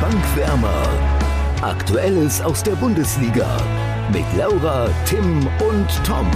Bankwärmer. 0.00 0.88
Aktuelles 1.60 2.40
aus 2.40 2.62
der 2.62 2.72
Bundesliga 2.72 3.46
mit 4.10 4.24
Laura, 4.34 4.88
Tim 5.04 5.46
und 5.68 5.88
Tom. 6.06 6.26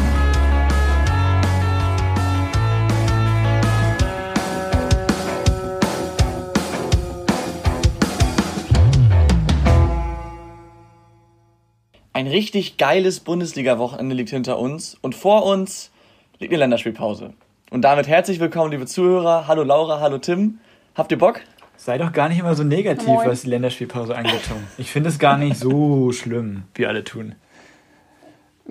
Ein 12.13 12.27
richtig 12.27 12.77
geiles 12.77 13.21
Bundesliga-Wochenende 13.21 14.15
liegt 14.15 14.29
hinter 14.29 14.59
uns 14.59 14.99
und 15.01 15.15
vor 15.15 15.47
uns 15.47 15.91
liegt 16.39 16.53
eine 16.53 16.59
Länderspielpause. 16.61 17.33
Und 17.71 17.81
damit 17.81 18.09
herzlich 18.09 18.41
willkommen, 18.41 18.73
liebe 18.73 18.85
Zuhörer. 18.85 19.49
Hallo 19.49 19.63
Laura, 19.63 20.01
hallo 20.01 20.19
Tim. 20.19 20.59
Habt 20.95 21.11
ihr 21.11 21.19
Bock? 21.19 21.41
Sei 21.85 21.99
doch 21.99 22.13
gar 22.15 22.31
nicht 22.31 22.39
immer 22.39 22.55
so 22.55 22.65
negativ, 22.65 23.09
Moin. 23.09 23.29
was 23.29 23.43
die 23.43 23.51
Länderspielpause 23.51 24.17
angeht. 24.17 24.41
Ich 24.79 24.91
finde 24.91 25.11
es 25.11 25.19
gar 25.19 25.37
nicht 25.37 25.59
so 25.59 26.13
schlimm, 26.13 26.63
wie 26.75 26.87
alle 26.87 27.05
tun. 27.05 27.35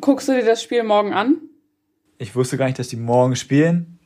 Guckst 0.02 0.28
du 0.28 0.32
dir 0.32 0.44
das 0.44 0.64
Spiel 0.64 0.82
morgen 0.82 1.14
an? 1.14 1.36
Ich 2.18 2.36
wusste 2.36 2.58
gar 2.58 2.66
nicht, 2.66 2.80
dass 2.80 2.88
die 2.88 2.96
morgen 2.96 3.36
spielen, 3.36 4.00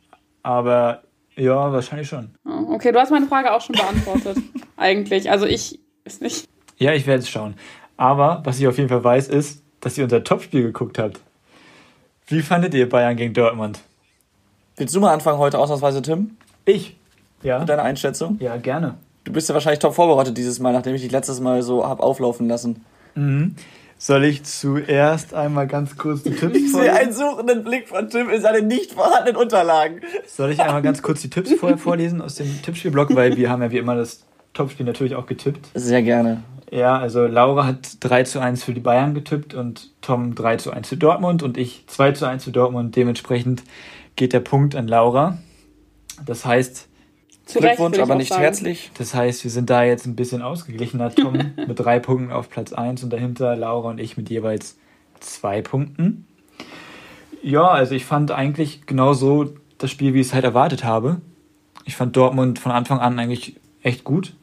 aber 0.44 1.04
ja, 1.38 1.72
wahrscheinlich 1.72 2.10
schon. 2.10 2.36
Oh, 2.44 2.74
okay, 2.74 2.92
du 2.92 3.00
hast 3.00 3.12
meine 3.12 3.28
Frage 3.28 3.54
auch 3.54 3.62
schon 3.62 3.78
beantwortet. 3.78 4.40
Eigentlich. 4.76 5.32
Also 5.32 5.46
ich 5.46 5.80
ist 6.04 6.22
nicht. 6.22 6.50
Ja, 6.76 6.92
ich 6.92 7.08
werde 7.08 7.24
es 7.24 7.30
schauen. 7.30 7.56
Aber 7.96 8.42
was 8.44 8.60
ich 8.60 8.68
auf 8.68 8.76
jeden 8.76 8.90
Fall 8.90 9.06
weiß, 9.06 9.30
ist, 9.30 9.64
dass 9.80 9.98
ihr 9.98 10.04
unser 10.04 10.26
Topspiel 10.26 10.64
geguckt 10.64 11.00
habt. 11.00 11.22
Wie 12.26 12.42
fandet 12.42 12.74
ihr 12.74 12.90
Bayern 12.90 13.16
gegen 13.16 13.34
Dortmund? 13.34 13.80
Willst 14.76 14.94
du 14.94 15.00
mal 15.00 15.14
anfangen 15.14 15.38
heute 15.38 15.60
ausnahmsweise, 15.60 16.02
Tim? 16.02 16.36
Ich? 16.66 16.97
Ja. 17.44 17.60
Mit 17.60 17.70
deiner 17.70 17.84
Einschätzung? 17.84 18.38
Ja, 18.40 18.58
gerne. 18.58 18.96
Du 19.24 19.32
bist 19.32 19.50
ja 19.50 19.54
wahrscheinlich 19.54 19.80
top 19.80 19.94
vorbereitet 19.94 20.38
dieses 20.38 20.60
Mal, 20.60 20.74
nachdem 20.74 20.96
ich 20.96 21.02
dich 21.02 21.12
letztes 21.12 21.40
Mal 21.40 21.62
so 21.62 21.86
hab 21.86 22.00
auflaufen 22.00 22.48
lassen. 22.48 22.86
Mhm. 23.16 23.56
Soll 24.00 24.26
ich 24.26 24.44
zuerst 24.44 25.34
einmal 25.34 25.66
ganz 25.66 25.98
kurz 25.98 26.22
die 26.22 26.30
Tipps 26.30 26.56
Ich 26.56 26.72
sehe 26.72 26.94
einen 26.94 27.12
suchenden 27.12 27.64
Blick 27.64 27.88
von 27.88 28.10
Tim 28.10 28.30
in 28.30 28.42
seinen 28.42 28.68
nicht 28.68 28.94
vorhandenen 28.94 29.36
Unterlagen. 29.36 30.02
Soll 30.28 30.52
ich 30.52 30.60
einmal 30.62 30.84
ganz 30.84 31.02
kurz 31.02 31.22
die 31.22 31.32
Tipps 31.32 31.52
vorher 31.54 31.78
vorlesen 31.80 32.22
aus 32.22 32.36
dem 32.36 32.62
Tippspielblock, 32.62 33.16
weil 33.16 33.36
wir 33.38 33.50
haben 33.50 33.64
ja 33.64 33.72
wie 33.72 33.80
immer 33.80 33.96
das 33.96 34.24
Topspiel 34.54 34.86
natürlich 34.86 35.16
auch 35.16 35.26
getippt. 35.26 35.70
Sehr 35.74 36.04
gerne. 36.04 36.44
Ja, 36.70 36.98
also 36.98 37.26
Laura 37.26 37.66
hat 37.66 37.98
3 38.02 38.24
zu 38.24 38.40
1 38.40 38.64
für 38.64 38.74
die 38.74 38.82
Bayern 38.82 39.14
getippt 39.14 39.54
und 39.54 39.92
Tom 40.02 40.36
3 40.36 40.58
zu 40.58 40.72
1 40.72 40.90
für 40.90 40.98
Dortmund 40.98 41.42
und 41.42 41.58
ich 41.58 41.86
2 41.88 42.12
zu 42.12 42.26
1 42.26 42.44
für 42.44 42.52
Dortmund. 42.52 42.96
Dementsprechend 42.96 43.64
geht 44.16 44.34
der 44.34 44.42
Punkt 44.42 44.76
an 44.76 44.88
Laura. 44.88 45.38
Das 46.26 46.46
heißt, 46.46 46.87
Glückwunsch, 47.54 48.00
aber 48.00 48.16
nicht 48.16 48.30
sagen. 48.30 48.42
herzlich. 48.42 48.92
Das 48.98 49.14
heißt, 49.14 49.44
wir 49.44 49.52
sind 49.52 49.70
da 49.70 49.84
jetzt 49.84 50.06
ein 50.06 50.16
bisschen 50.16 50.42
ausgeglichener, 50.42 51.14
Tom, 51.14 51.34
mit 51.56 51.80
drei 51.80 52.00
Punkten 52.00 52.32
auf 52.32 52.50
Platz 52.50 52.74
1 52.74 53.04
und 53.04 53.12
dahinter 53.12 53.56
Laura 53.56 53.90
und 53.90 54.00
ich 54.00 54.18
mit 54.18 54.30
jeweils 54.30 54.78
zwei 55.20 55.62
Punkten. 55.62 56.28
Ja, 57.42 57.68
also 57.68 57.96
ich 57.96 58.06
fand 58.06 58.32
eigentlich 58.32 58.86
genauso 58.86 59.54
das 59.78 59.92
Spiel, 59.92 60.14
wie 60.14 60.22
ich 60.22 60.28
es 60.28 60.34
halt 60.34 60.44
erwartet 60.44 60.84
habe. 60.84 61.22
Ich 61.86 61.96
fand 61.96 62.16
Dortmund 62.18 62.60
von 62.60 62.72
Anfang 62.72 63.00
an 63.00 63.18
eigentlich 63.20 63.56
echt 63.82 64.04
gut. 64.04 64.34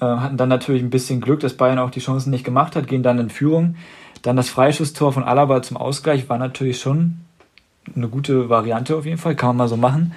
Äh, 0.00 0.04
hatten 0.04 0.36
dann 0.36 0.48
natürlich 0.48 0.82
ein 0.82 0.90
bisschen 0.90 1.20
Glück, 1.20 1.40
dass 1.40 1.56
Bayern 1.56 1.78
auch 1.78 1.90
die 1.90 2.00
Chancen 2.00 2.30
nicht 2.30 2.44
gemacht 2.44 2.76
hat, 2.76 2.86
gehen 2.86 3.02
dann 3.02 3.18
in 3.18 3.30
Führung. 3.30 3.76
Dann 4.22 4.36
das 4.36 4.50
Freischusstor 4.50 5.12
von 5.12 5.24
Alaba 5.24 5.62
zum 5.62 5.76
Ausgleich 5.76 6.28
war 6.28 6.38
natürlich 6.38 6.80
schon 6.80 7.20
eine 7.94 8.08
gute 8.08 8.48
Variante 8.48 8.96
auf 8.96 9.06
jeden 9.06 9.18
Fall, 9.18 9.34
kann 9.34 9.50
man 9.50 9.56
mal 9.56 9.68
so 9.68 9.76
machen. 9.76 10.12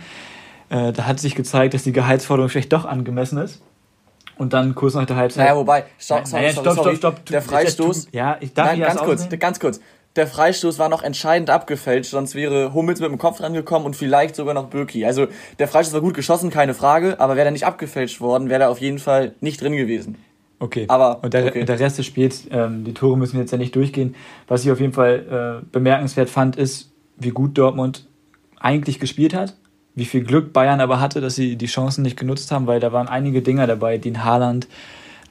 Äh, 0.69 0.91
da 0.93 1.05
hat 1.05 1.19
sich 1.19 1.35
gezeigt, 1.35 1.73
dass 1.73 1.83
die 1.83 1.91
Gehaltsforderung 1.91 2.49
vielleicht 2.49 2.73
doch 2.73 2.85
angemessen 2.85 3.37
ist. 3.37 3.61
Und 4.37 4.53
dann 4.53 4.75
kurz 4.75 4.95
nach 4.95 5.05
der 5.05 5.15
Halbzeit. 5.15 5.45
Naja, 5.45 5.55
wobei, 5.55 5.85
stopp, 5.97 6.27
sorry, 6.27 6.41
naja, 6.41 6.53
stopp, 6.53 6.73
stopp, 6.73 6.85
stopp, 6.85 6.95
stopp, 6.97 7.25
Der 7.27 7.41
Freistoß. 7.41 8.09
Ja, 8.11 8.37
ich 8.41 8.53
darf 8.53 8.67
Nein, 8.67 8.81
ganz 8.81 8.99
kurz, 8.99 9.29
ganz 9.39 9.59
kurz. 9.59 9.79
Der 10.17 10.27
Freistoß 10.27 10.79
war 10.79 10.87
noch 10.87 11.03
entscheidend 11.03 11.49
abgefälscht, 11.49 12.11
sonst 12.11 12.35
wäre 12.35 12.73
Hummels 12.73 13.01
mit 13.01 13.09
dem 13.09 13.17
Kopf 13.17 13.41
rangekommen 13.41 13.85
und 13.85 13.95
vielleicht 13.95 14.35
sogar 14.35 14.53
noch 14.53 14.69
Birki. 14.69 15.05
Also 15.05 15.27
der 15.59 15.67
Freistoß 15.67 15.93
war 15.93 16.01
gut 16.01 16.13
geschossen, 16.13 16.49
keine 16.49 16.73
Frage, 16.73 17.19
aber 17.19 17.35
wäre 17.35 17.45
der 17.45 17.51
nicht 17.51 17.65
abgefälscht 17.65 18.21
worden, 18.21 18.49
wäre 18.49 18.63
er 18.63 18.69
auf 18.69 18.79
jeden 18.79 18.99
Fall 18.99 19.35
nicht 19.41 19.61
drin 19.61 19.75
gewesen. 19.75 20.17
Okay. 20.59 20.85
Aber 20.87 21.19
und 21.21 21.33
der, 21.33 21.45
okay. 21.47 21.65
der 21.65 21.79
Rest 21.79 21.97
des 21.97 22.05
Spiels, 22.05 22.45
ähm, 22.49 22.85
die 22.85 22.93
Tore 22.93 23.17
müssen 23.17 23.37
jetzt 23.39 23.51
ja 23.51 23.57
nicht 23.57 23.75
durchgehen. 23.75 24.15
Was 24.47 24.63
ich 24.63 24.71
auf 24.71 24.79
jeden 24.79 24.93
Fall 24.93 25.61
äh, 25.63 25.65
bemerkenswert 25.69 26.29
fand, 26.29 26.55
ist, 26.55 26.91
wie 27.17 27.29
gut 27.29 27.57
Dortmund 27.57 28.07
eigentlich 28.57 28.99
gespielt 28.99 29.33
hat 29.33 29.55
wie 29.95 30.05
viel 30.05 30.23
Glück 30.23 30.53
Bayern 30.53 30.81
aber 30.81 30.99
hatte, 30.99 31.21
dass 31.21 31.35
sie 31.35 31.55
die 31.55 31.65
Chancen 31.65 32.01
nicht 32.01 32.19
genutzt 32.19 32.51
haben, 32.51 32.67
weil 32.67 32.79
da 32.79 32.91
waren 32.91 33.07
einige 33.07 33.41
Dinger 33.41 33.65
dabei, 33.65 33.97
die 33.97 34.11
ein 34.11 34.23
Haaland 34.23 34.67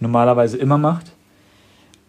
normalerweise 0.00 0.56
immer 0.56 0.78
macht. 0.78 1.12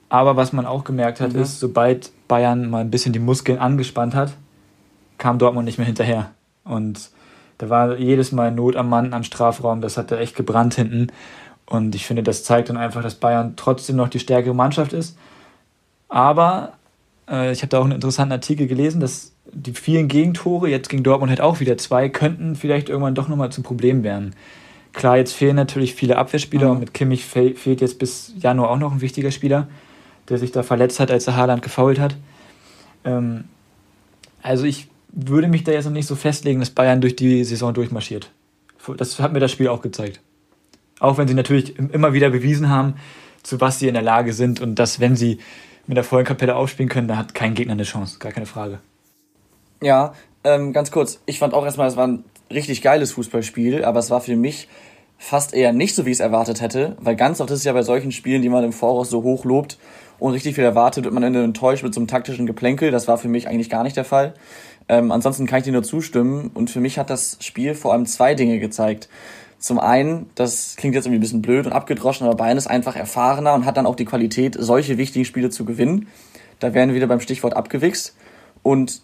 Aber 0.07 0.37
was 0.37 0.53
man 0.53 0.65
auch 0.65 0.83
gemerkt 0.83 1.19
hat, 1.19 1.33
mhm. 1.33 1.41
ist, 1.41 1.59
sobald 1.59 2.11
Bayern 2.27 2.69
mal 2.69 2.81
ein 2.81 2.91
bisschen 2.91 3.13
die 3.13 3.19
Muskeln 3.19 3.59
angespannt 3.59 4.15
hat, 4.15 4.33
kam 5.17 5.37
Dortmund 5.37 5.65
nicht 5.65 5.77
mehr 5.77 5.87
hinterher. 5.87 6.31
Und 6.63 7.09
da 7.57 7.69
war 7.69 7.97
jedes 7.97 8.31
Mal 8.31 8.51
Not 8.51 8.75
am 8.75 8.89
Mann 8.89 9.13
am 9.13 9.23
Strafraum, 9.23 9.81
das 9.81 9.97
hat 9.97 10.11
da 10.11 10.17
echt 10.17 10.35
gebrannt 10.35 10.75
hinten. 10.75 11.07
Und 11.65 11.95
ich 11.95 12.05
finde, 12.05 12.23
das 12.23 12.43
zeigt 12.43 12.69
dann 12.69 12.77
einfach, 12.77 13.01
dass 13.01 13.15
Bayern 13.15 13.53
trotzdem 13.55 13.95
noch 13.95 14.09
die 14.09 14.19
stärkere 14.19 14.53
Mannschaft 14.53 14.93
ist. 14.93 15.17
Aber 16.07 16.73
äh, 17.29 17.51
ich 17.51 17.61
habe 17.61 17.69
da 17.69 17.79
auch 17.79 17.83
einen 17.83 17.93
interessanten 17.93 18.33
Artikel 18.33 18.67
gelesen, 18.67 18.99
dass 18.99 19.33
die 19.51 19.73
vielen 19.73 20.07
Gegentore, 20.07 20.69
jetzt 20.69 20.89
gegen 20.89 21.03
Dortmund 21.03 21.29
halt 21.29 21.41
auch 21.41 21.59
wieder 21.59 21.77
zwei, 21.77 22.09
könnten 22.09 22.55
vielleicht 22.55 22.89
irgendwann 22.89 23.15
doch 23.15 23.27
nochmal 23.27 23.51
zum 23.51 23.63
Problem 23.63 24.03
werden. 24.03 24.35
Klar, 24.93 25.17
jetzt 25.17 25.33
fehlen 25.33 25.55
natürlich 25.55 25.93
viele 25.93 26.17
Abwehrspieler 26.17 26.67
mhm. 26.67 26.71
und 26.71 26.79
mit 26.79 26.93
Kimmich 26.93 27.25
fehlt 27.25 27.81
jetzt 27.81 27.99
bis 27.99 28.33
Januar 28.39 28.69
auch 28.69 28.79
noch 28.79 28.93
ein 28.93 29.01
wichtiger 29.01 29.31
Spieler, 29.31 29.67
der 30.29 30.37
sich 30.37 30.51
da 30.51 30.63
verletzt 30.63 30.99
hat, 30.99 31.11
als 31.11 31.27
er 31.27 31.35
Haaland 31.35 31.61
gefault 31.61 31.99
hat. 31.99 32.15
Ähm, 33.03 33.45
also 34.41 34.65
ich 34.65 34.87
würde 35.11 35.47
mich 35.47 35.63
da 35.63 35.71
jetzt 35.71 35.85
noch 35.85 35.91
nicht 35.91 36.07
so 36.07 36.15
festlegen, 36.15 36.59
dass 36.59 36.69
Bayern 36.69 37.01
durch 37.01 37.15
die 37.15 37.43
Saison 37.43 37.73
durchmarschiert. 37.73 38.31
Das 38.97 39.19
hat 39.19 39.33
mir 39.33 39.39
das 39.39 39.51
Spiel 39.51 39.67
auch 39.67 39.81
gezeigt. 39.81 40.21
Auch 40.99 41.17
wenn 41.17 41.27
sie 41.27 41.33
natürlich 41.33 41.77
immer 41.77 42.13
wieder 42.13 42.29
bewiesen 42.29 42.69
haben, 42.69 42.95
zu 43.43 43.61
was 43.61 43.79
sie 43.79 43.87
in 43.87 43.93
der 43.93 44.03
Lage 44.03 44.33
sind 44.33 44.61
und 44.61 44.75
dass, 44.75 44.99
wenn 44.99 45.15
sie 45.15 45.39
mit 45.87 45.97
der 45.97 46.03
vollen 46.03 46.25
Kapelle 46.25 46.55
aufspielen 46.55 46.89
können, 46.89 47.07
da 47.07 47.17
hat 47.17 47.33
kein 47.33 47.53
Gegner 47.53 47.73
eine 47.73 47.83
Chance, 47.83 48.19
gar 48.19 48.31
keine 48.31 48.45
Frage. 48.45 48.79
Ja, 49.81 50.13
ähm, 50.43 50.73
ganz 50.73 50.91
kurz. 50.91 51.21
Ich 51.25 51.39
fand 51.39 51.53
auch 51.53 51.65
erstmal, 51.65 51.87
es 51.87 51.97
war 51.97 52.07
ein 52.07 52.23
richtig 52.51 52.81
geiles 52.81 53.11
Fußballspiel, 53.13 53.83
aber 53.83 53.99
es 53.99 54.09
war 54.09 54.21
für 54.21 54.35
mich 54.35 54.67
fast 55.17 55.53
eher 55.53 55.73
nicht 55.73 55.95
so, 55.95 56.05
wie 56.05 56.11
ich 56.11 56.17
es 56.17 56.19
erwartet 56.19 56.61
hätte, 56.61 56.97
weil 56.99 57.15
ganz 57.15 57.41
oft 57.41 57.49
ist 57.51 57.59
es 57.59 57.63
ja 57.65 57.73
bei 57.73 57.83
solchen 57.83 58.11
Spielen, 58.11 58.41
die 58.41 58.49
man 58.49 58.63
im 58.63 58.73
Voraus 58.73 59.09
so 59.09 59.23
hoch 59.23 59.45
lobt 59.45 59.77
und 60.19 60.33
richtig 60.33 60.55
viel 60.55 60.63
erwartet, 60.63 61.03
wird 61.03 61.13
man 61.13 61.23
dann 61.23 61.35
enttäuscht 61.35 61.83
mit 61.83 61.93
so 61.93 61.99
einem 61.99 62.07
taktischen 62.07 62.45
Geplänkel. 62.45 62.91
Das 62.91 63.07
war 63.07 63.17
für 63.17 63.27
mich 63.27 63.47
eigentlich 63.47 63.69
gar 63.69 63.83
nicht 63.83 63.97
der 63.97 64.05
Fall. 64.05 64.33
Ähm, 64.87 65.11
ansonsten 65.11 65.47
kann 65.47 65.59
ich 65.59 65.65
dir 65.65 65.73
nur 65.73 65.83
zustimmen 65.83 66.51
und 66.53 66.69
für 66.69 66.79
mich 66.79 66.99
hat 66.99 67.09
das 67.09 67.37
Spiel 67.41 67.73
vor 67.73 67.93
allem 67.93 68.05
zwei 68.05 68.35
Dinge 68.35 68.59
gezeigt. 68.59 69.09
Zum 69.57 69.79
einen, 69.79 70.29
das 70.35 70.75
klingt 70.75 70.95
jetzt 70.95 71.05
irgendwie 71.05 71.19
ein 71.19 71.21
bisschen 71.21 71.41
blöd 71.41 71.65
und 71.65 71.73
abgedroschen, 71.73 72.27
aber 72.27 72.35
Bayern 72.35 72.57
ist 72.57 72.67
einfach 72.67 72.95
erfahrener 72.95 73.53
und 73.53 73.65
hat 73.65 73.77
dann 73.77 73.85
auch 73.85 73.95
die 73.95 74.05
Qualität, 74.05 74.55
solche 74.59 74.97
wichtigen 74.97 75.25
Spiele 75.25 75.49
zu 75.49 75.65
gewinnen. 75.65 76.07
Da 76.59 76.73
werden 76.73 76.89
wir 76.89 76.95
wieder 76.95 77.07
beim 77.07 77.19
Stichwort 77.19 77.55
abgewichst. 77.55 78.15
Und 78.63 79.01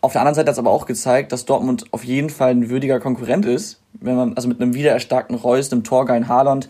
auf 0.00 0.12
der 0.12 0.22
anderen 0.22 0.34
Seite 0.34 0.48
hat 0.48 0.54
es 0.54 0.58
aber 0.58 0.70
auch 0.70 0.86
gezeigt, 0.86 1.32
dass 1.32 1.44
Dortmund 1.44 1.86
auf 1.92 2.04
jeden 2.04 2.30
Fall 2.30 2.50
ein 2.50 2.70
würdiger 2.70 2.98
Konkurrent 2.98 3.46
ist. 3.46 3.80
Wenn 3.94 4.16
man, 4.16 4.34
also 4.34 4.48
mit 4.48 4.60
einem 4.60 4.74
wiedererstarkten 4.74 5.36
Reus, 5.36 5.70
einem 5.70 5.84
Torgeilen 5.84 6.28
Haaland, 6.28 6.68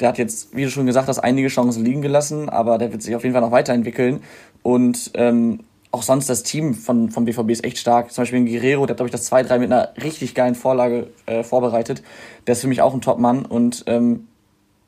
der 0.00 0.08
hat 0.08 0.18
jetzt, 0.18 0.56
wie 0.56 0.64
du 0.64 0.70
schon 0.70 0.86
gesagt 0.86 1.08
hast, 1.08 1.18
einige 1.18 1.48
Chancen 1.48 1.84
liegen 1.84 2.02
gelassen, 2.02 2.48
aber 2.48 2.78
der 2.78 2.92
wird 2.92 3.02
sich 3.02 3.14
auf 3.14 3.22
jeden 3.22 3.34
Fall 3.34 3.42
noch 3.42 3.52
weiterentwickeln. 3.52 4.20
Und 4.62 5.10
ähm, 5.14 5.60
auch 5.94 6.02
sonst 6.02 6.28
das 6.28 6.42
Team 6.42 6.74
von, 6.74 7.08
vom 7.10 7.24
BVB 7.24 7.50
ist 7.50 7.64
echt 7.64 7.78
stark. 7.78 8.12
Zum 8.12 8.22
Beispiel 8.22 8.40
ein 8.40 8.46
Guerrero, 8.46 8.84
der 8.84 8.94
hat, 8.94 8.96
glaube 8.96 9.08
ich, 9.08 9.12
das 9.12 9.30
2-3 9.30 9.58
mit 9.58 9.72
einer 9.72 9.90
richtig 10.02 10.34
geilen 10.34 10.56
Vorlage 10.56 11.06
äh, 11.26 11.44
vorbereitet. 11.44 12.02
Der 12.46 12.52
ist 12.52 12.60
für 12.60 12.66
mich 12.66 12.82
auch 12.82 12.92
ein 12.94 13.00
Top-Mann. 13.00 13.46
Und 13.46 13.84
ähm, 13.86 14.26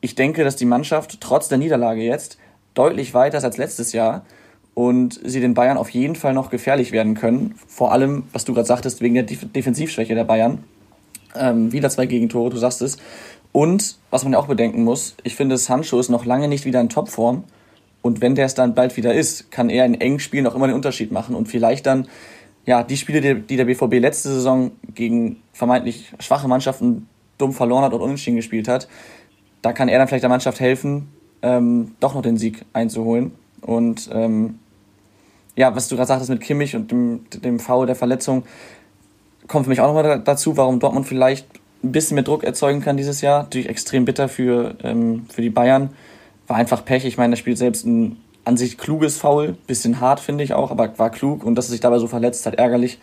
ich 0.01 0.17
denke, 0.17 0.43
dass 0.43 0.57
die 0.57 0.65
Mannschaft 0.65 1.21
trotz 1.21 1.47
der 1.49 1.59
Niederlage 1.59 2.03
jetzt 2.03 2.39
deutlich 2.75 3.15
weiter 3.15 3.39
ist 3.39 3.45
als 3.45 3.57
letztes 3.57 3.93
Jahr 3.93 4.27
und 4.75 5.21
sie 5.25 5.41
den 5.41 5.55
Bayern 5.55 5.79
auf 5.79 5.91
jeden 5.91 6.17
Fall 6.17 6.35
noch 6.35 6.51
gefährlich 6.51 6.91
werden 6.91 7.15
können. 7.15 7.55
Vor 7.69 7.93
allem, 7.93 8.25
was 8.33 8.45
du 8.45 8.53
gerade 8.53 8.67
sagtest, 8.67 9.01
wegen 9.01 9.15
der 9.15 9.23
Defensivschwäche 9.23 10.15
der 10.17 10.25
Bayern. 10.25 10.65
Ähm, 11.37 11.71
wieder 11.71 11.89
zwei 11.89 12.07
Gegentore, 12.07 12.51
du 12.51 12.57
sagst 12.57 12.83
es. 12.83 12.99
Und 13.53 13.97
was 14.11 14.25
man 14.25 14.33
ja 14.33 14.41
auch 14.41 14.49
bedenken 14.49 14.83
muss, 14.83 15.15
ich 15.23 15.37
finde, 15.37 15.57
Sancho 15.57 16.01
ist 16.01 16.09
noch 16.09 16.25
lange 16.27 16.49
nicht 16.49 16.65
wieder 16.65 16.81
in 16.81 16.89
Topform. 16.89 17.45
Und 18.07 18.21
wenn 18.21 18.37
der 18.37 18.47
es 18.47 18.55
dann 18.55 18.75
bald 18.75 18.97
wieder 18.97 19.13
ist, 19.13 19.51
kann 19.51 19.69
er 19.69 19.85
in 19.85 20.01
engen 20.01 20.21
Spielen 20.21 20.47
auch 20.47 20.55
immer 20.55 20.69
den 20.69 20.77
Unterschied 20.77 21.11
machen 21.11 21.35
und 21.35 21.49
vielleicht 21.49 21.87
dann, 21.87 22.07
ja, 22.65 22.83
die 22.83 22.97
Spiele, 22.97 23.35
die 23.35 23.57
der 23.57 23.65
BVB 23.65 23.95
letzte 23.95 24.29
Saison 24.29 24.71
gegen 24.95 25.43
vermeintlich 25.53 26.13
schwache 26.21 26.47
Mannschaften 26.47 27.09
dumm 27.37 27.53
verloren 27.53 27.83
hat 27.83 27.93
und 27.93 28.01
unentschieden 28.01 28.37
gespielt 28.37 28.69
hat, 28.69 28.89
da 29.63 29.73
kann 29.73 29.89
er 29.89 29.99
dann 29.99 30.07
vielleicht 30.07 30.23
der 30.23 30.31
Mannschaft 30.31 30.61
helfen, 30.61 31.09
ähm, 31.43 31.97
doch 31.99 32.15
noch 32.15 32.23
den 32.23 32.37
Sieg 32.37 32.65
einzuholen. 32.73 33.33
Und 33.61 34.09
ähm, 34.13 34.61
ja, 35.57 35.75
was 35.75 35.89
du 35.89 35.97
gerade 35.97 36.07
sagtest 36.07 36.31
mit 36.31 36.41
Kimmich 36.41 36.77
und 36.77 36.93
dem, 36.93 37.27
dem 37.31 37.59
Foul 37.59 37.87
der 37.87 37.97
Verletzung, 37.97 38.45
kommt 39.49 39.65
für 39.65 39.71
mich 39.71 39.81
auch 39.81 39.93
nochmal 39.93 40.21
dazu, 40.21 40.57
warum 40.57 40.79
Dortmund 40.79 41.07
vielleicht 41.07 41.49
ein 41.83 41.93
bisschen 41.93 42.15
mehr 42.15 42.25
Druck 42.25 42.45
erzeugen 42.45 42.81
kann 42.83 42.97
dieses 42.97 43.21
Jahr. 43.21 43.43
Natürlich 43.43 43.69
extrem 43.69 44.05
bitter 44.05 44.29
für, 44.29 44.77
ähm, 44.85 45.27
für 45.29 45.43
die 45.43 45.51
Bayern. 45.51 45.91
War 46.47 46.57
einfach 46.57 46.85
Pech. 46.85 47.05
Ich 47.05 47.19
meine, 47.19 47.35
er 47.35 47.37
spielt 47.37 47.59
selbst 47.59 47.85
ein 47.85 48.19
an 48.45 48.57
sich 48.57 48.79
kluges 48.79 49.19
Foul. 49.19 49.57
Bisschen 49.67 50.01
hart, 50.01 50.21
finde 50.21 50.45
ich 50.45 50.55
auch, 50.55 50.71
aber 50.71 50.99
war 50.99 51.11
klug. 51.11 51.45
Und 51.45 51.57
dass 51.57 51.67
er 51.67 51.73
sich 51.73 51.81
dabei 51.81 51.99
so 51.99 52.07
verletzt 52.07 52.47
hat, 52.47 52.55
ärgerlich. 52.55 52.99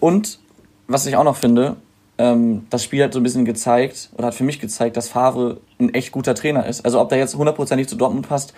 Und 0.00 0.38
was 0.86 1.04
ich 1.06 1.16
auch 1.16 1.24
noch 1.24 1.36
finde, 1.36 1.76
ähm, 2.16 2.66
das 2.70 2.84
Spiel 2.84 3.02
hat 3.02 3.12
so 3.12 3.20
ein 3.20 3.22
bisschen 3.22 3.44
gezeigt, 3.44 4.10
oder 4.16 4.28
hat 4.28 4.34
für 4.34 4.44
mich 4.44 4.60
gezeigt, 4.60 4.96
dass 4.96 5.08
Favre 5.08 5.58
ein 5.78 5.94
echt 5.94 6.12
guter 6.12 6.34
Trainer 6.34 6.66
ist. 6.66 6.84
Also 6.84 7.00
ob 7.00 7.08
der 7.08 7.18
jetzt 7.18 7.34
hundertprozentig 7.34 7.88
zu 7.88 7.96
Dortmund 7.96 8.28
passt, 8.28 8.54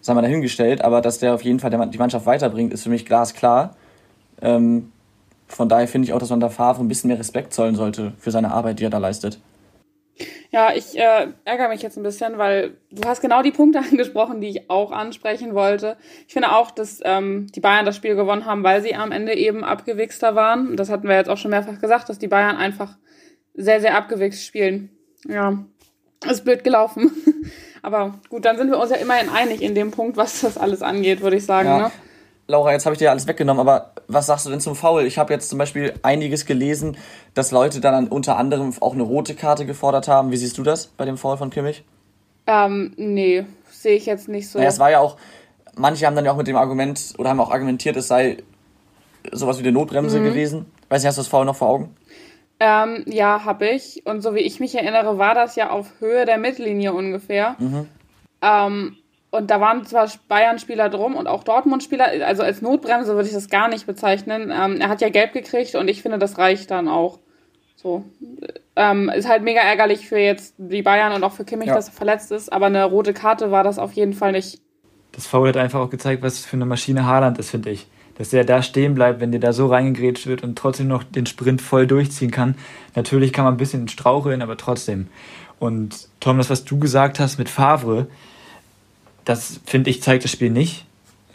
sei 0.00 0.14
mal 0.14 0.22
dahingestellt, 0.22 0.82
aber 0.82 1.00
dass 1.00 1.18
der 1.18 1.34
auf 1.34 1.42
jeden 1.42 1.60
Fall 1.60 1.70
die 1.70 1.98
Mannschaft 1.98 2.26
weiterbringt, 2.26 2.72
ist 2.72 2.84
für 2.84 2.90
mich 2.90 3.04
glasklar. 3.04 3.74
Ähm, 4.40 4.92
von 5.48 5.68
daher 5.68 5.88
finde 5.88 6.06
ich 6.06 6.12
auch, 6.12 6.18
dass 6.18 6.30
man 6.30 6.40
da 6.40 6.48
Favre 6.48 6.82
ein 6.82 6.88
bisschen 6.88 7.08
mehr 7.08 7.18
Respekt 7.18 7.52
zollen 7.52 7.74
sollte 7.74 8.12
für 8.18 8.30
seine 8.30 8.52
Arbeit, 8.52 8.80
die 8.80 8.84
er 8.84 8.90
da 8.90 8.98
leistet. 8.98 9.40
Ja, 10.56 10.72
ich 10.74 10.98
äh, 10.98 11.26
ärgere 11.44 11.68
mich 11.68 11.82
jetzt 11.82 11.98
ein 11.98 12.02
bisschen, 12.02 12.38
weil 12.38 12.78
du 12.90 13.06
hast 13.06 13.20
genau 13.20 13.42
die 13.42 13.50
Punkte 13.50 13.78
angesprochen, 13.90 14.40
die 14.40 14.48
ich 14.48 14.70
auch 14.70 14.90
ansprechen 14.90 15.54
wollte. 15.54 15.98
Ich 16.26 16.32
finde 16.32 16.52
auch, 16.52 16.70
dass 16.70 17.00
ähm, 17.04 17.48
die 17.54 17.60
Bayern 17.60 17.84
das 17.84 17.94
Spiel 17.94 18.16
gewonnen 18.16 18.46
haben, 18.46 18.64
weil 18.64 18.80
sie 18.80 18.94
am 18.94 19.12
Ende 19.12 19.34
eben 19.34 19.64
abgewichster 19.64 20.34
waren. 20.34 20.74
Das 20.78 20.88
hatten 20.88 21.08
wir 21.08 21.14
jetzt 21.14 21.28
auch 21.28 21.36
schon 21.36 21.50
mehrfach 21.50 21.78
gesagt, 21.78 22.08
dass 22.08 22.18
die 22.18 22.28
Bayern 22.28 22.56
einfach 22.56 22.96
sehr, 23.52 23.82
sehr 23.82 23.98
abgewichst 23.98 24.46
spielen. 24.46 24.88
Ja, 25.28 25.58
ist 26.26 26.44
blöd 26.44 26.64
gelaufen. 26.64 27.10
Aber 27.82 28.14
gut, 28.30 28.46
dann 28.46 28.56
sind 28.56 28.70
wir 28.70 28.78
uns 28.78 28.90
ja 28.90 28.96
immerhin 28.96 29.28
einig 29.28 29.60
in 29.60 29.74
dem 29.74 29.90
Punkt, 29.90 30.16
was 30.16 30.40
das 30.40 30.56
alles 30.56 30.80
angeht, 30.80 31.20
würde 31.20 31.36
ich 31.36 31.44
sagen. 31.44 31.68
Ja. 31.68 31.78
Ne? 31.78 31.90
Laura, 32.46 32.72
jetzt 32.72 32.86
habe 32.86 32.94
ich 32.94 32.98
dir 32.98 33.10
alles 33.10 33.26
weggenommen, 33.26 33.60
aber 33.60 33.92
was 34.08 34.26
sagst 34.26 34.46
du 34.46 34.50
denn 34.50 34.60
zum 34.60 34.76
Foul? 34.76 35.04
Ich 35.04 35.18
habe 35.18 35.32
jetzt 35.32 35.48
zum 35.48 35.58
Beispiel 35.58 35.94
einiges 36.02 36.46
gelesen, 36.46 36.96
dass 37.34 37.50
Leute 37.50 37.80
dann 37.80 38.08
unter 38.08 38.36
anderem 38.36 38.72
auch 38.80 38.94
eine 38.94 39.02
rote 39.02 39.34
Karte 39.34 39.66
gefordert 39.66 40.08
haben. 40.08 40.30
Wie 40.30 40.36
siehst 40.36 40.58
du 40.58 40.62
das 40.62 40.86
bei 40.86 41.04
dem 41.04 41.18
Foul 41.18 41.36
von 41.36 41.50
Kimmich? 41.50 41.84
Ähm, 42.46 42.92
nee, 42.96 43.44
sehe 43.70 43.96
ich 43.96 44.06
jetzt 44.06 44.28
nicht 44.28 44.48
so. 44.48 44.58
Naja, 44.58 44.70
es 44.70 44.78
war 44.78 44.90
ja 44.90 45.00
auch, 45.00 45.16
manche 45.76 46.06
haben 46.06 46.14
dann 46.14 46.24
ja 46.24 46.32
auch 46.32 46.36
mit 46.36 46.46
dem 46.46 46.56
Argument 46.56 47.14
oder 47.18 47.30
haben 47.30 47.40
auch 47.40 47.50
argumentiert, 47.50 47.96
es 47.96 48.08
sei 48.08 48.38
sowas 49.32 49.58
wie 49.58 49.62
eine 49.62 49.72
Notbremse 49.72 50.20
mhm. 50.20 50.24
gewesen. 50.24 50.66
Weiß 50.88 51.02
nicht, 51.02 51.08
hast 51.08 51.18
du 51.18 51.22
das 51.22 51.28
Foul 51.28 51.44
noch 51.44 51.56
vor 51.56 51.68
Augen? 51.68 51.96
Ähm, 52.60 53.04
ja, 53.06 53.44
habe 53.44 53.68
ich. 53.68 54.06
Und 54.06 54.22
so 54.22 54.34
wie 54.34 54.40
ich 54.40 54.60
mich 54.60 54.74
erinnere, 54.74 55.18
war 55.18 55.34
das 55.34 55.56
ja 55.56 55.70
auf 55.70 55.92
Höhe 55.98 56.24
der 56.24 56.38
Mittellinie 56.38 56.94
ungefähr. 56.94 57.56
Mhm. 57.58 57.88
Ähm, 58.40 58.96
und 59.30 59.50
da 59.50 59.60
waren 59.60 59.84
zwar 59.84 60.10
Bayern-Spieler 60.28 60.88
drum 60.88 61.14
und 61.16 61.26
auch 61.26 61.44
Dortmund-Spieler, 61.44 62.26
also 62.26 62.42
als 62.42 62.62
Notbremse 62.62 63.14
würde 63.14 63.28
ich 63.28 63.34
das 63.34 63.48
gar 63.48 63.68
nicht 63.68 63.86
bezeichnen. 63.86 64.52
Ähm, 64.54 64.80
er 64.80 64.88
hat 64.88 65.00
ja 65.00 65.08
gelb 65.08 65.32
gekriegt 65.32 65.74
und 65.74 65.88
ich 65.88 66.02
finde, 66.02 66.18
das 66.18 66.38
reicht 66.38 66.70
dann 66.70 66.88
auch. 66.88 67.18
So. 67.76 68.04
Ähm, 68.74 69.10
ist 69.10 69.28
halt 69.28 69.42
mega 69.42 69.60
ärgerlich 69.60 70.08
für 70.08 70.18
jetzt 70.18 70.54
die 70.58 70.82
Bayern 70.82 71.12
und 71.12 71.24
auch 71.24 71.32
für 71.32 71.44
Kimmich, 71.44 71.68
ja. 71.68 71.74
dass 71.74 71.88
er 71.88 71.94
verletzt 71.94 72.32
ist, 72.32 72.52
aber 72.52 72.66
eine 72.66 72.84
rote 72.84 73.12
Karte 73.12 73.50
war 73.50 73.64
das 73.64 73.78
auf 73.78 73.92
jeden 73.92 74.12
Fall 74.12 74.32
nicht. 74.32 74.60
Das 75.12 75.26
Foul 75.26 75.48
hat 75.48 75.56
einfach 75.56 75.80
auch 75.80 75.90
gezeigt, 75.90 76.22
was 76.22 76.44
für 76.44 76.56
eine 76.56 76.66
Maschine 76.66 77.06
Haaland 77.06 77.38
ist, 77.38 77.50
finde 77.50 77.70
ich. 77.70 77.86
Dass 78.18 78.30
der 78.30 78.44
da 78.44 78.62
stehen 78.62 78.94
bleibt, 78.94 79.20
wenn 79.20 79.30
der 79.30 79.40
da 79.40 79.52
so 79.52 79.66
reingegrätscht 79.66 80.26
wird 80.26 80.42
und 80.42 80.56
trotzdem 80.56 80.88
noch 80.88 81.04
den 81.04 81.26
Sprint 81.26 81.60
voll 81.60 81.86
durchziehen 81.86 82.30
kann. 82.30 82.54
Natürlich 82.94 83.32
kann 83.32 83.44
man 83.44 83.54
ein 83.54 83.58
bisschen 83.58 83.88
straucheln, 83.88 84.40
aber 84.40 84.56
trotzdem. 84.56 85.08
Und 85.58 86.08
Tom, 86.20 86.38
das, 86.38 86.50
was 86.50 86.64
du 86.64 86.78
gesagt 86.78 87.20
hast 87.20 87.38
mit 87.38 87.48
Favre, 87.48 88.08
das 89.26 89.60
finde 89.66 89.90
ich, 89.90 90.02
zeigt 90.02 90.24
das 90.24 90.30
Spiel 90.30 90.50
nicht. 90.50 90.86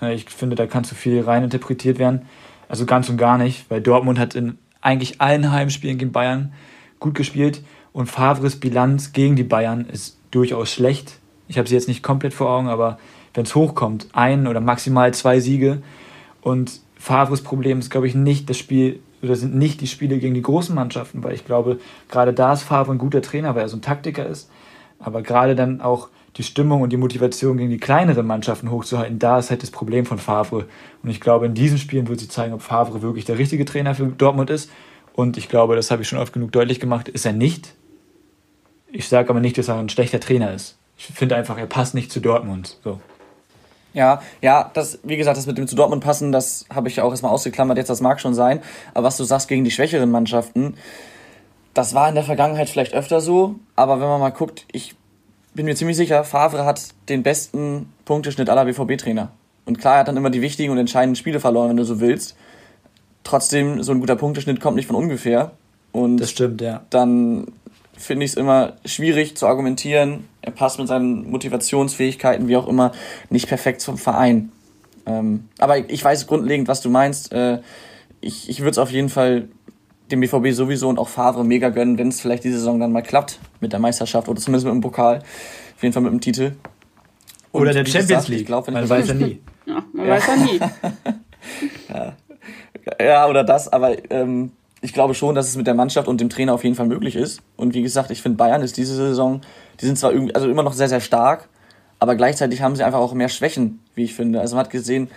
Äh, 0.02 0.16
ich 0.16 0.26
finde, 0.26 0.56
da 0.56 0.66
kann 0.66 0.84
zu 0.84 0.96
viel 0.96 1.22
reininterpretiert 1.22 2.00
werden. 2.00 2.24
Also 2.68 2.88
ganz 2.88 3.10
und 3.10 3.18
gar 3.18 3.38
nicht, 3.38 3.70
weil 3.70 3.82
Dortmund 3.82 4.18
hat 4.18 4.34
in 4.34 4.58
eigentlich 4.80 5.22
allen 5.22 5.52
Heimspielen 5.52 6.00
gegen 6.00 6.12
Bayern 6.12 6.54
gut 7.00 7.14
gespielt 7.14 7.62
und 7.94 8.08
Favres 8.08 8.60
Bilanz 8.60 9.12
gegen 9.12 9.36
die 9.36 9.44
Bayern 9.44 9.86
ist 9.86 10.18
durchaus 10.32 10.72
schlecht. 10.72 11.20
Ich 11.48 11.58
habe 11.58 11.68
sie 11.68 11.76
jetzt 11.76 11.90
nicht 11.90 12.02
komplett 12.02 12.34
vor 12.34 12.50
Augen, 12.50 12.70
aber 12.70 12.98
wenn 13.34 13.44
es 13.44 13.54
hochkommt, 13.54 14.08
ein 14.14 14.48
oder 14.48 14.62
maximal 14.62 15.14
zwei 15.14 15.42
Siege. 15.42 15.82
Und 16.42 16.80
Favres 16.96 17.42
Problem 17.42 17.80
ist, 17.80 17.90
glaube 17.90 18.08
ich, 18.08 18.16
nicht 18.16 18.50
das 18.50 18.58
Spiel 18.58 19.02
oder 19.22 19.36
sind 19.36 19.54
nicht 19.54 19.82
die 19.82 19.88
Spiele 19.88 20.18
gegen 20.18 20.34
die 20.34 20.42
großen 20.42 20.74
Mannschaften, 20.74 21.24
weil 21.24 21.34
ich 21.34 21.46
glaube, 21.46 21.80
gerade 22.10 22.34
da 22.34 22.54
ist 22.54 22.64
Favre 22.64 22.92
ein 22.94 22.98
guter 22.98 23.22
Trainer, 23.22 23.54
weil 23.54 23.64
er 23.64 23.70
so 23.70 23.78
ein 23.78 23.82
Taktiker 23.82 24.26
ist. 24.26 24.50
Aber 24.98 25.22
gerade 25.22 25.56
dann 25.56 25.82
auch 25.82 26.08
die 26.38 26.44
Stimmung 26.44 26.82
und 26.82 26.92
die 26.92 26.98
Motivation 26.98 27.58
gegen 27.58 27.70
die 27.70 27.78
kleineren 27.78 28.26
Mannschaften 28.26 28.72
hochzuhalten, 28.72 29.20
da 29.20 29.40
ist 29.40 29.50
halt 29.50 29.64
das 29.64 29.72
Problem 29.72 30.06
von 30.06 30.18
Favre. 30.18 30.66
Und 31.04 31.10
ich 31.10 31.20
glaube, 31.20 31.46
in 31.46 31.54
diesen 31.54 31.78
Spielen 31.78 32.08
wird 32.08 32.20
sie 32.20 32.30
zeigen, 32.30 32.54
ob 32.54 32.62
Favre 32.62 33.02
wirklich 33.02 33.26
der 33.26 33.38
richtige 33.38 33.66
Trainer 33.66 33.96
für 33.96 34.06
Dortmund 34.08 34.50
ist. 34.50 34.70
Und 35.14 35.38
ich 35.38 35.50
glaube, 35.50 35.76
das 35.76 35.92
habe 35.92 36.02
ich 36.02 36.08
schon 36.08 36.20
oft 36.20 36.32
genug 36.32 36.52
deutlich 36.52 36.80
gemacht, 36.80 37.10
ist 37.10 37.26
er 37.26 37.34
nicht. 37.34 37.76
Ich 38.92 39.10
sage 39.10 39.30
aber 39.30 39.40
nicht, 39.40 39.58
dass 39.58 39.68
er 39.68 39.78
ein 39.78 39.90
schlechter 39.90 40.20
Trainer 40.20 40.54
ist. 40.54 40.78
Ich 40.98 41.06
finde 41.06 41.36
einfach, 41.36 41.58
er 41.58 41.66
passt 41.66 41.96
nicht 41.96 42.12
zu 42.12 42.20
Dortmund. 42.20 42.78
So. 42.84 43.00
Ja, 43.94 44.22
ja, 44.42 44.72
das, 44.74 45.00
wie 45.04 45.18
gesagt, 45.18 45.38
das 45.38 45.48
mit 45.48 45.58
dem 45.58 45.68
zu 45.68 45.76
Dortmund 45.76 46.04
passen, 46.04 46.32
das 46.32 46.66
habe 46.74 46.88
ich 46.88 46.96
ja 46.98 47.04
auch 47.04 47.12
erstmal 47.12 47.32
ausgeklammert, 47.32 47.78
jetzt 47.78 47.90
das 47.90 48.00
mag 48.00 48.22
schon 48.22 48.34
sein. 48.34 48.62
Aber 48.94 49.08
was 49.08 49.18
du 49.18 49.26
sagst 49.26 49.50
gegen 49.50 49.66
die 49.66 49.72
schwächeren 49.72 50.12
Mannschaften, 50.12 50.76
das 51.74 51.94
war 51.94 52.08
in 52.08 52.16
der 52.16 52.24
Vergangenheit 52.24 52.70
vielleicht 52.70 52.94
öfter 52.94 53.20
so, 53.20 53.56
aber 53.76 54.00
wenn 54.00 54.08
man 54.08 54.20
mal 54.20 54.30
guckt, 54.30 54.66
ich 54.72 54.96
bin 55.54 55.66
mir 55.66 55.76
ziemlich 55.76 55.98
sicher, 55.98 56.24
Favre 56.24 56.66
hat 56.66 56.82
den 57.10 57.24
besten 57.24 57.92
Punkteschnitt 58.06 58.50
aller 58.50 58.66
BVB-Trainer. 58.66 59.32
Und 59.66 59.80
klar, 59.80 59.96
er 59.96 60.00
hat 60.02 60.08
dann 60.08 60.18
immer 60.18 60.30
die 60.30 60.42
wichtigen 60.42 60.72
und 60.72 60.78
entscheidenden 60.78 61.16
Spiele 61.16 61.40
verloren, 61.40 61.70
wenn 61.70 61.78
du 61.78 61.84
so 61.84 62.00
willst. 62.00 62.36
Trotzdem, 63.24 63.84
so 63.84 63.92
ein 63.92 64.00
guter 64.00 64.16
Punkteschnitt 64.16 64.60
kommt 64.60 64.76
nicht 64.76 64.88
von 64.88 64.96
ungefähr. 64.96 65.52
Und 65.92 66.18
das 66.18 66.32
stimmt, 66.32 66.62
ja. 66.62 66.82
Dann 66.90 67.48
finde 67.98 68.26
ich 68.26 68.32
es 68.32 68.38
immer 68.38 68.74
schwierig 68.86 69.38
zu 69.38 69.46
argumentieren. 69.48 70.28
Er 70.42 70.52
passt 70.52 70.80
mit 70.80 70.88
seinen 70.88 71.30
Motivationsfähigkeiten, 71.30 72.48
wie 72.48 72.58
auch 72.58 72.68
immer, 72.68 72.94
nicht 73.30 73.48
perfekt 73.48 73.82
zum 73.82 73.98
Verein. 73.98 74.52
Ähm, 75.06 75.50
aber 75.60 75.90
ich 75.90 76.04
weiß 76.04 76.28
grundlegend, 76.28 76.68
was 76.68 76.82
du 76.82 76.90
meinst. 76.90 77.32
Äh, 77.32 77.60
ich 78.22 78.50
ich 78.50 78.60
würde 78.60 78.72
es 78.72 78.78
auf 78.78 78.92
jeden 78.92 79.10
Fall 79.10 79.48
dem 80.12 80.20
BVB 80.20 80.54
sowieso 80.54 80.90
und 80.90 81.00
auch 81.00 81.10
Favre 81.10 81.44
mega 81.44 81.70
gönnen, 81.70 81.98
wenn 81.98 82.10
es 82.10 82.22
vielleicht 82.22 82.44
diese 82.44 82.58
Saison 82.58 82.80
dann 82.80 82.92
mal 82.92 83.02
klappt 83.02 83.40
mit 83.60 83.74
der 83.74 83.80
Meisterschaft 83.80 84.28
oder 84.28 84.40
zumindest 84.40 84.66
mit 84.66 84.74
dem 84.74 84.82
Pokal. 84.82 85.20
Auf 85.76 85.84
jeden 85.84 85.94
Fall 85.94 86.04
mit 86.04 86.12
dem 86.12 86.22
Titel. 86.22 86.54
Und 87.52 87.62
oder 87.62 87.74
der 87.74 87.86
Champions 87.86 88.08
gesagt, 88.08 88.28
League. 88.30 88.46
Glaub, 88.46 88.68
man 88.72 88.88
weiß 88.88 89.08
ja 89.08 89.14
nie. 89.14 89.42
Ja, 89.66 89.84
man 89.94 90.06
ja. 90.06 90.14
weiß 90.14 90.28
ja 90.28 90.36
nie. 90.36 90.60
ja. 91.90 92.16
ja, 93.04 93.28
oder 93.28 93.44
das, 93.44 93.72
aber 93.72 93.96
ähm, 94.12 94.52
ich 94.82 94.94
glaube 94.94 95.14
schon, 95.14 95.36
dass 95.36 95.48
es 95.48 95.56
mit 95.56 95.68
der 95.68 95.76
Mannschaft 95.76 96.08
und 96.08 96.20
dem 96.20 96.30
Trainer 96.30 96.54
auf 96.54 96.64
jeden 96.64 96.76
Fall 96.76 96.88
möglich 96.88 97.16
ist. 97.16 97.42
Und 97.56 97.74
wie 97.74 97.82
gesagt, 97.82 98.12
ich 98.12 98.22
finde 98.22 98.38
Bayern 98.38 98.62
ist 98.62 98.78
diese 98.78 98.96
Saison, 98.96 99.42
die 99.80 99.86
sind 99.86 99.98
zwar 99.98 100.12
irgendwie, 100.12 100.34
also 100.34 100.50
immer 100.50 100.64
noch 100.64 100.74
sehr, 100.74 100.90
sehr 100.90 101.02
stark, 101.02 101.50
aber 102.00 102.16
gleichzeitig 102.16 102.62
haben 102.62 102.76
sie 102.76 102.84
einfach 102.84 103.00
auch 103.00 103.14
mehr 103.14 103.30
Schwächen, 103.30 103.80
wie 103.94 104.04
ich 104.04 104.16
finde. 104.16 104.42
Also 104.42 104.56
man 104.56 104.66
hat 104.66 104.72
gesehen, 104.72 105.10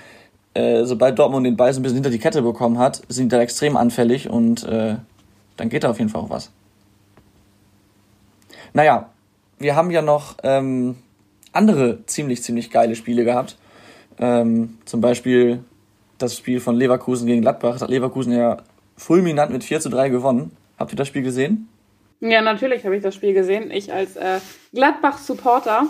äh, 0.55 0.85
sobald 0.85 1.19
Dortmund 1.19 1.47
den 1.47 1.57
Ball 1.57 1.73
so 1.73 1.81
ein 1.81 1.83
bisschen 1.83 1.97
hinter 1.97 2.11
die 2.11 2.19
Kette 2.19 2.43
bekommen 2.43 2.79
hat, 2.79 3.03
sind 3.09 3.31
die 3.31 3.37
da 3.37 3.43
extrem 3.43 3.77
anfällig 3.77 4.31
und 4.31 4.65
äh, 4.65 4.97
dann 5.57 5.69
geht 5.69 5.85
da 5.85 5.91
auf 5.91 5.99
jeden 5.99 6.11
Fall 6.11 6.23
auch 6.23 6.31
was. 6.31 6.51
Naja, 8.73 9.11
wir 9.59 9.77
haben 9.77 9.91
ja 9.91 10.03
noch 10.03 10.37
ähm, 10.43 10.97
andere 11.53 12.05
ziemlich, 12.07 12.43
ziemlich 12.43 12.71
geile 12.71 12.97
Spiele 12.97 13.25
gehabt. 13.25 13.57
Ähm, 14.19 14.79
zum 14.85 15.01
Beispiel 15.01 15.65
das 16.19 16.37
Spiel 16.37 16.61
von 16.61 16.77
Leverkusen 16.77 17.27
gegen 17.27 17.43
Gladbach. 17.43 17.75
Das 17.75 17.83
hat 17.83 17.91
Leverkusen 17.91 18.33
ja 18.33 18.59
fulminant 18.97 19.53
mit 19.53 19.65
4 19.65 19.81
zu 19.81 19.91
3 19.91 20.09
gewonnen. 20.09 20.57
Habt 20.79 20.93
ihr 20.93 20.97
das 20.97 21.09
Spiel 21.09 21.23
gesehen? 21.23 21.69
Ja, 22.21 22.43
natürlich 22.43 22.85
habe 22.85 22.97
ich 22.97 23.03
das 23.03 23.15
Spiel 23.15 23.35
gesehen. 23.35 23.71
Ich 23.71 23.93
als 23.93 24.17
äh, 24.17 24.41
Gladbach-Supporter 24.73 25.87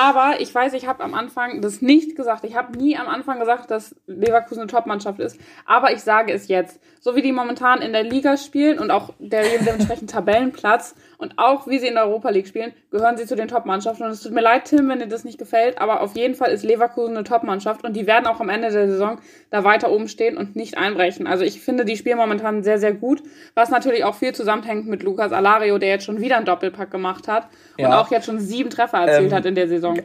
aber 0.00 0.40
ich 0.40 0.54
weiß, 0.54 0.72
ich 0.72 0.86
habe 0.86 1.04
am 1.04 1.12
Anfang 1.12 1.60
das 1.60 1.82
nicht 1.82 2.16
gesagt. 2.16 2.44
Ich 2.44 2.56
habe 2.56 2.74
nie 2.78 2.96
am 2.96 3.06
Anfang 3.06 3.38
gesagt, 3.38 3.70
dass 3.70 3.94
Leverkusen 4.06 4.62
eine 4.62 4.70
Top-Mannschaft 4.70 5.20
ist. 5.20 5.38
Aber 5.66 5.92
ich 5.92 6.00
sage 6.00 6.32
es 6.32 6.48
jetzt. 6.48 6.80
So 7.00 7.16
wie 7.16 7.22
die 7.22 7.32
momentan 7.32 7.82
in 7.82 7.92
der 7.92 8.02
Liga 8.02 8.38
spielen 8.38 8.78
und 8.78 8.90
auch 8.90 9.12
der 9.18 9.42
dementsprechend 9.42 10.08
Tabellenplatz 10.10 10.94
und 11.18 11.38
auch 11.38 11.66
wie 11.66 11.78
sie 11.78 11.88
in 11.88 11.94
der 11.94 12.06
Europa 12.06 12.30
League 12.30 12.46
spielen, 12.46 12.72
gehören 12.90 13.18
sie 13.18 13.26
zu 13.26 13.36
den 13.36 13.48
Top-Mannschaften. 13.48 14.04
Und 14.04 14.12
es 14.12 14.22
tut 14.22 14.32
mir 14.32 14.40
leid, 14.40 14.64
Tim, 14.64 14.88
wenn 14.88 15.00
dir 15.00 15.06
das 15.06 15.24
nicht 15.24 15.38
gefällt, 15.38 15.78
aber 15.78 16.00
auf 16.00 16.16
jeden 16.16 16.34
Fall 16.34 16.50
ist 16.50 16.64
Leverkusen 16.64 17.14
eine 17.14 17.24
Top-Mannschaft 17.24 17.84
und 17.84 17.94
die 17.94 18.06
werden 18.06 18.26
auch 18.26 18.40
am 18.40 18.48
Ende 18.48 18.70
der 18.70 18.88
Saison 18.88 19.18
da 19.50 19.64
weiter 19.64 19.90
oben 19.90 20.08
stehen 20.08 20.38
und 20.38 20.56
nicht 20.56 20.78
einbrechen. 20.78 21.26
Also 21.26 21.44
ich 21.44 21.60
finde, 21.60 21.84
die 21.84 21.98
spielen 21.98 22.16
momentan 22.16 22.62
sehr, 22.62 22.78
sehr 22.78 22.94
gut, 22.94 23.22
was 23.54 23.68
natürlich 23.68 24.04
auch 24.04 24.14
viel 24.14 24.34
zusammenhängt 24.34 24.86
mit 24.86 25.02
Lukas 25.02 25.32
Alario, 25.32 25.76
der 25.76 25.90
jetzt 25.90 26.06
schon 26.06 26.22
wieder 26.22 26.38
einen 26.38 26.46
Doppelpack 26.46 26.90
gemacht 26.90 27.28
hat 27.28 27.48
ja. 27.80 27.88
und 27.88 27.94
auch 27.94 28.10
jetzt 28.10 28.26
schon 28.26 28.38
sieben 28.40 28.70
Treffer 28.70 28.98
erzielt 28.98 29.30
ähm, 29.30 29.36
hat 29.36 29.46
in 29.46 29.54
der 29.54 29.68
Saison. 29.68 29.98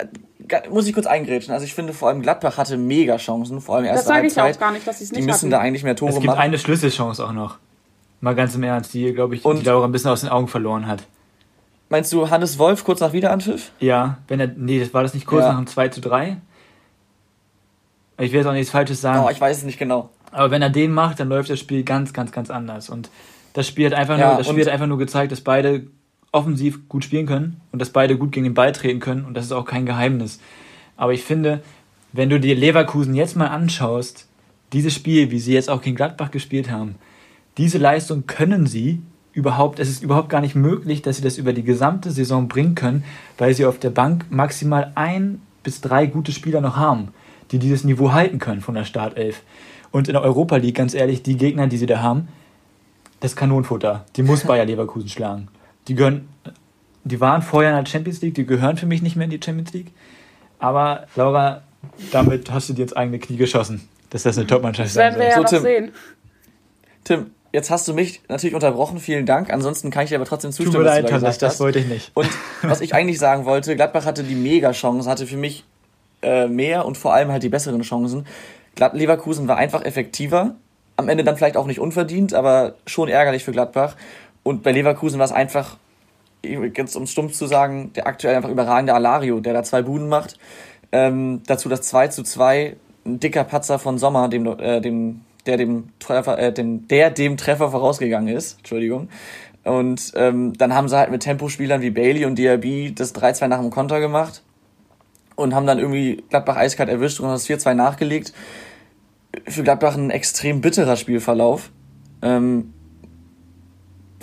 Muss 0.70 0.88
ich 0.88 0.94
kurz 0.94 1.06
eingrätschen. 1.08 1.54
Also 1.54 1.66
ich 1.66 1.74
finde 1.74 1.94
vor 1.94 2.10
allem 2.10 2.22
Gladbach 2.22 2.58
hatte 2.58 2.78
mega 2.78 3.18
Chancen, 3.18 3.62
vor 3.62 3.78
allem 3.78 3.86
erst 3.86 4.00
Das 4.00 4.06
sage 4.06 4.28
ich 4.28 4.40
auch 4.40 4.60
gar 4.60 4.72
nicht, 4.72 4.86
dass 4.88 5.00
sie 5.00 5.06
es 5.06 5.12
nicht 5.12 5.22
Die 5.22 5.26
müssen 5.26 5.38
hatten. 5.38 5.52
da 5.52 5.60
eigentlich 5.60 5.84
mehr 5.84 5.96
Tore 5.96 6.12
machen. 6.12 6.18
Es 6.18 6.24
gibt 6.24 6.38
eine 6.38 6.58
Schlüsselchance 6.58 7.26
auch 7.26 7.32
noch. 7.32 7.58
Mal 8.22 8.36
ganz 8.36 8.56
im 8.56 8.64
Ernst, 8.64 8.94
die, 8.94 9.14
glaube 9.14 9.36
ich, 9.36 9.46
und 9.46 9.60
die 9.62 9.66
Laura 9.66 9.86
ein 9.86 9.92
bisschen 9.92 10.12
aus 10.12 10.22
den 10.22 10.30
Augen 10.30 10.48
verloren 10.48 10.88
hat. 10.88 11.04
Meinst 11.90 12.12
du 12.12 12.30
Hannes 12.30 12.58
Wolf 12.58 12.84
kurz 12.84 13.00
nach 13.00 13.14
Wiederanpfiff? 13.14 13.72
Ja, 13.80 14.18
wenn 14.28 14.40
er. 14.40 14.48
Nee, 14.48 14.80
das 14.80 14.94
war 14.94 15.04
das 15.04 15.14
nicht 15.14 15.28
kurz 15.28 15.44
ja. 15.44 15.50
nach 15.50 15.58
dem 15.58 15.68
2 15.68 15.90
zu 15.90 16.02
3? 16.02 16.38
Ich 18.18 18.32
will 18.32 18.40
jetzt 18.40 18.48
auch 18.48 18.54
nichts 18.54 18.72
Falsches 18.72 19.02
sagen. 19.02 19.24
Oh, 19.26 19.30
ich 19.30 19.40
weiß 19.40 19.58
es 19.58 19.64
nicht 19.64 19.78
genau. 19.78 20.10
Aber 20.32 20.52
wenn 20.52 20.62
er 20.62 20.70
den 20.70 20.92
macht, 20.92 21.20
dann 21.20 21.30
läuft 21.30 21.50
das 21.50 21.60
Spiel 21.60 21.84
ganz, 21.84 22.14
ganz, 22.14 22.32
ganz 22.32 22.50
anders. 22.50 22.90
Und 22.90 23.10
das 23.54 23.68
Spiel 23.68 23.86
hat 23.86 23.94
einfach, 23.94 24.18
ja, 24.18 24.30
nur, 24.30 24.38
das 24.38 24.48
Spiel 24.48 24.66
hat 24.66 24.72
einfach 24.72 24.88
nur 24.88 24.98
gezeigt, 24.98 25.32
dass 25.32 25.42
beide 25.42 25.88
offensiv 26.36 26.88
gut 26.90 27.04
spielen 27.04 27.26
können 27.26 27.62
und 27.72 27.80
dass 27.82 27.90
beide 27.90 28.18
gut 28.18 28.32
gegen 28.32 28.44
den 28.44 28.54
Ball 28.54 28.72
treten 28.72 29.00
können 29.00 29.26
und 29.26 29.34
das 29.34 29.46
ist 29.46 29.52
auch 29.52 29.66
kein 29.66 29.86
Geheimnis. 29.86 30.40
Aber 30.98 31.14
ich 31.14 31.24
finde, 31.24 31.64
wenn 32.14 32.30
du 32.30 32.40
dir 32.40 32.56
Leverkusen 32.56 33.16
jetzt 33.16 33.36
mal 33.36 33.48
anschaust, 33.48 34.28
dieses 34.74 34.94
Spiel, 34.94 35.32
wie 35.32 35.40
sie 35.40 35.54
jetzt 35.54 35.70
auch 35.70 35.82
gegen 35.82 35.96
Gladbach 35.96 36.32
gespielt 36.32 36.70
haben, 36.70 36.96
diese 37.58 37.78
Leistung 37.78 38.28
können 38.28 38.68
sie 38.68 39.02
überhaupt, 39.32 39.80
es 39.80 39.90
ist 39.90 40.04
überhaupt 40.04 40.30
gar 40.30 40.42
nicht 40.42 40.56
möglich, 40.56 41.02
dass 41.02 41.18
sie 41.18 41.24
das 41.24 41.38
über 41.38 41.54
die 41.54 41.64
gesamte 41.64 42.12
Saison 42.12 42.48
bringen 42.48 42.76
können, 42.76 43.04
weil 43.38 43.54
sie 43.54 43.66
auf 43.66 43.80
der 43.80 43.90
Bank 43.90 44.26
maximal 44.30 44.92
ein 44.96 45.42
bis 45.64 45.82
drei 45.82 46.06
gute 46.06 46.32
Spieler 46.32 46.62
noch 46.62 46.76
haben, 46.76 47.10
die 47.52 47.60
dieses 47.60 47.84
Niveau 47.84 48.12
halten 48.12 48.40
können 48.40 48.62
von 48.62 48.76
der 48.76 48.86
Startelf. 48.86 49.42
Und 49.92 50.08
in 50.08 50.14
der 50.14 50.24
Europa 50.24 50.58
League, 50.58 50.76
ganz 50.76 50.94
ehrlich, 50.94 51.24
die 51.24 51.38
Gegner, 51.38 51.68
die 51.68 51.78
sie 51.78 51.86
da 51.86 52.02
haben, 52.02 52.28
das 53.20 53.36
Kanonenfutter. 53.36 54.06
Die 54.16 54.24
muss 54.24 54.44
Bayer 54.48 54.66
Leverkusen 54.66 55.10
schlagen. 55.10 55.48
Die 55.88 55.96
gehören, 55.96 56.28
die 57.04 57.20
waren 57.22 57.42
vorher 57.42 57.78
in 57.78 57.84
der 57.84 57.90
Champions 57.90 58.22
League, 58.22 58.36
die 58.36 58.46
gehören 58.46 58.78
für 58.78 58.86
mich 58.86 59.02
nicht 59.02 59.16
mehr 59.16 59.26
in 59.26 59.32
die 59.32 59.40
Champions 59.44 59.74
League. 59.74 59.92
Aber 60.60 61.08
Laura, 61.16 61.62
damit 62.12 62.52
hast 62.52 62.70
du 62.70 62.74
dir 62.74 62.84
ins 62.84 62.94
eigene 62.94 63.20
Knie 63.20 63.38
geschossen, 63.38 63.88
dass 64.10 64.24
das 64.24 64.38
eine 64.38 64.48
Top-Mannschaft 64.48 64.90
ist. 64.90 64.96
werden 64.96 65.20
wir 65.20 65.28
ja 65.28 65.36
so, 65.36 65.42
noch 65.42 65.50
Tim, 65.50 65.62
sehen. 65.62 65.92
Tim, 67.04 67.32
jetzt 67.54 67.70
hast 67.70 67.88
du 67.88 67.94
mich 67.94 68.22
natürlich 68.28 68.56
unterbrochen, 68.56 69.00
vielen 69.00 69.26
Dank. 69.26 69.52
Ansonsten 69.52 69.92
kann 69.92 70.04
ich 70.04 70.10
dir 70.10 70.16
aber 70.16 70.26
trotzdem 70.26 70.52
zustimmen, 70.52 70.74
Tut 70.74 70.84
mir 70.84 71.02
leid, 71.02 71.22
was 71.22 71.38
das 71.38 71.60
wollte 71.60 71.80
ich 71.80 71.88
nicht. 71.88 72.12
Und 72.14 72.30
was 72.62 72.82
ich 72.82 72.94
eigentlich 72.96 73.20
sagen 73.20 73.46
wollte, 73.46 73.76
Gladbach 73.76 74.06
hatte 74.06 74.24
die 74.24 74.36
Mega-Chance, 74.36 75.10
hatte 75.10 75.28
für 75.28 75.38
mich 75.38 75.64
äh, 76.22 76.48
mehr 76.48 76.86
und 76.86 76.98
vor 76.98 77.14
allem 77.14 77.32
halt 77.32 77.44
die 77.44 77.50
besseren 77.50 77.82
Chancen. 77.82 78.26
Glad 78.76 78.94
Leverkusen 78.94 79.48
war 79.48 79.58
einfach 79.58 79.86
effektiver, 79.86 80.56
am 80.98 81.10
Ende 81.10 81.24
dann 81.24 81.38
vielleicht 81.38 81.58
auch 81.58 81.68
nicht 81.68 81.80
unverdient, 81.80 82.34
aber 82.34 82.76
schon 82.86 83.10
ärgerlich 83.10 83.44
für 83.44 83.52
Gladbach. 83.52 83.96
Und 84.46 84.62
bei 84.62 84.72
Leverkusen 84.72 85.18
war 85.18 85.26
es 85.26 85.32
einfach, 85.32 85.78
jetzt 86.44 86.96
um 86.96 87.08
stumpf 87.08 87.34
zu 87.34 87.48
sagen, 87.48 87.92
der 87.94 88.06
aktuell 88.06 88.36
einfach 88.36 88.52
überragende 88.52 88.94
Alario, 88.94 89.40
der 89.40 89.54
da 89.54 89.64
zwei 89.64 89.82
Buden 89.82 90.08
macht. 90.08 90.38
Ähm, 90.92 91.42
dazu 91.48 91.68
das 91.68 91.82
2 91.82 92.10
zu 92.10 92.22
2, 92.22 92.76
ein 93.08 93.20
dicker 93.20 93.44
Patzer 93.44 93.80
von 93.80 93.98
Sommer, 93.98 94.30
dem, 94.30 94.46
äh, 94.46 94.82
dem, 94.82 95.22
der, 95.48 95.58
dem 95.58 95.90
Treffer, 95.98 96.38
äh, 96.38 96.54
dem, 96.54 96.88
der 96.88 97.10
dem 97.10 97.38
Treffer 97.38 97.72
vorausgegangen 97.72 98.36
ist. 98.36 98.60
Entschuldigung. 98.60 99.10
Und 99.64 100.12
ähm, 100.16 100.54
dann 100.54 100.76
haben 100.76 100.90
sie 100.90 100.98
halt 100.98 101.10
mit 101.10 101.24
Tempospielern 101.24 101.82
wie 101.82 101.90
Bailey 101.90 102.26
und 102.26 102.38
DRB 102.38 102.96
das 102.96 103.16
3-2 103.16 103.48
nach 103.48 103.60
dem 103.60 103.72
Konter 103.72 104.00
gemacht 104.00 104.44
und 105.36 105.56
haben 105.56 105.66
dann 105.66 105.80
irgendwie 105.80 106.24
Gladbach 106.30 106.58
eiskalt 106.58 106.90
erwischt 106.90 107.20
und 107.20 107.30
das 107.30 107.48
4-2 107.48 107.74
nachgelegt 107.74 108.32
für 109.48 109.64
Gladbach 109.64 109.98
ein 109.98 110.12
extrem 110.12 110.62
bitterer 110.62 110.98
Spielverlauf. 110.98 111.72
Ähm, 112.22 112.75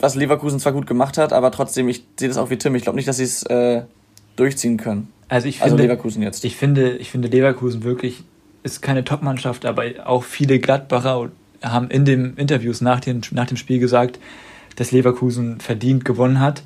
was 0.03 0.17
Leverkusen 0.17 0.59
zwar 0.59 0.73
gut 0.73 0.87
gemacht 0.87 1.17
hat, 1.17 1.33
aber 1.33 1.53
trotzdem, 1.53 1.89
ich 1.89 2.05
sehe 2.19 2.29
das 2.29 2.37
auch 2.37 2.51
wie 2.51 2.57
Tim. 2.57 2.75
Ich 2.75 2.83
glaube 2.83 2.97
nicht, 2.97 3.09
dass 3.09 3.19
sie 3.19 3.25
es 3.25 3.45
äh, 3.45 3.83
durchziehen 4.37 4.77
können. 4.77 5.09
Also 5.29 5.47
ich 5.47 5.63
also 5.63 5.77
finde, 5.77 5.85
also 5.85 5.93
Leverkusen 5.93 6.23
jetzt. 6.23 6.45
Ich 6.45 6.57
finde, 6.57 6.97
ich 6.97 7.11
finde 7.11 7.29
Leverkusen 7.29 7.85
wirklich 7.85 8.25
ist 8.65 8.83
keine 8.83 9.05
Top-Mannschaft, 9.05 9.65
aber 9.65 9.85
auch 10.05 10.25
viele 10.25 10.59
Gladbacher 10.59 11.31
haben 11.63 11.89
in 11.91 12.05
den 12.05 12.37
Interviews 12.37 12.81
nach 12.81 13.01
dem, 13.01 13.21
nach 13.31 13.47
dem 13.47 13.57
Spiel 13.57 13.79
gesagt, 13.79 14.19
dass 14.77 14.91
Leverkusen 14.93 15.61
verdient 15.61 16.05
gewonnen 16.05 16.41
hat. 16.41 16.63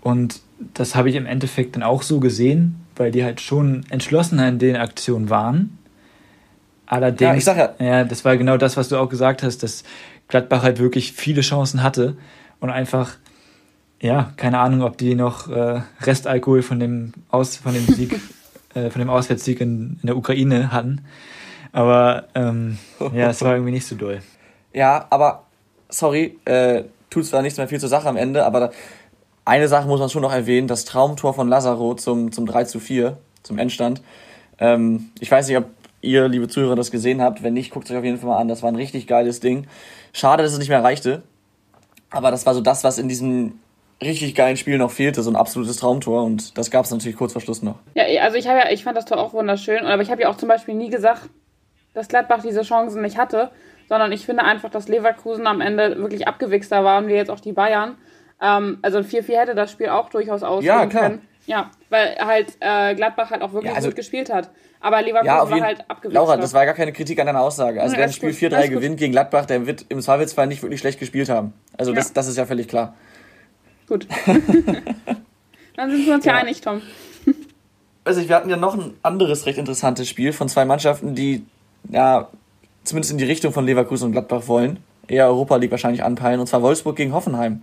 Und 0.00 0.40
das 0.74 0.94
habe 0.94 1.10
ich 1.10 1.16
im 1.16 1.26
Endeffekt 1.26 1.76
dann 1.76 1.82
auch 1.82 2.02
so 2.02 2.20
gesehen, 2.20 2.76
weil 2.94 3.10
die 3.10 3.24
halt 3.24 3.40
schon 3.40 3.84
entschlossener 3.90 4.48
in 4.48 4.58
den 4.58 4.76
Aktionen 4.76 5.28
waren. 5.28 5.78
Allerdings, 6.86 7.20
ja, 7.20 7.34
ich 7.34 7.44
sag 7.44 7.56
ja. 7.80 7.84
ja, 7.84 8.04
das 8.04 8.24
war 8.24 8.36
genau 8.36 8.56
das, 8.56 8.76
was 8.76 8.88
du 8.88 8.96
auch 8.96 9.08
gesagt 9.08 9.42
hast, 9.42 9.62
dass 9.64 9.82
Gladbach 10.28 10.62
halt 10.62 10.78
wirklich 10.78 11.12
viele 11.12 11.40
Chancen 11.40 11.82
hatte 11.82 12.16
und 12.60 12.70
einfach, 12.70 13.16
ja, 14.00 14.32
keine 14.36 14.58
Ahnung, 14.58 14.82
ob 14.82 14.98
die 14.98 15.14
noch 15.14 15.48
äh, 15.48 15.80
Restalkohol 16.02 16.62
von 16.62 16.80
dem 16.80 17.12
Aus, 17.30 17.56
von 17.56 17.74
dem 17.74 17.86
Sieg, 17.86 18.20
äh, 18.74 18.90
von 18.90 19.00
dem 19.00 19.10
Auswärtssieg 19.10 19.60
in, 19.60 19.98
in 20.02 20.06
der 20.06 20.16
Ukraine 20.16 20.72
hatten. 20.72 21.02
Aber 21.72 22.28
ähm, 22.34 22.78
ja, 23.12 23.28
es 23.28 23.42
war 23.42 23.52
irgendwie 23.52 23.72
nicht 23.72 23.86
so 23.86 23.96
doll. 23.96 24.22
Ja, 24.72 25.06
aber 25.10 25.44
sorry, 25.88 26.38
äh, 26.44 26.84
tut 27.10 27.26
zwar 27.26 27.42
nichts 27.42 27.58
mehr 27.58 27.68
viel 27.68 27.80
zur 27.80 27.88
Sache 27.88 28.08
am 28.08 28.16
Ende, 28.16 28.44
aber 28.44 28.60
da, 28.60 28.70
eine 29.44 29.68
Sache 29.68 29.86
muss 29.86 30.00
man 30.00 30.08
schon 30.08 30.22
noch 30.22 30.32
erwähnen, 30.32 30.68
das 30.68 30.84
Traumtor 30.84 31.34
von 31.34 31.48
Lazaro 31.48 31.94
zum, 31.94 32.32
zum 32.32 32.46
3 32.46 32.64
zu 32.64 32.80
4, 32.80 33.16
zum 33.42 33.58
Endstand. 33.58 34.02
Ähm, 34.58 35.10
ich 35.20 35.30
weiß 35.30 35.46
nicht, 35.48 35.56
ob 35.56 35.66
ihr, 36.00 36.28
liebe 36.28 36.48
Zuhörer, 36.48 36.76
das 36.76 36.90
gesehen 36.90 37.20
habt. 37.20 37.42
Wenn 37.42 37.54
nicht, 37.54 37.70
guckt 37.70 37.86
es 37.86 37.92
euch 37.92 37.98
auf 37.98 38.04
jeden 38.04 38.18
Fall 38.18 38.30
mal 38.30 38.38
an. 38.38 38.48
Das 38.48 38.62
war 38.62 38.70
ein 38.70 38.76
richtig 38.76 39.06
geiles 39.06 39.40
Ding. 39.40 39.66
Schade, 40.12 40.42
dass 40.42 40.52
es 40.52 40.58
nicht 40.58 40.68
mehr 40.68 40.82
reichte. 40.82 41.22
Aber 42.10 42.30
das 42.30 42.46
war 42.46 42.54
so 42.54 42.60
das, 42.60 42.84
was 42.84 42.98
in 42.98 43.08
diesem 43.08 43.60
richtig 44.02 44.34
geilen 44.34 44.56
Spiel 44.56 44.78
noch 44.78 44.90
fehlte, 44.90 45.22
so 45.22 45.30
ein 45.30 45.36
absolutes 45.36 45.78
Traumtor 45.78 46.24
und 46.24 46.56
das 46.58 46.70
gab 46.70 46.84
es 46.84 46.90
natürlich 46.90 47.16
kurz 47.16 47.32
vor 47.32 47.40
Schluss 47.40 47.62
noch. 47.62 47.76
Ja, 47.94 48.04
also 48.22 48.36
ich 48.36 48.44
ja, 48.44 48.70
ich 48.70 48.84
fand 48.84 48.96
das 48.96 49.06
Tor 49.06 49.18
auch 49.18 49.32
wunderschön, 49.32 49.86
aber 49.86 50.02
ich 50.02 50.10
habe 50.10 50.22
ja 50.22 50.28
auch 50.28 50.36
zum 50.36 50.48
Beispiel 50.48 50.74
nie 50.74 50.90
gesagt, 50.90 51.22
dass 51.94 52.08
Gladbach 52.08 52.42
diese 52.42 52.62
Chancen 52.62 53.00
nicht 53.00 53.16
hatte, 53.16 53.50
sondern 53.88 54.12
ich 54.12 54.26
finde 54.26 54.44
einfach, 54.44 54.70
dass 54.70 54.88
Leverkusen 54.88 55.46
am 55.46 55.60
Ende 55.60 55.96
wirklich 55.96 56.28
abgewichster 56.28 56.84
waren, 56.84 57.08
wie 57.08 57.14
jetzt 57.14 57.30
auch 57.30 57.40
die 57.40 57.52
Bayern. 57.52 57.96
Ähm, 58.40 58.78
also 58.82 58.98
ein 58.98 59.04
4-4 59.04 59.38
hätte 59.38 59.54
das 59.54 59.72
Spiel 59.72 59.88
auch 59.88 60.10
durchaus 60.10 60.42
ausgehen 60.42 60.76
ja, 60.76 60.86
klar. 60.86 61.02
können. 61.04 61.28
Ja, 61.46 61.70
weil 61.90 62.16
halt 62.18 62.54
äh, 62.58 62.94
Gladbach 62.96 63.30
halt 63.30 63.40
auch 63.40 63.52
wirklich 63.52 63.70
ja, 63.70 63.76
also, 63.76 63.88
gut 63.88 63.96
gespielt 63.96 64.32
hat. 64.32 64.50
Aber 64.80 65.00
Leverkusen 65.00 65.26
ja, 65.26 65.50
war 65.50 65.60
halt 65.60 65.88
abgewichst. 65.88 66.14
Laura, 66.14 66.36
das 66.36 66.52
war 66.52 66.66
gar 66.66 66.74
keine 66.74 66.92
Kritik 66.92 67.18
an 67.20 67.26
deiner 67.26 67.40
Aussage. 67.40 67.80
Also 67.80 67.94
ja, 67.94 68.00
wer 68.00 68.06
ein 68.06 68.12
Spiel 68.12 68.30
4-3 68.30 68.68
gewinnt 68.68 68.98
gegen 68.98 69.12
Gladbach, 69.12 69.46
der 69.46 69.66
wird 69.66 69.86
im 69.88 70.00
Zweifelsfall 70.00 70.48
nicht 70.48 70.62
wirklich 70.62 70.80
schlecht 70.80 70.98
gespielt 70.98 71.28
haben. 71.28 71.54
Also 71.78 71.92
ja. 71.92 71.96
das, 71.96 72.12
das 72.12 72.26
ist 72.28 72.36
ja 72.36 72.46
völlig 72.46 72.68
klar. 72.68 72.94
Gut. 73.88 74.06
Dann 75.76 75.90
sind 75.90 76.06
wir 76.06 76.14
uns 76.14 76.24
ja, 76.24 76.32
ja 76.32 76.38
einig, 76.38 76.60
Tom. 76.60 76.80
also 78.04 78.26
wir 78.26 78.34
hatten 78.34 78.48
ja 78.48 78.56
noch 78.56 78.74
ein 78.74 78.94
anderes 79.02 79.46
recht 79.46 79.58
interessantes 79.58 80.08
Spiel 80.08 80.32
von 80.32 80.48
zwei 80.48 80.64
Mannschaften, 80.64 81.14
die 81.14 81.44
ja 81.90 82.28
zumindest 82.84 83.12
in 83.12 83.18
die 83.18 83.24
Richtung 83.24 83.52
von 83.52 83.66
Leverkusen 83.66 84.06
und 84.06 84.12
Gladbach 84.12 84.48
wollen. 84.48 84.78
Eher 85.08 85.26
Europa 85.26 85.56
League 85.56 85.70
wahrscheinlich 85.70 86.02
anpeilen. 86.02 86.40
Und 86.40 86.46
zwar 86.46 86.62
Wolfsburg 86.62 86.96
gegen 86.96 87.12
Hoffenheim. 87.12 87.62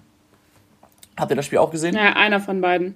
Habt 1.17 1.32
ihr 1.32 1.36
das 1.36 1.46
Spiel 1.46 1.60
auch 1.60 1.72
gesehen? 1.72 1.96
Ja, 1.96 2.13
einer 2.13 2.39
von 2.39 2.62
beiden. 2.62 2.96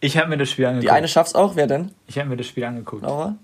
Ich 0.00 0.16
habe 0.16 0.28
mir 0.28 0.36
das 0.36 0.50
Spiel 0.50 0.66
angeguckt. 0.66 0.84
Die 0.84 0.90
eine 0.90 1.08
schafft's 1.08 1.34
auch, 1.34 1.56
wer 1.56 1.66
denn? 1.66 1.90
Ich 2.06 2.18
habe 2.18 2.28
mir 2.28 2.36
das 2.36 2.46
Spiel 2.46 2.64
angeguckt. 2.64 3.02
Laura? 3.02 3.36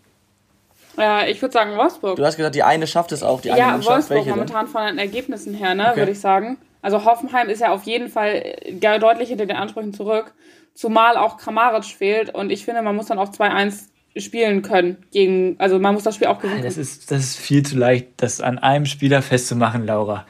Ja, 0.96 1.26
ich 1.26 1.40
würde 1.40 1.52
sagen 1.52 1.76
Wolfsburg. 1.76 2.16
Du 2.16 2.24
hast 2.24 2.36
gesagt, 2.36 2.54
die 2.54 2.62
eine 2.62 2.86
schafft 2.86 3.12
es 3.12 3.22
auch, 3.22 3.40
die 3.40 3.50
eine 3.50 3.60
ja. 3.60 3.72
Wolfsburg 3.84 4.18
Welche 4.18 4.30
momentan 4.30 4.66
denn? 4.66 4.72
von 4.72 4.86
den 4.86 4.98
Ergebnissen 4.98 5.54
her, 5.54 5.74
ne, 5.74 5.88
okay. 5.88 5.98
würde 5.98 6.12
ich 6.12 6.20
sagen. 6.20 6.58
Also 6.82 7.04
Hoffenheim 7.04 7.48
ist 7.48 7.60
ja 7.60 7.72
auf 7.72 7.84
jeden 7.84 8.08
Fall 8.08 8.56
deutlich 8.72 9.28
hinter 9.28 9.46
den 9.46 9.56
Ansprüchen 9.56 9.92
zurück, 9.92 10.32
zumal 10.74 11.16
auch 11.16 11.36
Kramaric 11.36 11.84
fehlt 11.84 12.34
und 12.34 12.50
ich 12.50 12.64
finde, 12.64 12.82
man 12.82 12.96
muss 12.96 13.06
dann 13.06 13.18
auch 13.18 13.30
2-1 13.30 13.88
spielen 14.16 14.62
können 14.62 14.96
gegen, 15.12 15.56
also 15.58 15.78
man 15.78 15.94
muss 15.94 16.02
das 16.02 16.14
Spiel 16.16 16.26
auch 16.28 16.40
gewinnen. 16.40 16.62
Das 16.62 16.76
ist, 16.76 17.10
das 17.10 17.20
ist 17.20 17.36
viel 17.36 17.64
zu 17.64 17.76
leicht, 17.76 18.08
das 18.16 18.40
an 18.40 18.58
einem 18.58 18.86
Spieler 18.86 19.22
festzumachen, 19.22 19.86
Laura. 19.86 20.26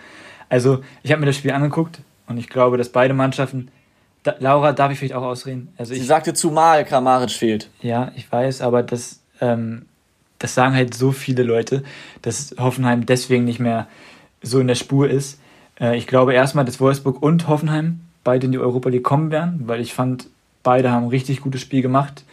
Also 0.49 0.83
ich 1.03 1.13
habe 1.13 1.21
mir 1.21 1.27
das 1.27 1.37
Spiel 1.37 1.53
angeguckt 1.53 2.01
und 2.27 2.37
ich 2.37 2.49
glaube, 2.49 2.77
dass 2.77 2.91
beide 2.91 3.15
Mannschaften 3.15 3.71
da, 4.23 4.35
Laura, 4.39 4.73
darf 4.73 4.93
ich 4.93 4.99
vielleicht 4.99 5.15
auch 5.15 5.23
ausreden? 5.23 5.73
Also 5.79 5.95
Sie 5.95 6.01
ich, 6.01 6.07
sagte 6.07 6.35
zumal 6.35 6.85
Kramaric 6.85 7.31
fehlt. 7.31 7.71
Ja, 7.81 8.13
ich 8.17 8.31
weiß, 8.31 8.61
aber 8.61 8.83
das, 8.83 9.23
ähm, 9.41 9.87
das 10.41 10.55
sagen 10.55 10.75
halt 10.75 10.95
so 10.95 11.13
viele 11.13 11.45
Leute, 11.45 11.85
dass 12.23 12.57
Hoffenheim 12.59 13.07
deswegen 13.07 13.45
nicht 13.45 13.61
mehr 13.61 13.87
so 14.43 14.59
in 14.59 14.67
der 14.67 14.75
Spur 14.75 15.09
ist. 15.09 15.39
Äh, 15.79 15.97
ich 15.97 16.09
glaube 16.09 16.35
erstmal, 16.35 16.65
dass 16.65 16.81
Wolfsburg 16.81 17.23
und 17.23 17.47
Hoffenheim 17.47 18.01
beide 18.25 18.47
in 18.47 18.53
die 18.53 18.59
Europa 18.59 18.89
League 18.89 19.05
kommen 19.05 19.31
werden, 19.31 19.63
weil 19.67 19.81
ich 19.81 19.95
fand, 19.95 20.27
beide 20.63 20.91
haben 20.91 21.05
ein 21.05 21.11
richtig 21.11 21.41
gutes 21.43 21.61
Spiel 21.61 21.83
gemacht. 21.83 22.25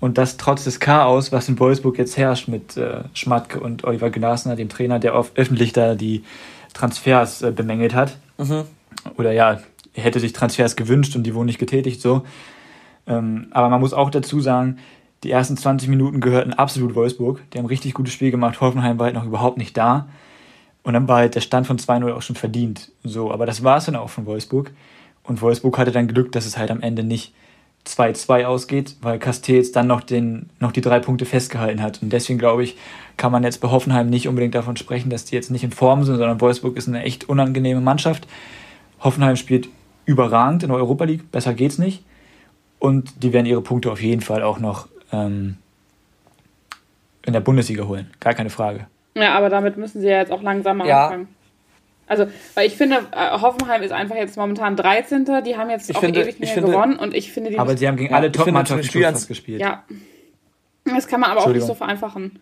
Und 0.00 0.16
das 0.16 0.36
trotz 0.36 0.64
des 0.64 0.80
Chaos, 0.80 1.32
was 1.32 1.48
in 1.48 1.58
Wolfsburg 1.58 1.98
jetzt 1.98 2.16
herrscht 2.16 2.48
mit 2.48 2.76
äh, 2.76 3.02
Schmatke 3.12 3.60
und 3.60 3.84
Oliver 3.84 4.10
Glasner, 4.10 4.56
dem 4.56 4.68
Trainer, 4.68 4.98
der 4.98 5.14
oft 5.14 5.36
öffentlich 5.36 5.72
da 5.72 5.94
die 5.94 6.24
Transfers 6.72 7.42
äh, 7.42 7.50
bemängelt 7.50 7.94
hat. 7.94 8.16
Mhm. 8.38 8.64
Oder 9.16 9.32
ja, 9.32 9.60
er 9.94 10.02
hätte 10.02 10.20
sich 10.20 10.32
Transfers 10.32 10.76
gewünscht 10.76 11.16
und 11.16 11.24
die 11.24 11.34
wurden 11.34 11.46
nicht 11.46 11.58
getätigt, 11.58 12.00
so. 12.00 12.24
Ähm, 13.06 13.48
aber 13.50 13.68
man 13.70 13.80
muss 13.80 13.92
auch 13.92 14.10
dazu 14.10 14.40
sagen, 14.40 14.78
die 15.22 15.30
ersten 15.30 15.56
20 15.56 15.88
Minuten 15.88 16.20
gehörten 16.20 16.52
absolut 16.52 16.94
Wolfsburg. 16.94 17.42
Die 17.50 17.58
haben 17.58 17.66
ein 17.66 17.68
richtig 17.68 17.94
gutes 17.94 18.12
Spiel 18.14 18.30
gemacht. 18.30 18.60
Hoffenheim 18.60 18.98
war 18.98 19.06
halt 19.06 19.14
noch 19.14 19.26
überhaupt 19.26 19.58
nicht 19.58 19.76
da. 19.76 20.08
Und 20.82 20.94
dann 20.94 21.08
war 21.08 21.18
halt 21.18 21.34
der 21.34 21.42
Stand 21.42 21.66
von 21.66 21.78
2-0 21.78 22.12
auch 22.12 22.22
schon 22.22 22.36
verdient. 22.36 22.90
So, 23.04 23.30
aber 23.30 23.44
das 23.44 23.62
war 23.62 23.76
es 23.76 23.84
dann 23.84 23.96
auch 23.96 24.08
von 24.08 24.24
Wolfsburg. 24.26 24.70
Und 25.22 25.42
Wolfsburg 25.42 25.76
hatte 25.76 25.92
dann 25.92 26.08
Glück, 26.08 26.32
dass 26.32 26.46
es 26.46 26.56
halt 26.56 26.70
am 26.70 26.80
Ende 26.80 27.04
nicht 27.04 27.34
2-2 27.86 28.44
ausgeht, 28.44 28.96
weil 29.00 29.18
Castells 29.18 29.72
dann 29.72 29.86
noch, 29.86 30.02
den, 30.02 30.50
noch 30.58 30.72
die 30.72 30.80
drei 30.80 31.00
Punkte 31.00 31.24
festgehalten 31.24 31.82
hat. 31.82 32.02
Und 32.02 32.12
deswegen 32.12 32.38
glaube 32.38 32.62
ich, 32.62 32.76
kann 33.16 33.32
man 33.32 33.42
jetzt 33.42 33.60
bei 33.60 33.70
Hoffenheim 33.70 34.08
nicht 34.08 34.28
unbedingt 34.28 34.54
davon 34.54 34.76
sprechen, 34.76 35.10
dass 35.10 35.24
die 35.24 35.34
jetzt 35.34 35.50
nicht 35.50 35.64
in 35.64 35.70
Form 35.70 36.04
sind, 36.04 36.16
sondern 36.16 36.40
Wolfsburg 36.40 36.76
ist 36.76 36.88
eine 36.88 37.02
echt 37.02 37.28
unangenehme 37.28 37.80
Mannschaft. 37.80 38.26
Hoffenheim 39.00 39.36
spielt 39.36 39.68
überragend 40.04 40.62
in 40.62 40.70
der 40.70 40.78
Europa 40.78 41.04
League, 41.04 41.30
besser 41.30 41.54
geht's 41.54 41.78
nicht. 41.78 42.04
Und 42.78 43.22
die 43.22 43.32
werden 43.32 43.46
ihre 43.46 43.62
Punkte 43.62 43.92
auf 43.92 44.02
jeden 44.02 44.22
Fall 44.22 44.42
auch 44.42 44.58
noch 44.58 44.88
ähm, 45.12 45.56
in 47.26 47.32
der 47.32 47.40
Bundesliga 47.40 47.84
holen, 47.84 48.10
gar 48.20 48.34
keine 48.34 48.50
Frage. 48.50 48.86
Ja, 49.14 49.34
aber 49.34 49.48
damit 49.48 49.76
müssen 49.76 50.00
sie 50.00 50.08
ja 50.08 50.18
jetzt 50.18 50.32
auch 50.32 50.42
langsam 50.42 50.84
ja. 50.84 51.04
anfangen. 51.04 51.28
Also, 52.06 52.26
weil 52.54 52.66
ich 52.66 52.76
finde, 52.76 53.06
äh, 53.12 53.38
Hoffenheim 53.40 53.82
ist 53.82 53.92
einfach 53.92 54.16
jetzt 54.16 54.36
momentan 54.36 54.74
13. 54.74 55.26
Die 55.44 55.56
haben 55.56 55.70
jetzt 55.70 55.88
ich 55.88 55.94
auch 55.94 56.00
finde, 56.00 56.20
ewig 56.20 56.40
nicht 56.40 56.56
mehr 56.56 56.64
gewonnen 56.64 56.96
und 56.96 57.14
ich 57.14 57.32
finde, 57.32 57.50
die 57.50 57.58
Aber 57.58 57.76
sie 57.76 57.86
haben 57.86 57.96
gegen 57.96 58.12
alle 58.12 58.32
Top-Mannschaften 58.32 59.28
gespielt. 59.28 59.60
Ja. 59.60 59.84
Das 60.84 61.06
kann 61.06 61.20
man 61.20 61.30
aber 61.30 61.42
auch 61.42 61.52
nicht 61.52 61.62
so 61.62 61.74
vereinfachen. 61.74 62.40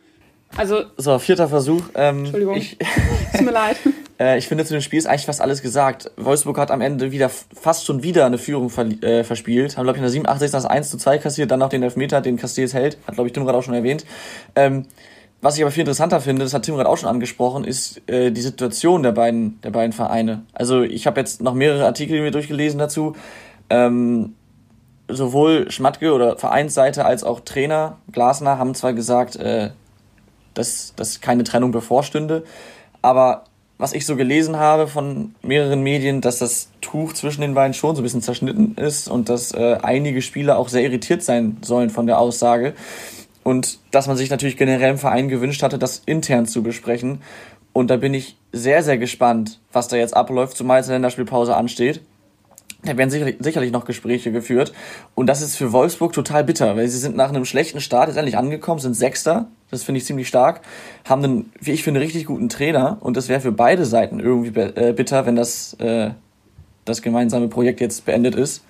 Also. 0.56 0.84
So, 0.96 1.18
vierter 1.18 1.48
Versuch. 1.48 1.82
Ähm, 1.94 2.20
Entschuldigung. 2.20 2.56
Ich, 2.56 2.78
Tut 3.32 3.42
mir 3.42 3.52
leid. 3.52 3.76
äh, 4.20 4.38
ich 4.38 4.48
finde, 4.48 4.64
zu 4.64 4.74
dem 4.74 4.80
Spiel 4.80 4.98
ist 4.98 5.06
eigentlich 5.06 5.26
fast 5.26 5.40
alles 5.40 5.62
gesagt. 5.62 6.10
Wolfsburg 6.16 6.58
hat 6.58 6.70
am 6.70 6.80
Ende 6.80 7.12
wieder 7.12 7.28
fast 7.28 7.86
schon 7.86 8.02
wieder 8.02 8.26
eine 8.26 8.38
Führung 8.38 8.70
ver 8.70 8.86
äh, 9.02 9.24
verspielt. 9.24 9.76
Haben, 9.76 9.84
glaube 9.84 9.98
ich, 9.98 10.00
in 10.00 10.04
der 10.04 10.10
87. 10.10 10.50
das 10.50 10.64
1 10.64 10.90
zu 10.90 10.98
2 10.98 11.18
kassiert, 11.18 11.50
dann 11.50 11.60
noch 11.60 11.68
den 11.68 11.82
Elfmeter, 11.82 12.20
den 12.20 12.36
Castells 12.36 12.74
hält. 12.74 12.98
Hat, 13.06 13.14
glaube 13.14 13.28
ich, 13.28 13.32
Tim 13.32 13.44
gerade 13.44 13.58
auch 13.58 13.62
schon 13.62 13.74
erwähnt. 13.74 14.04
Ähm, 14.56 14.86
was 15.40 15.56
ich 15.56 15.62
aber 15.62 15.70
viel 15.70 15.82
interessanter 15.82 16.20
finde, 16.20 16.42
das 16.42 16.52
hat 16.52 16.64
Tim 16.64 16.74
gerade 16.74 16.88
auch 16.88 16.96
schon 16.96 17.08
angesprochen, 17.08 17.64
ist 17.64 18.02
äh, 18.08 18.32
die 18.32 18.40
Situation 18.40 19.04
der 19.04 19.12
beiden, 19.12 19.60
der 19.60 19.70
beiden 19.70 19.92
Vereine. 19.92 20.42
Also 20.52 20.82
ich 20.82 21.06
habe 21.06 21.20
jetzt 21.20 21.40
noch 21.42 21.54
mehrere 21.54 21.84
Artikel 21.84 22.20
mir 22.20 22.32
durchgelesen 22.32 22.80
dazu. 22.80 23.14
Ähm, 23.70 24.34
sowohl 25.06 25.70
Schmatke 25.70 26.12
oder 26.12 26.36
Vereinsseite 26.36 27.04
als 27.04 27.22
auch 27.22 27.40
Trainer 27.40 27.98
Glasner 28.10 28.58
haben 28.58 28.74
zwar 28.74 28.94
gesagt, 28.94 29.36
äh, 29.36 29.70
dass, 30.58 30.94
dass 30.96 31.20
keine 31.20 31.44
Trennung 31.44 31.72
bevorstünde, 31.72 32.44
aber 33.00 33.44
was 33.78 33.92
ich 33.92 34.04
so 34.04 34.16
gelesen 34.16 34.56
habe 34.56 34.88
von 34.88 35.34
mehreren 35.40 35.82
Medien, 35.82 36.20
dass 36.20 36.38
das 36.38 36.68
Tuch 36.80 37.12
zwischen 37.12 37.42
den 37.42 37.54
beiden 37.54 37.74
schon 37.74 37.94
so 37.94 38.02
ein 38.02 38.04
bisschen 38.04 38.22
zerschnitten 38.22 38.74
ist 38.74 39.08
und 39.08 39.28
dass 39.28 39.52
äh, 39.52 39.78
einige 39.82 40.20
Spieler 40.20 40.58
auch 40.58 40.68
sehr 40.68 40.82
irritiert 40.82 41.22
sein 41.22 41.56
sollen 41.62 41.88
von 41.88 42.06
der 42.06 42.18
Aussage. 42.18 42.74
Und 43.44 43.78
dass 43.92 44.08
man 44.08 44.16
sich 44.16 44.30
natürlich 44.30 44.56
generell 44.56 44.90
im 44.90 44.98
Verein 44.98 45.28
gewünscht 45.28 45.62
hatte, 45.62 45.78
das 45.78 46.02
intern 46.04 46.46
zu 46.46 46.62
besprechen. 46.62 47.22
Und 47.72 47.88
da 47.88 47.96
bin 47.96 48.12
ich 48.14 48.36
sehr, 48.52 48.82
sehr 48.82 48.98
gespannt, 48.98 49.60
was 49.72 49.86
da 49.86 49.96
jetzt 49.96 50.16
abläuft, 50.16 50.56
zumal 50.56 50.78
jetzt 50.78 50.88
eine 50.88 50.96
Länderspielpause 50.96 51.56
ansteht. 51.56 52.00
Da 52.82 52.96
werden 52.96 53.10
sicherlich, 53.10 53.36
sicherlich 53.38 53.72
noch 53.72 53.84
Gespräche 53.84 54.32
geführt. 54.32 54.72
Und 55.14 55.28
das 55.28 55.40
ist 55.40 55.56
für 55.56 55.72
Wolfsburg 55.72 56.12
total 56.12 56.44
bitter, 56.44 56.76
weil 56.76 56.88
sie 56.88 56.98
sind 56.98 57.16
nach 57.16 57.28
einem 57.28 57.44
schlechten 57.44 57.80
Start 57.80 58.08
jetzt 58.08 58.16
endlich 58.16 58.36
angekommen, 58.36 58.80
sind 58.80 58.94
Sechster. 58.94 59.46
Das 59.70 59.82
finde 59.82 59.98
ich 59.98 60.04
ziemlich 60.04 60.28
stark. 60.28 60.62
Haben 61.04 61.24
einen, 61.24 61.52
wie 61.60 61.72
ich 61.72 61.82
finde, 61.82 62.00
richtig 62.00 62.26
guten 62.26 62.48
Trainer. 62.48 62.98
Und 63.00 63.16
das 63.16 63.28
wäre 63.28 63.40
für 63.40 63.52
beide 63.52 63.84
Seiten 63.84 64.20
irgendwie 64.20 64.58
äh, 64.60 64.92
bitter, 64.92 65.26
wenn 65.26 65.36
das, 65.36 65.74
äh, 65.74 66.10
das 66.84 67.02
gemeinsame 67.02 67.48
Projekt 67.48 67.80
jetzt 67.80 68.04
beendet 68.06 68.34
ist. 68.34 68.64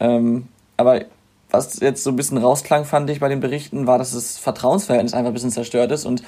Ähm, 0.00 0.48
aber 0.76 1.02
was 1.50 1.80
jetzt 1.80 2.02
so 2.02 2.10
ein 2.10 2.16
bisschen 2.16 2.38
rausklang, 2.38 2.84
fand 2.84 3.10
ich 3.10 3.20
bei 3.20 3.28
den 3.28 3.40
Berichten, 3.40 3.86
war, 3.86 3.98
dass 3.98 4.12
das 4.12 4.38
Vertrauensverhältnis 4.38 5.14
einfach 5.14 5.30
ein 5.30 5.34
bisschen 5.34 5.50
zerstört 5.50 5.92
ist. 5.92 6.06
Und 6.06 6.22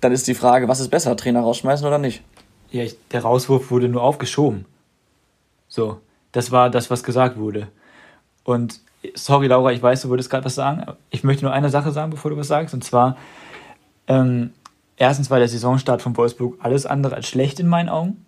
dann 0.00 0.12
ist 0.12 0.26
die 0.26 0.34
Frage, 0.34 0.68
was 0.68 0.80
ist 0.80 0.88
besser, 0.88 1.16
Trainer 1.16 1.40
rausschmeißen 1.40 1.86
oder 1.86 1.98
nicht? 1.98 2.22
Ja, 2.70 2.82
ich, 2.82 2.96
der 3.08 3.22
Rauswurf 3.22 3.70
wurde 3.70 3.88
nur 3.88 4.02
aufgeschoben. 4.02 4.64
So. 5.68 6.00
Das 6.32 6.52
war 6.52 6.70
das, 6.70 6.90
was 6.90 7.02
gesagt 7.02 7.38
wurde. 7.38 7.68
Und 8.44 8.80
sorry, 9.14 9.48
Laura, 9.48 9.72
ich 9.72 9.82
weiß, 9.82 10.02
du 10.02 10.10
würdest 10.10 10.30
gerade 10.30 10.44
was 10.44 10.54
sagen. 10.54 10.84
Ich 11.10 11.24
möchte 11.24 11.44
nur 11.44 11.52
eine 11.52 11.70
Sache 11.70 11.90
sagen, 11.90 12.10
bevor 12.10 12.30
du 12.30 12.36
was 12.36 12.48
sagst. 12.48 12.74
Und 12.74 12.84
zwar, 12.84 13.16
ähm, 14.06 14.50
erstens 14.96 15.30
war 15.30 15.38
der 15.38 15.48
Saisonstart 15.48 16.02
von 16.02 16.16
Wolfsburg 16.16 16.58
alles 16.60 16.86
andere 16.86 17.14
als 17.14 17.28
schlecht 17.28 17.60
in 17.60 17.68
meinen 17.68 17.88
Augen. 17.88 18.24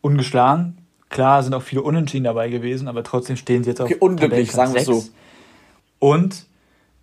Ungeschlagen. 0.00 0.78
Klar 1.08 1.42
sind 1.42 1.54
auch 1.54 1.62
viele 1.62 1.82
Unentschieden 1.82 2.24
dabei 2.24 2.48
gewesen, 2.48 2.88
aber 2.88 3.04
trotzdem 3.04 3.36
stehen 3.36 3.64
sie 3.64 3.70
jetzt 3.70 3.80
okay, 3.80 3.96
auf 3.96 4.02
unglücklich, 4.02 4.50
sagen 4.50 4.72
wir 4.72 4.80
es 4.80 4.86
so. 4.86 5.04
Und, 5.98 6.46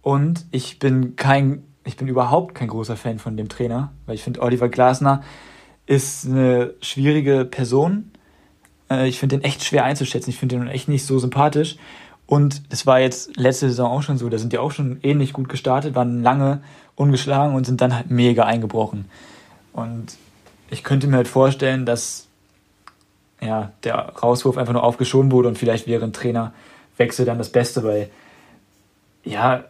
und 0.02 0.46
ich 0.52 0.80
bin 0.80 1.16
kein, 1.16 1.64
ich 1.86 1.96
bin 1.96 2.08
überhaupt 2.08 2.56
kein 2.56 2.68
großer 2.68 2.98
Fan 2.98 3.20
von 3.20 3.38
dem 3.38 3.50
Trainer, 3.50 3.92
weil 4.06 4.16
ich 4.16 4.24
finde, 4.24 4.42
Oliver 4.42 4.68
Glasner 4.68 5.22
ist 5.86 6.26
eine 6.26 6.74
schwierige 6.82 7.46
Person 7.46 8.12
äh, 8.90 9.08
ich 9.08 9.20
finde 9.20 9.38
den 9.38 9.44
echt 9.44 9.64
schwer 9.64 9.86
einzuschätzen. 9.86 10.30
Ich 10.30 10.38
finde 10.38 10.58
den 10.58 10.68
echt 10.68 10.88
nicht 10.88 11.06
so 11.06 11.20
sympathisch. 11.20 11.78
Und 12.26 12.72
das 12.72 12.86
war 12.86 13.00
jetzt 13.00 13.38
letzte 13.38 13.70
Saison 13.70 13.92
auch 13.92 14.04
schon 14.04 14.18
so. 14.18 14.30
Da 14.30 14.38
sind 14.38 14.54
die 14.54 14.60
auch 14.60 14.72
schon 14.72 15.00
ähnlich 15.02 15.34
gut 15.34 15.50
gestartet, 15.50 15.96
waren 15.96 16.22
lange 16.22 16.62
ungeschlagen 17.00 17.56
und 17.56 17.66
sind 17.66 17.82
dann 17.82 17.96
halt 17.96 18.12
mega 18.12 18.44
eingebrochen. 18.44 19.10
Und 19.74 20.18
ich 20.70 20.84
könnte 20.84 21.08
mir 21.08 21.16
halt 21.16 21.28
vorstellen, 21.28 21.86
dass 21.86 22.28
ja, 23.42 23.72
der 23.84 23.96
Rauswurf 23.96 24.58
einfach 24.58 24.74
nur 24.74 24.84
aufgeschoben 24.84 25.32
wurde 25.32 25.48
und 25.48 25.58
vielleicht 25.58 25.88
wäre 25.88 26.04
ein 26.04 26.12
Trainerwechsel 26.12 27.26
dann 27.26 27.38
das 27.38 27.50
Beste, 27.50 27.84
weil 27.84 28.10
ja, 29.24 29.64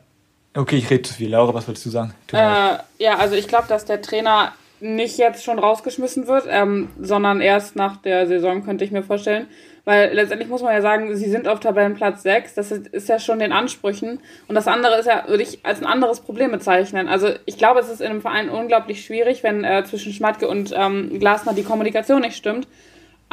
okay, 0.56 0.78
ich 0.78 0.90
rede 0.90 1.04
zu 1.04 1.14
viel. 1.14 1.30
Laura, 1.30 1.54
was 1.54 1.68
würdest 1.68 1.86
du 1.86 1.92
sagen? 1.92 2.14
Äh, 2.32 2.78
ja, 2.98 3.18
also 3.18 3.36
ich 3.36 3.48
glaube, 3.48 3.68
dass 3.68 3.86
der 3.86 4.02
Trainer 4.02 4.54
nicht 4.80 5.18
jetzt 5.18 5.44
schon 5.44 5.60
rausgeschmissen 5.60 6.28
wird, 6.28 6.46
ähm, 6.50 6.90
sondern 7.00 7.42
erst 7.42 7.76
nach 7.76 7.98
der 7.98 8.28
Saison, 8.28 8.64
könnte 8.64 8.86
ich 8.86 8.92
mir 8.92 9.04
vorstellen. 9.04 9.48
Weil 9.90 10.14
letztendlich 10.14 10.48
muss 10.48 10.62
man 10.62 10.72
ja 10.72 10.84
sagen, 10.84 11.16
sie 11.16 11.32
sind 11.32 11.48
auf 11.48 11.62
Tabellenplatz 11.62 12.22
6, 12.22 12.54
das 12.54 12.72
ist 12.72 13.10
ja 13.10 13.18
schon 13.18 13.40
den 13.40 13.52
Ansprüchen. 13.52 14.20
Und 14.48 14.54
das 14.54 14.68
andere 14.68 15.00
ist 15.00 15.08
ja, 15.08 15.24
würde 15.28 15.42
ich 15.42 15.66
als 15.66 15.80
ein 15.82 15.88
anderes 15.88 16.20
Problem 16.20 16.52
bezeichnen. 16.52 17.08
Also 17.08 17.30
ich 17.48 17.58
glaube, 17.58 17.80
es 17.80 17.90
ist 17.90 18.00
in 18.00 18.06
einem 18.06 18.22
Verein 18.22 18.50
unglaublich 18.50 19.04
schwierig, 19.04 19.42
wenn 19.42 19.64
äh, 19.64 19.84
zwischen 19.86 20.14
Schmatke 20.14 20.48
und 20.48 20.76
ähm, 20.78 21.18
Glasner 21.20 21.54
die 21.54 21.64
Kommunikation 21.64 22.22
nicht 22.22 22.36
stimmt. 22.36 22.68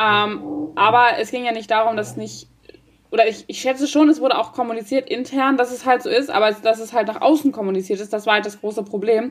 Ähm, 0.03 0.71
aber 0.77 1.19
es 1.21 1.31
ging 1.31 1.45
ja 1.45 1.53
nicht 1.53 1.71
darum, 1.71 1.95
dass 1.95 2.17
nicht 2.17 2.49
oder 3.11 3.29
ich, 3.29 3.45
ich 3.49 3.61
schätze 3.61 3.87
schon, 3.87 4.09
es 4.09 4.21
wurde 4.23 4.39
auch 4.39 4.53
kommuniziert 4.53 5.11
intern, 5.11 5.59
dass 5.59 5.71
es 5.71 5.85
halt 5.85 6.03
so 6.03 6.09
ist, 6.09 6.31
aber 6.31 6.53
dass 6.53 6.81
es 6.81 6.95
halt 6.95 7.07
nach 7.07 7.21
außen 7.21 7.53
kommuniziert 7.53 8.01
ist, 8.01 8.15
das 8.15 8.27
war 8.27 8.35
halt 8.35 8.47
das 8.47 8.61
große 8.61 8.83
Problem 8.83 9.31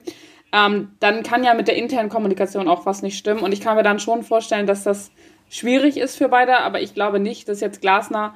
ähm, 0.55 0.93
dann 0.99 1.23
kann 1.23 1.43
ja 1.43 1.53
mit 1.53 1.67
der 1.67 1.75
internen 1.75 2.09
Kommunikation 2.09 2.69
auch 2.69 2.85
was 2.85 3.01
nicht 3.01 3.17
stimmen. 3.17 3.41
Und 3.41 3.51
ich 3.51 3.59
kann 3.59 3.75
mir 3.75 3.83
dann 3.83 3.99
schon 3.99 4.23
vorstellen, 4.23 4.67
dass 4.67 4.83
das 4.83 5.11
schwierig 5.55 5.97
ist 5.97 6.17
für 6.17 6.29
beide, 6.29 6.59
aber 6.59 6.81
ich 6.81 6.93
glaube 6.93 7.19
nicht, 7.19 7.47
dass 7.47 7.61
jetzt 7.61 7.81
Glasner 7.81 8.35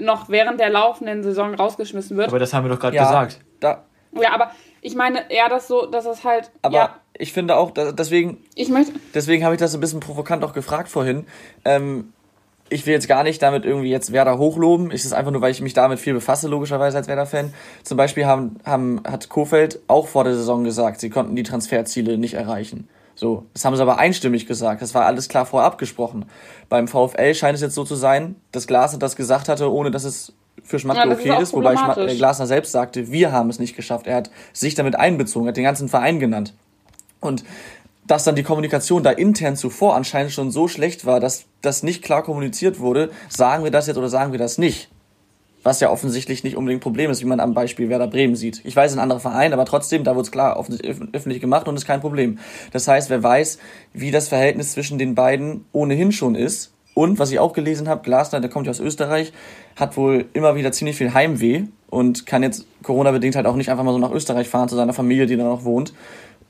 noch 0.00 0.28
während 0.28 0.60
der 0.60 0.70
laufenden 0.70 1.22
Saison 1.22 1.54
rausgeschmissen 1.54 2.16
wird. 2.16 2.28
Aber 2.28 2.38
das 2.38 2.52
haben 2.52 2.64
wir 2.66 2.70
doch 2.70 2.80
gerade 2.80 2.96
ja, 2.96 3.04
gesagt. 3.04 3.40
Da, 3.60 3.84
ja, 4.12 4.32
aber 4.32 4.52
ich 4.80 4.94
meine 4.94 5.30
eher 5.30 5.48
das 5.48 5.66
so, 5.66 5.86
dass 5.86 6.06
es 6.06 6.24
halt. 6.24 6.50
Aber 6.62 6.76
ja, 6.76 6.96
ich 7.14 7.32
finde 7.32 7.56
auch, 7.56 7.72
deswegen. 7.72 8.44
Ich 8.54 8.68
möchte. 8.68 8.92
Deswegen 9.14 9.44
habe 9.44 9.54
ich 9.54 9.60
das 9.60 9.74
ein 9.74 9.80
bisschen 9.80 10.00
provokant 10.00 10.44
auch 10.44 10.52
gefragt 10.52 10.88
vorhin. 10.88 11.26
Ähm, 11.64 12.12
ich 12.70 12.86
will 12.86 12.92
jetzt 12.92 13.08
gar 13.08 13.22
nicht 13.22 13.42
damit 13.42 13.64
irgendwie 13.64 13.88
jetzt 13.88 14.12
Werder 14.12 14.36
hochloben. 14.36 14.90
Es 14.90 15.06
ist 15.06 15.14
einfach 15.14 15.32
nur, 15.32 15.40
weil 15.40 15.50
ich 15.50 15.62
mich 15.62 15.72
damit 15.72 15.98
viel 15.98 16.12
befasse, 16.12 16.48
logischerweise 16.48 16.98
als 16.98 17.08
Werder-Fan. 17.08 17.54
Zum 17.82 17.96
Beispiel 17.96 18.26
haben, 18.26 18.58
haben, 18.66 19.00
hat 19.08 19.30
Kofeld 19.30 19.80
auch 19.88 20.06
vor 20.06 20.24
der 20.24 20.34
Saison 20.34 20.64
gesagt, 20.64 21.00
sie 21.00 21.08
konnten 21.08 21.34
die 21.34 21.44
Transferziele 21.44 22.18
nicht 22.18 22.34
erreichen. 22.34 22.88
So, 23.18 23.46
das 23.52 23.64
haben 23.64 23.74
sie 23.74 23.82
aber 23.82 23.98
einstimmig 23.98 24.46
gesagt. 24.46 24.80
Das 24.80 24.94
war 24.94 25.04
alles 25.04 25.28
klar 25.28 25.44
vorher 25.44 25.66
abgesprochen. 25.66 26.26
Beim 26.68 26.86
VfL 26.86 27.34
scheint 27.34 27.56
es 27.56 27.60
jetzt 27.60 27.74
so 27.74 27.82
zu 27.82 27.96
sein, 27.96 28.36
dass 28.52 28.68
Glasner 28.68 29.00
das 29.00 29.16
gesagt 29.16 29.48
hatte, 29.48 29.72
ohne 29.72 29.90
dass 29.90 30.04
es 30.04 30.34
für 30.62 30.78
Schmatke 30.78 31.08
ja, 31.08 31.12
okay 31.12 31.32
ist, 31.34 31.48
ist 31.48 31.52
wobei 31.52 31.76
Schmatke, 31.76 32.06
Glasner 32.14 32.46
selbst 32.46 32.70
sagte, 32.70 33.10
wir 33.10 33.32
haben 33.32 33.50
es 33.50 33.58
nicht 33.58 33.74
geschafft. 33.74 34.06
Er 34.06 34.14
hat 34.14 34.30
sich 34.52 34.76
damit 34.76 34.94
einbezogen, 34.94 35.48
hat 35.48 35.56
den 35.56 35.64
ganzen 35.64 35.88
Verein 35.88 36.20
genannt. 36.20 36.54
Und 37.18 37.42
dass 38.06 38.22
dann 38.22 38.36
die 38.36 38.44
Kommunikation 38.44 39.02
da 39.02 39.10
intern 39.10 39.56
zuvor 39.56 39.96
anscheinend 39.96 40.30
schon 40.30 40.52
so 40.52 40.68
schlecht 40.68 41.04
war, 41.04 41.18
dass 41.18 41.46
das 41.60 41.82
nicht 41.82 42.04
klar 42.04 42.22
kommuniziert 42.22 42.78
wurde, 42.78 43.10
sagen 43.28 43.64
wir 43.64 43.72
das 43.72 43.88
jetzt 43.88 43.96
oder 43.96 44.08
sagen 44.08 44.30
wir 44.30 44.38
das 44.38 44.58
nicht. 44.58 44.90
Was 45.68 45.80
ja 45.80 45.90
offensichtlich 45.90 46.44
nicht 46.44 46.56
unbedingt 46.56 46.80
ein 46.80 46.82
Problem 46.82 47.10
ist, 47.10 47.20
wie 47.20 47.26
man 47.26 47.40
am 47.40 47.52
Beispiel 47.52 47.90
Werder 47.90 48.06
Bremen 48.06 48.36
sieht. 48.36 48.62
Ich 48.64 48.74
weiß, 48.74 48.94
ein 48.94 49.00
anderer 49.00 49.20
Verein, 49.20 49.52
aber 49.52 49.66
trotzdem, 49.66 50.02
da 50.02 50.12
wurde 50.14 50.22
es 50.22 50.30
klar 50.30 50.56
öffentlich 50.56 51.42
gemacht 51.42 51.68
und 51.68 51.76
ist 51.76 51.84
kein 51.84 52.00
Problem. 52.00 52.38
Das 52.72 52.88
heißt, 52.88 53.10
wer 53.10 53.22
weiß, 53.22 53.58
wie 53.92 54.10
das 54.10 54.28
Verhältnis 54.28 54.72
zwischen 54.72 54.96
den 54.96 55.14
beiden 55.14 55.66
ohnehin 55.72 56.10
schon 56.10 56.36
ist. 56.36 56.72
Und 56.94 57.18
was 57.18 57.32
ich 57.32 57.38
auch 57.38 57.52
gelesen 57.52 57.86
habe, 57.86 58.00
Glasner, 58.02 58.40
der 58.40 58.48
kommt 58.48 58.64
ja 58.64 58.70
aus 58.70 58.80
Österreich, 58.80 59.34
hat 59.76 59.98
wohl 59.98 60.24
immer 60.32 60.56
wieder 60.56 60.72
ziemlich 60.72 60.96
viel 60.96 61.12
Heimweh 61.12 61.64
und 61.90 62.24
kann 62.24 62.42
jetzt 62.42 62.64
Corona-bedingt 62.82 63.36
halt 63.36 63.44
auch 63.44 63.56
nicht 63.56 63.70
einfach 63.70 63.84
mal 63.84 63.92
so 63.92 63.98
nach 63.98 64.10
Österreich 64.10 64.48
fahren 64.48 64.70
zu 64.70 64.74
seiner 64.74 64.94
Familie, 64.94 65.26
die 65.26 65.36
da 65.36 65.44
noch 65.44 65.64
wohnt. 65.64 65.92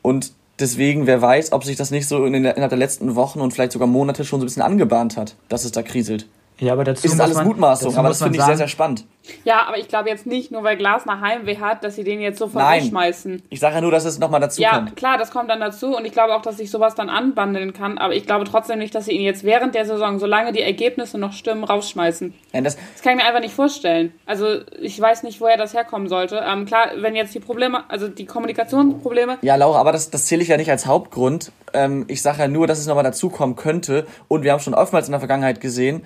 Und 0.01 0.31
Deswegen, 0.61 1.07
wer 1.07 1.23
weiß, 1.23 1.53
ob 1.53 1.63
sich 1.63 1.77
das 1.77 1.93
nicht 1.93 2.09
so 2.09 2.25
innerhalb 2.25 2.57
der 2.57 2.79
letzten 2.79 3.15
Wochen 3.15 3.41
und 3.41 3.53
vielleicht 3.53 3.71
sogar 3.71 3.87
Monate 3.87 4.25
schon 4.25 4.41
so 4.41 4.45
ein 4.45 4.49
bisschen 4.49 4.63
angebahnt 4.63 5.17
hat, 5.17 5.37
dass 5.49 5.65
es 5.65 5.71
da 5.71 5.83
kriselt. 5.83 6.27
Ja, 6.61 6.73
aber 6.73 6.85
dazu 6.85 7.07
ist 7.07 7.21
alles 7.21 7.37
man, 7.37 7.47
Mutmaßung, 7.47 7.97
aber 7.97 8.09
das 8.09 8.23
finde 8.23 8.39
ich 8.39 8.45
sehr, 8.45 8.57
sehr 8.57 8.69
spannend. 8.69 9.05
Ja, 9.45 9.67
aber 9.67 9.79
ich 9.79 9.89
glaube 9.89 10.09
jetzt 10.09 10.27
nicht, 10.27 10.51
nur 10.51 10.65
weil 10.65 10.77
Glasner 10.77 11.21
Heimweh 11.21 11.59
hat, 11.59 11.85
dass 11.85 11.95
sie 11.95 12.05
den 12.05 12.21
jetzt 12.21 12.39
sofort 12.39 12.65
Nein. 12.65 12.83
wegschmeißen. 12.83 13.43
Ich 13.51 13.61
sage 13.61 13.77
ja 13.77 13.81
nur, 13.81 13.91
dass 13.91 14.05
es 14.05 14.19
nochmal 14.19 14.41
dazu 14.41 14.61
ja, 14.61 14.77
kommt. 14.77 14.91
Ja, 14.91 14.95
klar, 14.95 15.19
das 15.19 15.31
kommt 15.31 15.51
dann 15.51 15.61
dazu 15.61 15.97
und 15.97 16.05
ich 16.05 16.13
glaube 16.13 16.35
auch, 16.35 16.43
dass 16.43 16.57
sich 16.57 16.71
sowas 16.71 16.95
dann 16.95 17.11
anbandeln 17.11 17.73
kann, 17.73 17.99
aber 17.99 18.15
ich 18.15 18.27
glaube 18.27 18.45
trotzdem 18.45 18.79
nicht, 18.79 18.95
dass 18.95 19.05
sie 19.05 19.13
ihn 19.13 19.23
jetzt 19.23 19.45
während 19.45 19.75
der 19.75 19.85
Saison, 19.85 20.19
solange 20.19 20.53
die 20.53 20.63
Ergebnisse 20.63 21.19
noch 21.19 21.33
stimmen, 21.33 21.65
rausschmeißen. 21.65 22.35
Ja, 22.53 22.61
das, 22.61 22.77
das, 22.77 23.03
kann 23.03 23.13
ich 23.13 23.23
mir 23.23 23.29
einfach 23.29 23.41
nicht 23.41 23.55
vorstellen. 23.55 24.13
Also 24.27 24.59
ich 24.81 25.01
weiß 25.01 25.23
nicht, 25.23 25.41
woher 25.41 25.57
das 25.57 25.75
herkommen 25.75 26.09
sollte. 26.09 26.43
Ähm, 26.45 26.65
klar, 26.67 26.89
wenn 26.97 27.15
jetzt 27.15 27.35
die 27.35 27.41
Probleme, 27.41 27.89
also 27.89 28.09
die 28.09 28.27
Kommunikationsprobleme. 28.27 29.39
Ja, 29.43 29.57
Laura, 29.57 29.79
aber 29.79 29.93
das, 29.93 30.11
das 30.11 30.27
zähle 30.27 30.43
ich 30.43 30.49
ja 30.49 30.57
nicht 30.57 30.71
als 30.71 30.87
Hauptgrund. 30.87 31.53
Ähm, 31.73 32.05
ich 32.09 32.23
sage 32.23 32.41
ja 32.41 32.49
nur, 32.49 32.67
dass 32.67 32.79
es 32.79 32.87
nochmal 32.87 33.05
dazu 33.05 33.29
kommen 33.29 33.57
könnte 33.57 34.07
und 34.27 34.43
wir 34.43 34.53
haben 34.53 34.61
schon 34.61 34.75
oftmals 34.75 35.07
in 35.07 35.13
der 35.13 35.21
Vergangenheit 35.21 35.61
gesehen, 35.61 36.03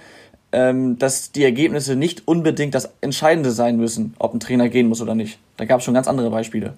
ähm, 0.53 0.99
dass 0.99 1.33
die 1.33 1.45
Ergebnisse 1.45 1.97
nicht 1.97 2.29
unbedingt 2.29 2.75
das 2.75 2.93
Entscheidende 3.01 3.51
sein 3.51 3.77
müssen, 3.77 4.15
ob 4.19 4.35
ein 4.35 4.41
Trainer 4.41 4.69
gehen 4.69 4.88
muss 4.88 5.01
oder 5.01 5.15
nicht. 5.15 5.38
Da 5.57 5.65
gab 5.65 5.79
es 5.79 5.85
schon 5.85 5.95
ganz 5.95 6.09
andere 6.09 6.31
Beispiele. 6.31 6.75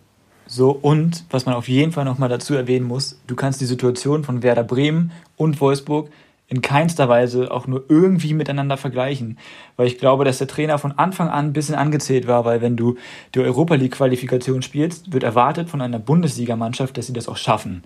So, 0.47 0.71
und 0.71 1.25
was 1.31 1.47
man 1.47 1.55
auf 1.55 1.69
jeden 1.69 1.93
Fall 1.93 2.05
nochmal 2.05 2.29
dazu 2.29 2.55
erwähnen 2.55 2.87
muss, 2.87 3.19
du 3.27 3.35
kannst 3.35 3.61
die 3.61 3.67
Situation 3.67 4.25
von 4.25 4.43
Werder 4.43 4.65
Bremen 4.65 5.11
und 5.37 5.61
Wolfsburg 5.61 6.11
in 6.49 6.61
keinster 6.61 7.09
Weise 7.09 7.51
auch 7.51 7.67
nur 7.67 7.85
irgendwie 7.89 8.35
miteinander 8.35 8.77
vergleichen. 8.77 9.39
Weil 9.77 9.87
ich 9.87 9.99
glaube, 9.99 10.25
dass 10.25 10.39
der 10.39 10.47
Trainer 10.47 10.79
von 10.79 10.93
Anfang 10.93 11.29
an 11.29 11.47
ein 11.47 11.53
bisschen 11.55 11.75
angezählt 11.75 12.27
war, 12.27 12.45
weil 12.45 12.61
wenn 12.61 12.77
du 12.77 12.97
die 13.35 13.41
Europa 13.41 13.75
League 13.75 13.93
Qualifikation 13.93 14.61
spielst, 14.61 15.13
wird 15.13 15.25
erwartet 15.25 15.71
von 15.71 15.81
einer 15.81 15.99
Bundesligamannschaft, 15.99 16.97
dass 16.99 17.07
sie 17.07 17.15
das 17.15 17.29
auch 17.29 17.39
schaffen. 17.39 17.83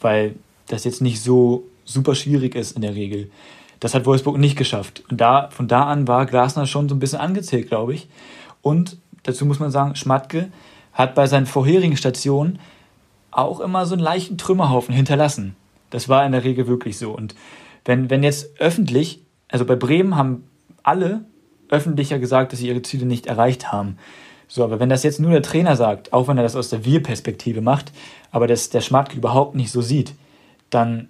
Weil 0.00 0.34
das 0.66 0.84
jetzt 0.84 1.02
nicht 1.02 1.20
so 1.20 1.64
super 1.84 2.14
schwierig 2.14 2.54
ist 2.54 2.72
in 2.72 2.82
der 2.82 2.94
Regel. 2.94 3.30
Das 3.80 3.94
hat 3.94 4.06
Wolfsburg 4.06 4.38
nicht 4.38 4.56
geschafft. 4.56 5.02
Und 5.10 5.20
da, 5.20 5.48
von 5.50 5.68
da 5.68 5.84
an 5.84 6.08
war 6.08 6.26
Glasner 6.26 6.66
schon 6.66 6.88
so 6.88 6.94
ein 6.94 6.98
bisschen 6.98 7.20
angezählt, 7.20 7.68
glaube 7.68 7.94
ich. 7.94 8.08
Und 8.62 8.96
dazu 9.22 9.46
muss 9.46 9.60
man 9.60 9.70
sagen, 9.70 9.94
Schmatke 9.94 10.50
hat 10.92 11.14
bei 11.14 11.26
seinen 11.26 11.46
vorherigen 11.46 11.96
Stationen 11.96 12.58
auch 13.30 13.60
immer 13.60 13.86
so 13.86 13.94
einen 13.94 14.02
leichten 14.02 14.38
Trümmerhaufen 14.38 14.94
hinterlassen. 14.94 15.54
Das 15.90 16.08
war 16.08 16.26
in 16.26 16.32
der 16.32 16.44
Regel 16.44 16.66
wirklich 16.66 16.98
so. 16.98 17.12
Und 17.12 17.34
wenn, 17.84 18.10
wenn 18.10 18.22
jetzt 18.22 18.60
öffentlich, 18.60 19.20
also 19.48 19.64
bei 19.64 19.76
Bremen 19.76 20.16
haben 20.16 20.44
alle 20.82 21.24
öffentlicher 21.68 22.18
gesagt, 22.18 22.52
dass 22.52 22.60
sie 22.60 22.68
ihre 22.68 22.82
Ziele 22.82 23.06
nicht 23.06 23.26
erreicht 23.26 23.70
haben. 23.70 23.98
So, 24.48 24.64
aber 24.64 24.80
wenn 24.80 24.88
das 24.88 25.02
jetzt 25.02 25.20
nur 25.20 25.30
der 25.30 25.42
Trainer 25.42 25.76
sagt, 25.76 26.12
auch 26.12 26.26
wenn 26.26 26.38
er 26.38 26.42
das 26.42 26.56
aus 26.56 26.70
der 26.70 26.84
Wir-Perspektive 26.84 27.60
macht, 27.60 27.92
aber 28.30 28.46
das 28.46 28.70
der 28.70 28.80
Schmatke 28.80 29.16
überhaupt 29.16 29.54
nicht 29.54 29.70
so 29.70 29.82
sieht, 29.82 30.14
dann 30.70 31.08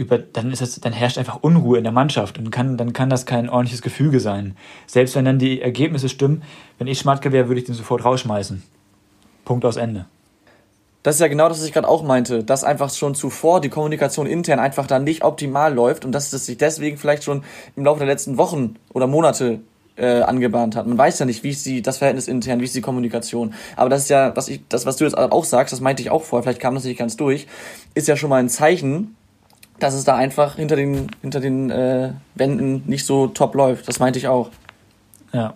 über, 0.00 0.18
dann 0.18 0.50
ist 0.50 0.62
das, 0.62 0.80
dann 0.80 0.94
herrscht 0.94 1.18
einfach 1.18 1.42
Unruhe 1.42 1.76
in 1.76 1.84
der 1.84 1.92
Mannschaft 1.92 2.38
und 2.38 2.50
kann, 2.50 2.78
dann 2.78 2.94
kann 2.94 3.10
das 3.10 3.26
kein 3.26 3.50
ordentliches 3.50 3.82
Gefüge 3.82 4.18
sein. 4.18 4.56
Selbst 4.86 5.14
wenn 5.14 5.26
dann 5.26 5.38
die 5.38 5.60
Ergebnisse 5.60 6.08
stimmen, 6.08 6.42
wenn 6.78 6.86
ich 6.86 6.98
Schmatke 6.98 7.32
wäre, 7.32 7.48
würde 7.48 7.60
ich 7.60 7.66
den 7.66 7.74
sofort 7.74 8.04
rausschmeißen. 8.04 8.62
Punkt 9.44 9.64
aus 9.66 9.76
Ende. 9.76 10.06
Das 11.02 11.16
ist 11.16 11.20
ja 11.20 11.28
genau 11.28 11.48
das, 11.48 11.58
was 11.58 11.66
ich 11.66 11.72
gerade 11.72 11.88
auch 11.88 12.02
meinte, 12.02 12.42
dass 12.42 12.64
einfach 12.64 12.90
schon 12.90 13.14
zuvor 13.14 13.60
die 13.60 13.68
Kommunikation 13.68 14.26
intern 14.26 14.58
einfach 14.58 14.86
dann 14.86 15.04
nicht 15.04 15.22
optimal 15.22 15.72
läuft 15.72 16.04
und 16.04 16.12
dass 16.12 16.32
es 16.32 16.46
sich 16.46 16.56
deswegen 16.56 16.96
vielleicht 16.96 17.24
schon 17.24 17.44
im 17.76 17.84
Laufe 17.84 18.00
der 18.00 18.08
letzten 18.08 18.38
Wochen 18.38 18.76
oder 18.92 19.06
Monate 19.06 19.60
äh, 19.96 20.22
angebahnt 20.22 20.76
hat. 20.76 20.86
Man 20.86 20.96
weiß 20.96 21.18
ja 21.18 21.26
nicht, 21.26 21.42
wie 21.42 21.50
ist 21.50 21.66
die, 21.66 21.82
das 21.82 21.98
Verhältnis 21.98 22.26
intern, 22.26 22.60
wie 22.60 22.64
ist 22.64 22.74
die 22.74 22.80
Kommunikation. 22.80 23.54
Aber 23.76 23.90
das 23.90 24.02
ist 24.02 24.10
ja, 24.10 24.34
was 24.34 24.48
ich, 24.48 24.62
das, 24.68 24.86
was 24.86 24.96
du 24.96 25.04
jetzt 25.04 25.16
auch 25.16 25.44
sagst, 25.44 25.72
das 25.72 25.80
meinte 25.80 26.02
ich 26.02 26.10
auch 26.10 26.22
vorher, 26.22 26.42
vielleicht 26.42 26.60
kam 26.60 26.74
das 26.74 26.84
nicht 26.84 26.98
ganz 26.98 27.16
durch, 27.16 27.46
ist 27.94 28.08
ja 28.08 28.16
schon 28.16 28.30
mal 28.30 28.40
ein 28.40 28.48
Zeichen, 28.48 29.16
dass 29.80 29.94
es 29.94 30.04
da 30.04 30.16
einfach 30.16 30.56
hinter 30.56 30.76
den, 30.76 31.10
hinter 31.20 31.40
den 31.40 31.70
äh, 31.70 32.12
Wänden 32.34 32.84
nicht 32.86 33.04
so 33.04 33.26
top 33.26 33.54
läuft. 33.54 33.88
Das 33.88 33.98
meinte 33.98 34.18
ich 34.18 34.28
auch. 34.28 34.50
Ja. 35.32 35.54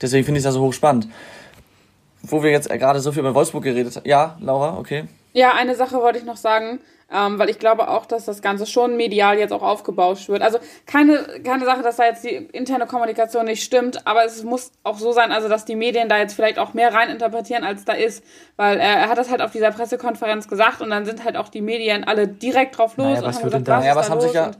Deswegen 0.00 0.24
finde 0.24 0.38
ich 0.38 0.42
es 0.42 0.46
ja 0.46 0.52
so 0.52 0.60
hochspannend 0.60 1.08
wo 2.22 2.42
wir 2.42 2.50
jetzt 2.50 2.68
gerade 2.68 3.00
so 3.00 3.12
viel 3.12 3.20
über 3.20 3.34
Wolfsburg 3.34 3.64
geredet 3.64 3.96
haben. 3.96 4.08
Ja, 4.08 4.36
Laura, 4.40 4.78
okay. 4.78 5.04
Ja, 5.32 5.54
eine 5.54 5.74
Sache 5.74 5.96
wollte 5.96 6.18
ich 6.18 6.24
noch 6.24 6.36
sagen, 6.36 6.80
ähm, 7.12 7.38
weil 7.38 7.50
ich 7.50 7.58
glaube 7.58 7.88
auch, 7.88 8.06
dass 8.06 8.24
das 8.24 8.42
Ganze 8.42 8.66
schon 8.66 8.96
medial 8.96 9.38
jetzt 9.38 9.52
auch 9.52 9.62
aufgebauscht 9.62 10.28
wird. 10.28 10.42
Also 10.42 10.58
keine, 10.86 11.18
keine 11.44 11.64
Sache, 11.64 11.82
dass 11.82 11.96
da 11.96 12.04
jetzt 12.06 12.24
die 12.24 12.34
interne 12.52 12.86
Kommunikation 12.86 13.44
nicht 13.44 13.62
stimmt, 13.62 14.06
aber 14.06 14.24
es 14.24 14.42
muss 14.44 14.72
auch 14.82 14.98
so 14.98 15.12
sein, 15.12 15.32
also 15.32 15.48
dass 15.48 15.64
die 15.64 15.76
Medien 15.76 16.08
da 16.08 16.18
jetzt 16.18 16.34
vielleicht 16.34 16.58
auch 16.58 16.74
mehr 16.74 16.94
reininterpretieren, 16.94 17.64
als 17.64 17.84
da 17.84 17.92
ist. 17.92 18.24
Weil 18.56 18.78
äh, 18.78 18.82
er 18.82 19.08
hat 19.08 19.18
das 19.18 19.30
halt 19.30 19.42
auf 19.42 19.52
dieser 19.52 19.70
Pressekonferenz 19.70 20.48
gesagt 20.48 20.80
und 20.80 20.90
dann 20.90 21.04
sind 21.04 21.24
halt 21.24 21.36
auch 21.36 21.48
die 21.48 21.60
Medien 21.62 22.04
alle 22.04 22.28
direkt 22.28 22.78
drauf 22.78 22.96
los 22.96 23.06
naja, 23.06 23.18
und 23.20 23.34
haben 23.34 23.42
gesagt, 23.42 23.68
was, 23.68 23.80
naja, 23.80 23.96
was 23.96 24.10
haben 24.10 24.20
sich 24.20 24.32
ja 24.32 24.50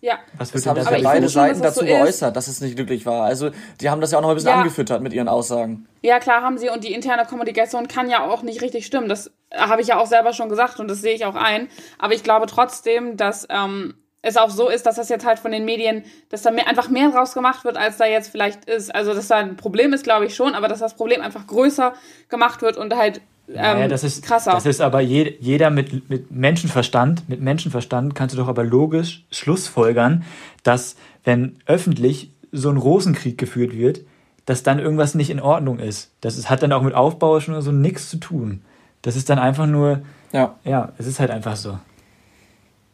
ja. 0.00 0.18
Was 0.38 0.52
wird 0.52 0.64
das 0.64 0.70
haben 0.70 0.82
sich 0.82 0.90
ja 0.90 1.08
beide 1.08 1.28
Seiten 1.28 1.62
dazu 1.62 1.80
so 1.80 1.86
geäußert, 1.86 2.36
dass 2.36 2.48
es 2.48 2.60
nicht 2.60 2.76
glücklich 2.76 3.06
war. 3.06 3.24
Also 3.24 3.50
die 3.80 3.90
haben 3.90 4.00
das 4.00 4.12
ja 4.12 4.18
auch 4.18 4.22
noch 4.22 4.28
ein 4.28 4.34
bisschen 4.34 4.50
ja. 4.50 4.56
angefüttert 4.56 5.02
mit 5.02 5.12
ihren 5.12 5.28
Aussagen. 5.28 5.88
Ja, 6.02 6.18
klar 6.18 6.42
haben 6.42 6.58
sie 6.58 6.68
und 6.68 6.84
die 6.84 6.92
interne 6.92 7.24
Kommunikation 7.24 7.88
kann 7.88 8.10
ja 8.10 8.24
auch 8.24 8.42
nicht 8.42 8.62
richtig 8.62 8.86
stimmen. 8.86 9.08
Das 9.08 9.30
habe 9.54 9.82
ich 9.82 9.88
ja 9.88 9.98
auch 9.98 10.06
selber 10.06 10.32
schon 10.32 10.48
gesagt 10.48 10.80
und 10.80 10.88
das 10.88 11.00
sehe 11.00 11.14
ich 11.14 11.24
auch 11.24 11.34
ein. 11.34 11.68
Aber 11.98 12.14
ich 12.14 12.22
glaube 12.22 12.46
trotzdem, 12.46 13.16
dass 13.16 13.46
ähm, 13.50 13.94
es 14.22 14.36
auch 14.36 14.50
so 14.50 14.68
ist, 14.68 14.86
dass 14.86 14.96
das 14.96 15.08
jetzt 15.08 15.24
halt 15.24 15.38
von 15.38 15.52
den 15.52 15.64
Medien, 15.64 16.04
dass 16.28 16.42
da 16.42 16.50
mehr, 16.50 16.66
einfach 16.66 16.88
mehr 16.88 17.10
draus 17.10 17.32
gemacht 17.32 17.64
wird, 17.64 17.76
als 17.76 17.96
da 17.96 18.06
jetzt 18.06 18.28
vielleicht 18.28 18.64
ist. 18.66 18.94
Also 18.94 19.14
dass 19.14 19.28
da 19.28 19.36
ein 19.36 19.56
Problem 19.56 19.92
ist, 19.92 20.04
glaube 20.04 20.26
ich 20.26 20.34
schon, 20.34 20.54
aber 20.54 20.68
dass 20.68 20.80
das 20.80 20.94
Problem 20.94 21.22
einfach 21.22 21.46
größer 21.46 21.94
gemacht 22.28 22.60
wird 22.60 22.76
und 22.76 22.94
halt 22.96 23.20
ähm, 23.48 23.54
ja, 23.54 23.88
das 23.88 24.04
ist 24.04 24.24
krasser. 24.24 24.52
Das 24.52 24.66
ist 24.66 24.80
aber 24.80 25.00
je, 25.00 25.36
jeder 25.40 25.70
mit, 25.70 26.10
mit 26.10 26.30
Menschenverstand, 26.30 27.28
mit 27.28 27.40
Menschenverstand 27.40 28.14
kannst 28.14 28.34
du 28.34 28.38
doch 28.38 28.48
aber 28.48 28.64
logisch 28.64 29.24
schlussfolgern, 29.30 30.24
dass 30.62 30.96
wenn 31.24 31.56
öffentlich 31.66 32.32
so 32.52 32.70
ein 32.70 32.76
Rosenkrieg 32.76 33.38
geführt 33.38 33.72
wird, 33.72 34.00
dass 34.46 34.62
dann 34.62 34.78
irgendwas 34.78 35.14
nicht 35.14 35.30
in 35.30 35.40
Ordnung 35.40 35.78
ist. 35.78 36.12
Das 36.20 36.38
ist, 36.38 36.48
hat 36.50 36.62
dann 36.62 36.72
auch 36.72 36.82
mit 36.82 36.94
Aufbau 36.94 37.40
schon 37.40 37.60
so 37.62 37.72
nichts 37.72 38.08
zu 38.08 38.18
tun. 38.18 38.62
Das 39.02 39.16
ist 39.16 39.28
dann 39.28 39.38
einfach 39.38 39.66
nur, 39.66 40.00
ja, 40.32 40.56
ja 40.64 40.92
es 40.98 41.06
ist 41.06 41.20
halt 41.20 41.30
einfach 41.30 41.56
so. 41.56 41.78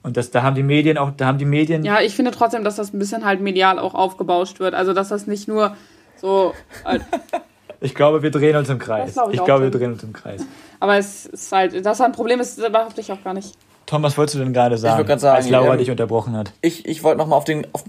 Und 0.03 0.17
das, 0.17 0.31
da 0.31 0.43
haben 0.43 0.57
die 0.57 0.62
Medien 0.62 0.99
auch, 0.99 1.12
da 1.17 1.27
haben 1.27 1.38
die 1.38 1.45
Medien. 1.45 1.85
Ja, 1.85 2.01
ich 2.01 2.15
finde 2.17 2.33
trotzdem, 2.33 2.65
dass 2.65 2.77
das 2.77 2.93
ein 2.93 2.99
bisschen 2.99 3.25
halt 3.25 3.41
medial 3.41 3.79
auch 3.79 3.95
aufgebauscht 3.95 4.59
wird. 4.59 4.75
Also, 4.75 4.93
dass 4.93 5.09
das 5.09 5.27
nicht 5.27 5.47
nur 5.47 5.77
so. 6.17 6.55
Halt 6.85 7.03
Ich 7.83 7.95
glaube, 7.95 8.23
wir 8.23 8.31
drehen 8.31 8.57
uns 8.57 8.68
im 8.68 8.79
Kreis. 8.79 9.16
Ich, 9.29 9.35
ich 9.35 9.45
glaube, 9.45 9.64
wir 9.64 9.71
drehen 9.71 9.92
uns 9.92 10.03
im 10.03 10.12
Kreis. 10.12 10.45
Aber 10.81 10.97
es 10.97 11.27
ist 11.27 11.53
halt, 11.53 11.85
dass 11.85 12.01
ein 12.01 12.12
Problem 12.12 12.40
ist, 12.40 12.57
behaupte 12.57 13.01
ich 13.01 13.12
auch 13.12 13.23
gar 13.23 13.35
nicht. 13.35 13.55
Tom, 13.87 14.03
was 14.03 14.16
wolltest 14.16 14.37
du 14.37 14.38
denn 14.38 14.53
gerade 14.53 14.79
sagen, 14.79 15.03
ich 15.03 15.21
sagen 15.21 15.37
als 15.37 15.51
Laura 15.51 15.73
ähm, 15.73 15.79
dich 15.79 15.90
unterbrochen 15.90 16.37
hat? 16.37 16.53
Ich, 16.61 16.87
ich 16.87 17.03
wollte 17.03 17.18
nochmal 17.18 17.37
auf 17.37 17.45
den. 17.45 17.66
Auf, 17.73 17.85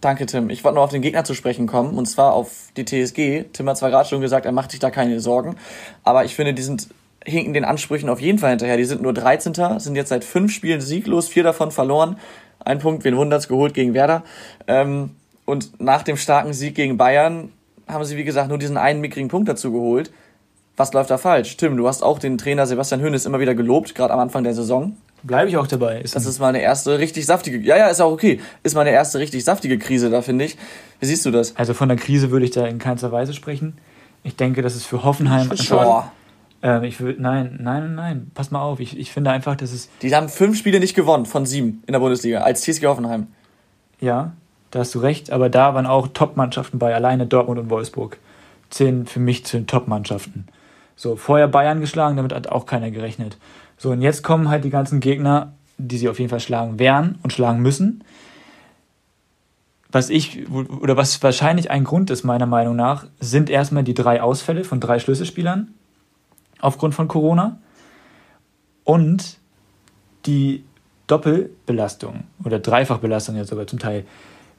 danke, 0.00 0.26
Tim. 0.26 0.50
Ich 0.50 0.64
wollte 0.64 0.76
noch 0.76 0.82
auf 0.82 0.90
den 0.90 1.02
Gegner 1.02 1.24
zu 1.24 1.34
sprechen 1.34 1.66
kommen, 1.66 1.96
und 1.96 2.06
zwar 2.06 2.32
auf 2.32 2.50
die 2.76 2.84
TSG. 2.84 3.44
Tim 3.52 3.68
hat 3.68 3.78
zwar 3.78 3.90
gerade 3.90 4.08
schon 4.08 4.20
gesagt, 4.20 4.46
er 4.46 4.52
macht 4.52 4.72
sich 4.72 4.80
da 4.80 4.90
keine 4.90 5.20
Sorgen, 5.20 5.56
aber 6.04 6.24
ich 6.24 6.34
finde, 6.34 6.54
die 6.54 6.62
sind 6.62 6.88
hinken 7.24 7.54
den 7.54 7.64
Ansprüchen 7.64 8.08
auf 8.08 8.20
jeden 8.20 8.38
Fall 8.38 8.50
hinterher. 8.50 8.76
Die 8.76 8.84
sind 8.84 9.00
nur 9.00 9.12
13. 9.12 9.54
sind 9.78 9.94
jetzt 9.94 10.08
seit 10.08 10.24
fünf 10.24 10.52
Spielen 10.52 10.80
sieglos, 10.80 11.28
vier 11.28 11.44
davon 11.44 11.70
verloren. 11.70 12.18
Ein 12.64 12.78
Punkt, 12.78 13.04
wen 13.04 13.16
wundert's, 13.16 13.48
geholt 13.48 13.74
gegen 13.74 13.94
Werder. 13.94 14.24
Ähm, 14.66 15.10
und 15.44 15.80
nach 15.80 16.02
dem 16.02 16.16
starken 16.16 16.52
Sieg 16.52 16.74
gegen 16.74 16.96
Bayern 16.96 17.50
haben 17.92 18.04
sie, 18.04 18.16
wie 18.16 18.24
gesagt, 18.24 18.48
nur 18.48 18.58
diesen 18.58 18.76
einen 18.76 19.00
mickrigen 19.00 19.28
Punkt 19.28 19.48
dazu 19.48 19.72
geholt. 19.72 20.10
Was 20.76 20.92
läuft 20.92 21.10
da 21.10 21.18
falsch? 21.18 21.56
Tim, 21.56 21.76
du 21.76 21.86
hast 21.86 22.02
auch 22.02 22.18
den 22.18 22.38
Trainer 22.38 22.66
Sebastian 22.66 23.02
Hönes 23.02 23.26
immer 23.26 23.40
wieder 23.40 23.54
gelobt, 23.54 23.94
gerade 23.94 24.12
am 24.12 24.20
Anfang 24.20 24.42
der 24.42 24.54
Saison. 24.54 24.96
Bleibe 25.22 25.48
ich 25.48 25.56
auch 25.56 25.66
dabei. 25.66 26.00
Ist 26.00 26.16
das 26.16 26.26
ist 26.26 26.40
mal 26.40 26.48
eine 26.48 26.62
erste 26.62 26.98
richtig 26.98 27.26
saftige, 27.26 27.58
ja, 27.58 27.76
ja, 27.76 27.88
ist 27.88 28.00
auch 28.00 28.10
okay. 28.10 28.40
Ist 28.62 28.74
mal 28.74 28.80
eine 28.80 28.90
erste 28.90 29.18
richtig 29.18 29.44
saftige 29.44 29.78
Krise 29.78 30.10
da, 30.10 30.22
finde 30.22 30.46
ich. 30.46 30.56
Wie 30.98 31.06
siehst 31.06 31.24
du 31.24 31.30
das? 31.30 31.54
Also 31.56 31.74
von 31.74 31.88
der 31.88 31.98
Krise 31.98 32.30
würde 32.30 32.44
ich 32.44 32.50
da 32.50 32.66
in 32.66 32.78
keinster 32.78 33.12
Weise 33.12 33.32
sprechen. 33.34 33.74
Ich 34.24 34.36
denke, 34.36 34.62
das 34.62 34.74
ist 34.74 34.86
für 34.86 35.04
Hoffenheim. 35.04 35.50
Boah. 35.68 36.10
Ähm, 36.62 36.84
ich 36.84 37.00
würde, 37.00 37.20
nein, 37.20 37.58
nein, 37.60 37.94
nein, 37.94 38.30
pass 38.34 38.50
mal 38.50 38.62
auf. 38.62 38.80
Ich, 38.80 38.96
ich 38.98 39.12
finde 39.12 39.30
einfach, 39.30 39.56
dass 39.56 39.72
es. 39.72 39.88
Die 40.00 40.14
haben 40.14 40.28
fünf 40.28 40.56
Spiele 40.56 40.80
nicht 40.80 40.94
gewonnen 40.94 41.26
von 41.26 41.44
sieben 41.44 41.82
in 41.86 41.92
der 41.92 41.98
Bundesliga 41.98 42.40
als 42.40 42.62
TSG 42.62 42.86
Hoffenheim. 42.86 43.26
Ja, 44.00 44.32
da 44.72 44.80
hast 44.80 44.94
du 44.94 44.98
recht, 44.98 45.30
aber 45.30 45.50
da 45.50 45.74
waren 45.74 45.86
auch 45.86 46.08
Top-Mannschaften 46.08 46.78
bei, 46.78 46.94
alleine 46.94 47.26
Dortmund 47.26 47.60
und 47.60 47.70
Wolfsburg. 47.70 48.18
Zehn 48.70 49.04
für 49.06 49.20
mich 49.20 49.44
zu 49.44 49.58
den 49.58 49.66
Top-Mannschaften. 49.66 50.46
So, 50.96 51.14
vorher 51.14 51.46
Bayern 51.46 51.80
geschlagen, 51.80 52.16
damit 52.16 52.32
hat 52.32 52.48
auch 52.48 52.64
keiner 52.64 52.90
gerechnet. 52.90 53.36
So, 53.76 53.90
und 53.90 54.00
jetzt 54.00 54.22
kommen 54.22 54.48
halt 54.48 54.64
die 54.64 54.70
ganzen 54.70 55.00
Gegner, 55.00 55.52
die 55.76 55.98
sie 55.98 56.08
auf 56.08 56.18
jeden 56.18 56.30
Fall 56.30 56.40
schlagen 56.40 56.78
werden 56.78 57.18
und 57.22 57.34
schlagen 57.34 57.60
müssen. 57.60 58.02
Was 59.90 60.08
ich, 60.08 60.48
oder 60.50 60.96
was 60.96 61.22
wahrscheinlich 61.22 61.70
ein 61.70 61.84
Grund 61.84 62.08
ist, 62.08 62.24
meiner 62.24 62.46
Meinung 62.46 62.74
nach, 62.74 63.04
sind 63.20 63.50
erstmal 63.50 63.84
die 63.84 63.92
drei 63.92 64.22
Ausfälle 64.22 64.64
von 64.64 64.80
drei 64.80 64.98
Schlüsselspielern 64.98 65.74
aufgrund 66.62 66.94
von 66.94 67.08
Corona 67.08 67.58
und 68.84 69.36
die 70.24 70.64
Doppelbelastung 71.08 72.24
oder 72.42 72.58
Dreifachbelastung 72.58 73.36
jetzt 73.36 73.50
sogar 73.50 73.66
zum 73.66 73.78
Teil 73.78 74.06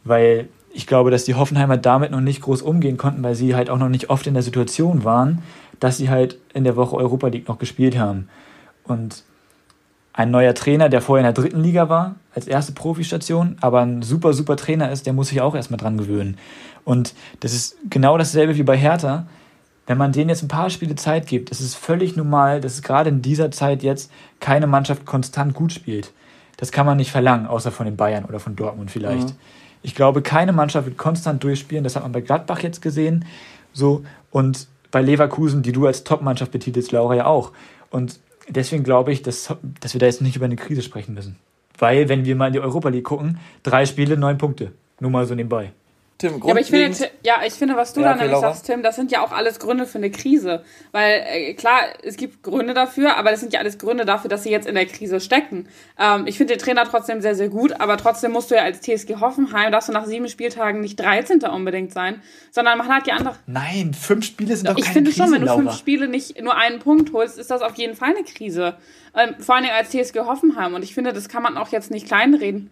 weil 0.04 0.50
ich 0.74 0.88
glaube, 0.88 1.12
dass 1.12 1.24
die 1.24 1.36
Hoffenheimer 1.36 1.78
damit 1.78 2.12
noch 2.12 2.22
nicht 2.22 2.42
groß 2.42 2.62
umgehen 2.62 2.98
konnten, 2.98 3.24
weil 3.24 3.36
sie 3.36 3.56
halt 3.56 3.70
auch 3.70 3.78
noch 3.78 3.90
nicht 3.90 4.10
oft 4.10 4.26
in 4.26 4.34
der 4.34 4.44
Situation 4.44 5.04
waren, 5.04 5.44
dass 5.80 5.98
sie 5.98 6.10
halt 6.10 6.38
in 6.54 6.64
der 6.64 6.76
Woche 6.76 6.96
Europa 6.96 7.28
League 7.28 7.48
noch 7.48 7.60
gespielt 7.60 7.98
haben. 7.98 8.28
Und 8.84 9.24
ein 10.14 10.32
neuer 10.32 10.54
Trainer, 10.54 10.90
der 10.90 11.02
vorher 11.02 11.28
in 11.28 11.34
der 11.34 11.42
dritten 11.42 11.62
Liga 11.62 11.90
war, 11.90 12.16
als 12.34 12.48
erste 12.48 12.72
Profistation, 12.72 13.58
aber 13.62 13.82
ein 13.82 14.02
super, 14.02 14.34
super 14.34 14.56
Trainer 14.56 14.92
ist, 14.92 15.06
der 15.06 15.14
muss 15.14 15.30
sich 15.30 15.42
auch 15.42 15.56
erstmal 15.56 15.80
dran 15.80 15.98
gewöhnen. 15.98 16.38
Und 16.86 17.14
das 17.40 17.54
ist 17.54 17.78
genau 17.90 18.18
dasselbe 18.18 18.56
wie 18.56 18.64
bei 18.64 18.78
Hertha. 18.78 19.28
Wenn 19.86 19.98
man 19.98 20.12
denen 20.12 20.30
jetzt 20.30 20.44
ein 20.44 20.48
paar 20.48 20.70
Spiele 20.70 20.96
Zeit 20.96 21.28
gibt, 21.28 21.50
ist 21.50 21.60
es 21.60 21.76
völlig 21.76 22.16
normal, 22.16 22.62
dass 22.62 22.82
gerade 22.82 23.10
in 23.10 23.22
dieser 23.22 23.52
Zeit 23.52 23.84
jetzt 23.84 24.12
keine 24.40 24.68
Mannschaft 24.68 25.06
konstant 25.06 25.54
gut 25.54 25.74
spielt. 25.74 26.14
Das 26.58 26.72
kann 26.72 26.86
man 26.86 26.98
nicht 26.98 27.12
verlangen, 27.12 27.48
außer 27.48 27.72
von 27.72 27.86
den 27.86 27.98
Bayern 27.98 28.26
oder 28.26 28.40
von 28.40 28.56
Dortmund 28.56 28.92
vielleicht. 28.92 29.30
Mhm. 29.30 29.36
Ich 29.84 29.96
glaube, 29.96 30.22
keine 30.22 30.54
Mannschaft 30.54 30.88
wird 30.88 30.98
konstant 30.98 31.44
durchspielen. 31.44 31.84
Das 31.84 31.96
hat 31.96 32.04
man 32.04 32.12
bei 32.12 32.22
Gladbach 32.22 32.60
jetzt 32.60 32.82
gesehen. 32.82 33.26
So, 33.74 34.04
und 34.32 34.68
bei 34.92 35.02
Leverkusen, 35.02 35.62
die 35.62 35.72
du 35.72 35.86
als 35.86 36.04
Top-Mannschaft 36.04 36.52
betitelst, 36.52 36.92
Laura 36.92 37.16
ja 37.16 37.26
auch. 37.26 37.52
Und 37.90 38.20
deswegen 38.48 38.84
glaube 38.84 39.12
ich, 39.12 39.22
dass, 39.22 39.54
dass 39.82 39.94
wir 39.94 40.00
da 40.00 40.06
jetzt 40.06 40.22
nicht 40.22 40.36
über 40.36 40.46
eine 40.46 40.56
Krise 40.56 40.82
sprechen 40.82 41.14
müssen. 41.14 41.38
Weil, 41.78 42.08
wenn 42.10 42.26
wir 42.26 42.36
mal 42.36 42.48
in 42.48 42.54
die 42.54 42.60
Europa 42.60 42.90
League 42.90 43.04
gucken, 43.04 43.40
drei 43.64 43.86
Spiele, 43.86 44.16
neun 44.18 44.38
Punkte. 44.38 44.72
Nur 45.00 45.12
mal 45.12 45.26
so 45.26 45.36
nebenbei. 45.36 45.72
Tim, 46.18 46.42
ja, 46.44 46.52
aber 46.52 46.60
ich 46.60 46.68
finde, 46.68 47.10
ja, 47.24 47.42
ich 47.46 47.54
finde, 47.54 47.76
was 47.76 47.94
du 47.94 48.02
ja, 48.02 48.10
da 48.10 48.16
nämlich 48.16 48.32
Laura. 48.32 48.54
sagst, 48.54 48.66
Tim, 48.66 48.84
das 48.84 48.96
sind 48.96 49.12
ja 49.12 49.24
auch 49.24 49.32
alles 49.32 49.60
Gründe 49.60 49.86
für 49.86 49.98
eine 49.98 50.12
Krise. 50.12 50.64
Weil 50.92 51.24
äh, 51.28 51.54
klar, 51.54 51.82
es 52.04 52.18
gibt 52.18 52.44
Gründe 52.44 52.74
dafür, 52.74 53.18
aber 53.18 53.32
das 53.32 53.40
sind 53.40 53.52
ja 53.52 53.60
alles 53.60 53.78
Gründe 53.78 54.06
dafür, 54.06 54.30
dass 54.30 54.44
sie 54.44 54.52
jetzt 54.52 54.68
in 54.68 54.76
der 54.76 54.86
Krise 54.86 55.20
stecken. 55.20 55.68
Ähm, 56.00 56.28
ich 56.28 56.38
finde 56.38 56.54
den 56.56 56.64
Trainer 56.64 56.86
trotzdem 56.86 57.22
sehr, 57.22 57.36
sehr 57.36 57.50
gut, 57.50 57.80
aber 57.80 57.98
trotzdem 57.98 58.32
musst 58.32 58.52
du 58.52 58.56
ja 58.56 58.62
als 58.62 58.80
TSG 58.82 59.16
Hoffenheim, 59.20 59.72
darfst 59.72 59.90
du 59.90 59.94
nach 59.94 60.06
sieben 60.06 60.30
Spieltagen 60.30 60.82
nicht 60.82 61.00
13. 61.00 61.42
unbedingt 61.42 61.92
sein, 61.92 62.22
sondern 62.52 62.78
man 62.78 62.88
hat 62.88 63.08
ja 63.08 63.16
andere. 63.16 63.36
Nein, 63.48 63.94
fünf 63.94 64.26
Spiele 64.26 64.56
sind 64.56 64.70
doch 64.70 64.76
keine 64.76 64.86
Krise, 64.86 64.90
Ich 64.90 64.94
finde 64.94 65.12
schon, 65.12 65.32
wenn 65.34 65.42
du 65.42 65.54
fünf 65.54 65.78
Spiele 65.78 66.08
nicht 66.08 66.42
nur 66.42 66.56
einen 66.56 66.80
Punkt 66.80 67.12
holst, 67.12 67.38
ist 67.38 67.52
das 67.52 67.62
auf 67.62 67.76
jeden 67.76 67.96
Fall 67.96 68.16
eine 68.16 68.24
Krise. 68.24 68.76
Ähm, 69.16 69.36
vor 69.40 69.56
allen 69.56 69.66
Dingen 69.66 69.76
als 69.76 69.90
TSG 69.90 70.20
Hoffenheim. 70.20 70.74
Und 70.74 70.84
ich 70.84 70.94
finde, 70.94 71.14
das 71.14 71.28
kann 71.28 71.44
man 71.44 71.58
auch 71.58 71.70
jetzt 71.70 71.92
nicht 71.92 72.08
kleinreden. 72.08 72.70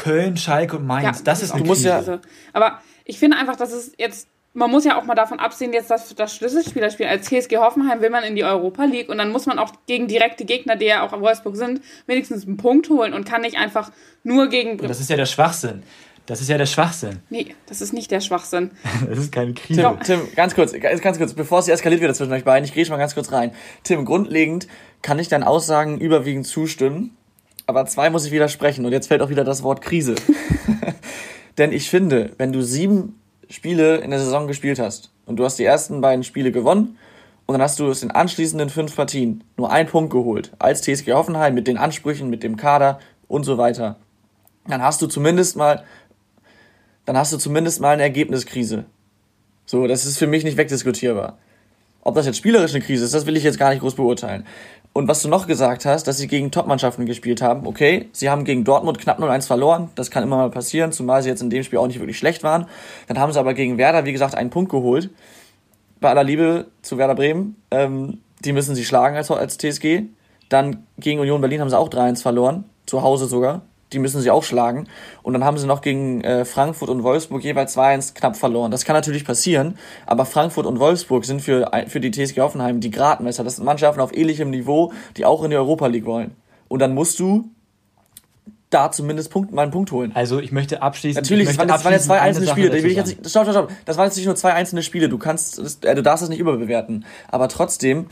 Köln, 0.00 0.38
Schalke 0.38 0.78
und 0.78 0.86
Mainz, 0.86 1.18
ja, 1.18 1.24
das, 1.24 1.42
ist 1.42 1.52
eine 1.52 1.62
Krise. 1.62 1.88
Ja 1.88 2.20
aber 2.54 2.80
ich 3.04 3.18
finde 3.18 3.36
einfach, 3.36 3.56
dass 3.56 3.70
es 3.70 3.92
jetzt, 3.98 4.28
man 4.54 4.70
muss 4.70 4.86
ja 4.86 4.98
auch 4.98 5.04
mal 5.04 5.14
davon 5.14 5.38
absehen, 5.38 5.74
jetzt 5.74 5.90
das, 5.90 6.14
das 6.14 6.34
Schlüsselspielerspiel 6.34 7.04
als 7.04 7.26
TSG 7.26 7.58
Hoffenheim 7.58 8.00
will 8.00 8.08
man 8.08 8.24
in 8.24 8.34
die 8.34 8.42
Europa 8.42 8.84
League 8.84 9.10
und 9.10 9.18
dann 9.18 9.30
muss 9.30 9.44
man 9.44 9.58
auch 9.58 9.72
gegen 9.86 10.08
direkte 10.08 10.46
Gegner, 10.46 10.76
die 10.76 10.86
ja 10.86 11.06
auch 11.06 11.12
in 11.12 11.20
Wolfsburg 11.20 11.54
sind, 11.54 11.82
wenigstens 12.06 12.46
einen 12.46 12.56
Punkt 12.56 12.88
holen 12.88 13.12
und 13.12 13.28
kann 13.28 13.42
nicht 13.42 13.58
einfach 13.58 13.92
nur 14.24 14.48
gegen. 14.48 14.80
Und 14.80 14.88
das 14.88 15.00
ist 15.00 15.10
ja 15.10 15.16
der 15.16 15.26
Schwachsinn. 15.26 15.82
Das 16.24 16.40
ist 16.40 16.48
ja 16.48 16.56
der 16.56 16.66
Schwachsinn. 16.66 17.18
Nee, 17.28 17.54
das 17.66 17.82
ist 17.82 17.92
nicht 17.92 18.10
der 18.10 18.20
Schwachsinn. 18.20 18.70
das 19.06 19.18
ist 19.18 19.32
keine 19.32 19.52
Krise. 19.52 19.82
Tim, 19.82 20.00
Tim, 20.00 20.34
ganz 20.34 20.54
kurz, 20.54 20.72
ganz 20.72 21.18
kurz, 21.18 21.34
bevor 21.34 21.58
es 21.58 21.68
eskaliert 21.68 22.00
wird 22.00 22.16
zwischen 22.16 22.32
euch 22.32 22.44
beiden, 22.44 22.64
ich 22.64 22.72
gehe 22.72 22.86
schon 22.86 22.94
mal 22.94 22.98
ganz 22.98 23.14
kurz 23.14 23.32
rein. 23.32 23.52
Tim, 23.84 24.06
grundlegend 24.06 24.66
kann 25.02 25.18
ich 25.18 25.28
deinen 25.28 25.42
Aussagen 25.42 25.98
überwiegend 25.98 26.46
zustimmen, 26.46 27.18
aber 27.70 27.86
zwei 27.86 28.10
muss 28.10 28.26
ich 28.26 28.32
widersprechen 28.32 28.84
und 28.84 28.90
jetzt 28.90 29.06
fällt 29.06 29.22
auch 29.22 29.30
wieder 29.30 29.44
das 29.44 29.62
Wort 29.62 29.80
Krise. 29.80 30.16
Denn 31.58 31.70
ich 31.70 31.88
finde, 31.88 32.32
wenn 32.36 32.52
du 32.52 32.62
sieben 32.62 33.20
Spiele 33.48 33.98
in 33.98 34.10
der 34.10 34.18
Saison 34.18 34.48
gespielt 34.48 34.80
hast 34.80 35.12
und 35.24 35.36
du 35.36 35.44
hast 35.44 35.56
die 35.56 35.64
ersten 35.64 36.00
beiden 36.00 36.24
Spiele 36.24 36.50
gewonnen 36.50 36.98
und 37.46 37.52
dann 37.52 37.62
hast 37.62 37.78
du 37.78 37.88
aus 37.88 38.00
den 38.00 38.10
anschließenden 38.10 38.70
fünf 38.70 38.96
Partien 38.96 39.44
nur 39.56 39.70
einen 39.70 39.88
Punkt 39.88 40.10
geholt, 40.12 40.50
als 40.58 40.82
TSG 40.82 41.12
Hoffenheim 41.12 41.54
mit 41.54 41.68
den 41.68 41.78
Ansprüchen, 41.78 42.28
mit 42.28 42.42
dem 42.42 42.56
Kader 42.56 42.98
und 43.28 43.44
so 43.44 43.56
weiter, 43.56 43.96
dann 44.66 44.82
hast 44.82 45.00
du 45.00 45.06
zumindest 45.06 45.56
mal, 45.56 45.84
dann 47.04 47.16
hast 47.16 47.32
du 47.32 47.38
zumindest 47.38 47.80
mal 47.80 47.92
eine 47.92 48.02
Ergebniskrise. 48.02 48.84
So, 49.64 49.86
das 49.86 50.06
ist 50.06 50.18
für 50.18 50.26
mich 50.26 50.42
nicht 50.42 50.56
wegdiskutierbar. 50.56 51.38
Ob 52.02 52.16
das 52.16 52.26
jetzt 52.26 52.38
spielerisch 52.38 52.74
eine 52.74 52.82
Krise 52.82 53.04
ist, 53.04 53.14
das 53.14 53.26
will 53.26 53.36
ich 53.36 53.44
jetzt 53.44 53.60
gar 53.60 53.70
nicht 53.70 53.80
groß 53.80 53.94
beurteilen. 53.94 54.44
Und 54.92 55.06
was 55.06 55.22
du 55.22 55.28
noch 55.28 55.46
gesagt 55.46 55.84
hast, 55.84 56.08
dass 56.08 56.18
sie 56.18 56.26
gegen 56.26 56.50
Top-Mannschaften 56.50 57.06
gespielt 57.06 57.42
haben, 57.42 57.66
okay, 57.66 58.08
sie 58.12 58.28
haben 58.28 58.44
gegen 58.44 58.64
Dortmund 58.64 58.98
knapp 58.98 59.20
0-1 59.20 59.46
verloren, 59.46 59.90
das 59.94 60.10
kann 60.10 60.24
immer 60.24 60.36
mal 60.36 60.50
passieren, 60.50 60.90
zumal 60.90 61.22
sie 61.22 61.28
jetzt 61.28 61.42
in 61.42 61.50
dem 61.50 61.62
Spiel 61.62 61.78
auch 61.78 61.86
nicht 61.86 62.00
wirklich 62.00 62.18
schlecht 62.18 62.42
waren. 62.42 62.66
Dann 63.06 63.18
haben 63.18 63.32
sie 63.32 63.38
aber 63.38 63.54
gegen 63.54 63.78
Werder, 63.78 64.04
wie 64.04 64.12
gesagt, 64.12 64.34
einen 64.34 64.50
Punkt 64.50 64.70
geholt. 64.70 65.10
Bei 66.00 66.10
aller 66.10 66.24
Liebe 66.24 66.66
zu 66.82 66.98
Werder 66.98 67.14
Bremen, 67.14 67.56
ähm, 67.70 68.18
die 68.44 68.52
müssen 68.52 68.74
sie 68.74 68.84
schlagen 68.84 69.16
als, 69.16 69.30
als 69.30 69.58
TSG. 69.58 70.04
Dann 70.48 70.84
gegen 70.98 71.20
Union 71.20 71.40
Berlin 71.40 71.60
haben 71.60 71.70
sie 71.70 71.78
auch 71.78 71.88
3-1 71.88 72.22
verloren, 72.22 72.64
zu 72.86 73.02
Hause 73.02 73.26
sogar 73.26 73.62
die 73.92 73.98
müssen 73.98 74.20
sie 74.20 74.30
auch 74.30 74.44
schlagen. 74.44 74.86
Und 75.22 75.32
dann 75.32 75.44
haben 75.44 75.58
sie 75.58 75.66
noch 75.66 75.80
gegen 75.80 76.22
äh, 76.22 76.44
Frankfurt 76.44 76.88
und 76.88 77.02
Wolfsburg 77.02 77.42
jeweils 77.42 77.76
2-1 77.76 78.14
knapp 78.14 78.36
verloren. 78.36 78.70
Das 78.70 78.84
kann 78.84 78.94
natürlich 78.94 79.24
passieren, 79.24 79.78
aber 80.06 80.26
Frankfurt 80.26 80.66
und 80.66 80.78
Wolfsburg 80.78 81.24
sind 81.24 81.42
für, 81.42 81.70
für 81.88 82.00
die 82.00 82.10
TSG 82.10 82.40
Hoffenheim 82.40 82.80
die 82.80 82.90
Gradmesser. 82.90 83.44
Das 83.44 83.56
sind 83.56 83.64
Mannschaften 83.64 84.00
auf 84.00 84.16
ähnlichem 84.16 84.50
Niveau, 84.50 84.92
die 85.16 85.24
auch 85.24 85.42
in 85.42 85.50
die 85.50 85.56
Europa 85.56 85.86
League 85.86 86.06
wollen. 86.06 86.36
Und 86.68 86.80
dann 86.80 86.94
musst 86.94 87.18
du 87.18 87.50
da 88.70 88.92
zumindest 88.92 89.30
Punkt, 89.30 89.52
mal 89.52 89.62
einen 89.62 89.72
Punkt 89.72 89.90
holen. 89.90 90.12
Also 90.14 90.38
ich 90.38 90.52
möchte 90.52 90.80
abschließen. 90.80 91.20
Natürlich, 91.20 91.48
das 91.48 91.58
waren, 91.58 91.68
das 91.68 91.84
waren 91.84 91.92
jetzt 91.92 92.04
zwei 92.04 92.20
einzelne 92.20 92.46
Spiele. 92.46 92.72
Will 92.72 92.86
ich 92.86 92.96
jetzt 92.96 93.08
nicht, 93.08 93.28
stopp, 93.28 93.42
stopp, 93.42 93.54
stopp. 93.54 93.72
Das 93.84 93.96
waren 93.96 94.06
jetzt 94.06 94.16
nicht 94.16 94.26
nur 94.26 94.36
zwei 94.36 94.52
einzelne 94.52 94.84
Spiele. 94.84 95.08
Du 95.08 95.18
kannst, 95.18 95.84
äh, 95.84 95.94
du 95.96 96.02
darfst 96.02 96.22
das 96.22 96.28
nicht 96.28 96.38
überbewerten. 96.38 97.04
Aber 97.28 97.48
trotzdem 97.48 98.06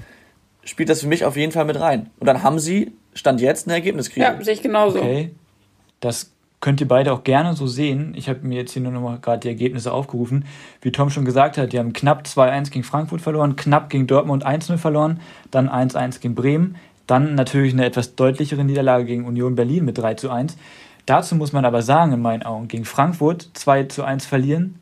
spielt 0.64 0.88
das 0.88 1.00
für 1.00 1.06
mich 1.06 1.24
auf 1.24 1.36
jeden 1.36 1.52
Fall 1.52 1.64
mit 1.64 1.78
rein. 1.78 2.10
Und 2.18 2.26
dann 2.26 2.42
haben 2.42 2.58
sie 2.58 2.92
Stand 3.14 3.40
jetzt 3.40 3.66
eine 3.66 3.74
Ergebniskrise. 3.74 4.20
Ja, 4.20 4.42
sehe 4.42 4.54
ich 4.54 4.62
genauso. 4.62 4.98
Okay. 4.98 5.30
Das 6.00 6.32
könnt 6.60 6.80
ihr 6.80 6.88
beide 6.88 7.12
auch 7.12 7.24
gerne 7.24 7.54
so 7.54 7.66
sehen. 7.66 8.14
Ich 8.16 8.28
habe 8.28 8.46
mir 8.46 8.56
jetzt 8.56 8.72
hier 8.72 8.82
nur 8.82 8.92
noch 8.92 9.00
mal 9.00 9.18
gerade 9.18 9.40
die 9.40 9.48
Ergebnisse 9.48 9.92
aufgerufen. 9.92 10.44
Wie 10.82 10.90
Tom 10.90 11.10
schon 11.10 11.24
gesagt 11.24 11.56
hat, 11.56 11.72
die 11.72 11.78
haben 11.78 11.92
knapp 11.92 12.24
2-1 12.24 12.70
gegen 12.70 12.84
Frankfurt 12.84 13.20
verloren, 13.20 13.56
knapp 13.56 13.90
gegen 13.90 14.06
Dortmund 14.06 14.44
1-0 14.46 14.76
verloren, 14.76 15.20
dann 15.50 15.68
1-1 15.68 16.20
gegen 16.20 16.34
Bremen, 16.34 16.76
dann 17.06 17.34
natürlich 17.34 17.72
eine 17.72 17.84
etwas 17.84 18.16
deutlichere 18.16 18.64
Niederlage 18.64 19.04
gegen 19.04 19.24
Union 19.24 19.54
Berlin 19.54 19.84
mit 19.84 19.98
3-1. 19.98 20.54
Dazu 21.06 21.36
muss 21.36 21.52
man 21.52 21.64
aber 21.64 21.80
sagen, 21.80 22.12
in 22.12 22.20
meinen 22.20 22.42
Augen, 22.42 22.68
gegen 22.68 22.84
Frankfurt 22.84 23.50
2-1 23.54 24.26
verlieren, 24.26 24.78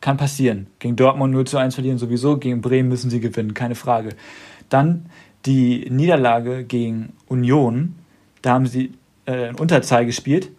kann 0.00 0.16
passieren. 0.16 0.68
Gegen 0.78 0.96
Dortmund 0.96 1.34
0-1 1.34 1.74
verlieren 1.74 1.98
sowieso, 1.98 2.38
gegen 2.38 2.60
Bremen 2.60 2.88
müssen 2.88 3.10
sie 3.10 3.20
gewinnen, 3.20 3.54
keine 3.54 3.74
Frage. 3.74 4.10
Dann 4.68 5.06
die 5.44 5.88
Niederlage 5.90 6.64
gegen 6.64 7.12
Union, 7.28 7.96
da 8.40 8.54
haben 8.54 8.66
sie 8.66 8.92
äh, 9.26 9.48
in 9.50 9.56
Unterzahl 9.56 10.06
gespielt. 10.06 10.50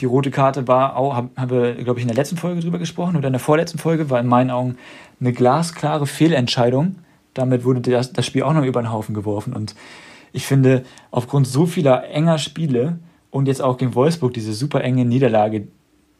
Die 0.00 0.04
rote 0.04 0.30
Karte 0.30 0.68
war 0.68 0.96
auch, 0.96 1.14
haben 1.14 1.50
wir, 1.50 1.74
glaube 1.74 1.98
ich, 1.98 2.04
in 2.04 2.08
der 2.08 2.16
letzten 2.16 2.36
Folge 2.36 2.60
drüber 2.60 2.78
gesprochen 2.78 3.16
oder 3.16 3.28
in 3.28 3.32
der 3.32 3.40
vorletzten 3.40 3.78
Folge, 3.78 4.10
war 4.10 4.20
in 4.20 4.26
meinen 4.26 4.50
Augen 4.50 4.76
eine 5.20 5.32
glasklare 5.32 6.06
Fehlentscheidung. 6.06 6.96
Damit 7.32 7.64
wurde 7.64 7.80
das, 7.80 8.12
das 8.12 8.26
Spiel 8.26 8.42
auch 8.42 8.52
noch 8.52 8.64
über 8.64 8.82
den 8.82 8.92
Haufen 8.92 9.14
geworfen. 9.14 9.54
Und 9.54 9.74
ich 10.32 10.46
finde, 10.46 10.84
aufgrund 11.10 11.46
so 11.46 11.64
vieler 11.64 12.10
enger 12.10 12.38
Spiele 12.38 12.98
und 13.30 13.48
jetzt 13.48 13.62
auch 13.62 13.78
gegen 13.78 13.94
Wolfsburg 13.94 14.34
diese 14.34 14.52
super 14.52 14.82
enge 14.82 15.06
Niederlage, 15.06 15.68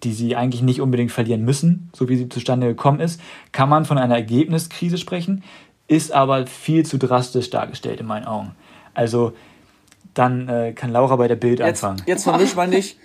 die 0.02 0.12
sie 0.12 0.36
eigentlich 0.36 0.62
nicht 0.62 0.80
unbedingt 0.80 1.12
verlieren 1.12 1.44
müssen, 1.44 1.90
so 1.94 2.08
wie 2.08 2.16
sie 2.16 2.28
zustande 2.28 2.68
gekommen 2.68 3.00
ist, 3.00 3.20
kann 3.52 3.68
man 3.68 3.84
von 3.84 3.98
einer 3.98 4.14
Ergebniskrise 4.14 4.98
sprechen, 4.98 5.42
ist 5.88 6.12
aber 6.12 6.46
viel 6.46 6.84
zu 6.84 6.98
drastisch 6.98 7.50
dargestellt 7.50 8.00
in 8.00 8.06
meinen 8.06 8.26
Augen. 8.26 8.52
Also 8.94 9.32
dann 10.18 10.48
äh, 10.48 10.72
kann 10.72 10.90
Laura 10.90 11.16
bei 11.16 11.28
der 11.28 11.36
Bild 11.36 11.58
jetzt, 11.58 11.84
anfangen. 11.84 12.02
Jetzt 12.06 12.24
vermisch 12.24 12.54
mal 12.54 12.66
nicht. 12.66 12.98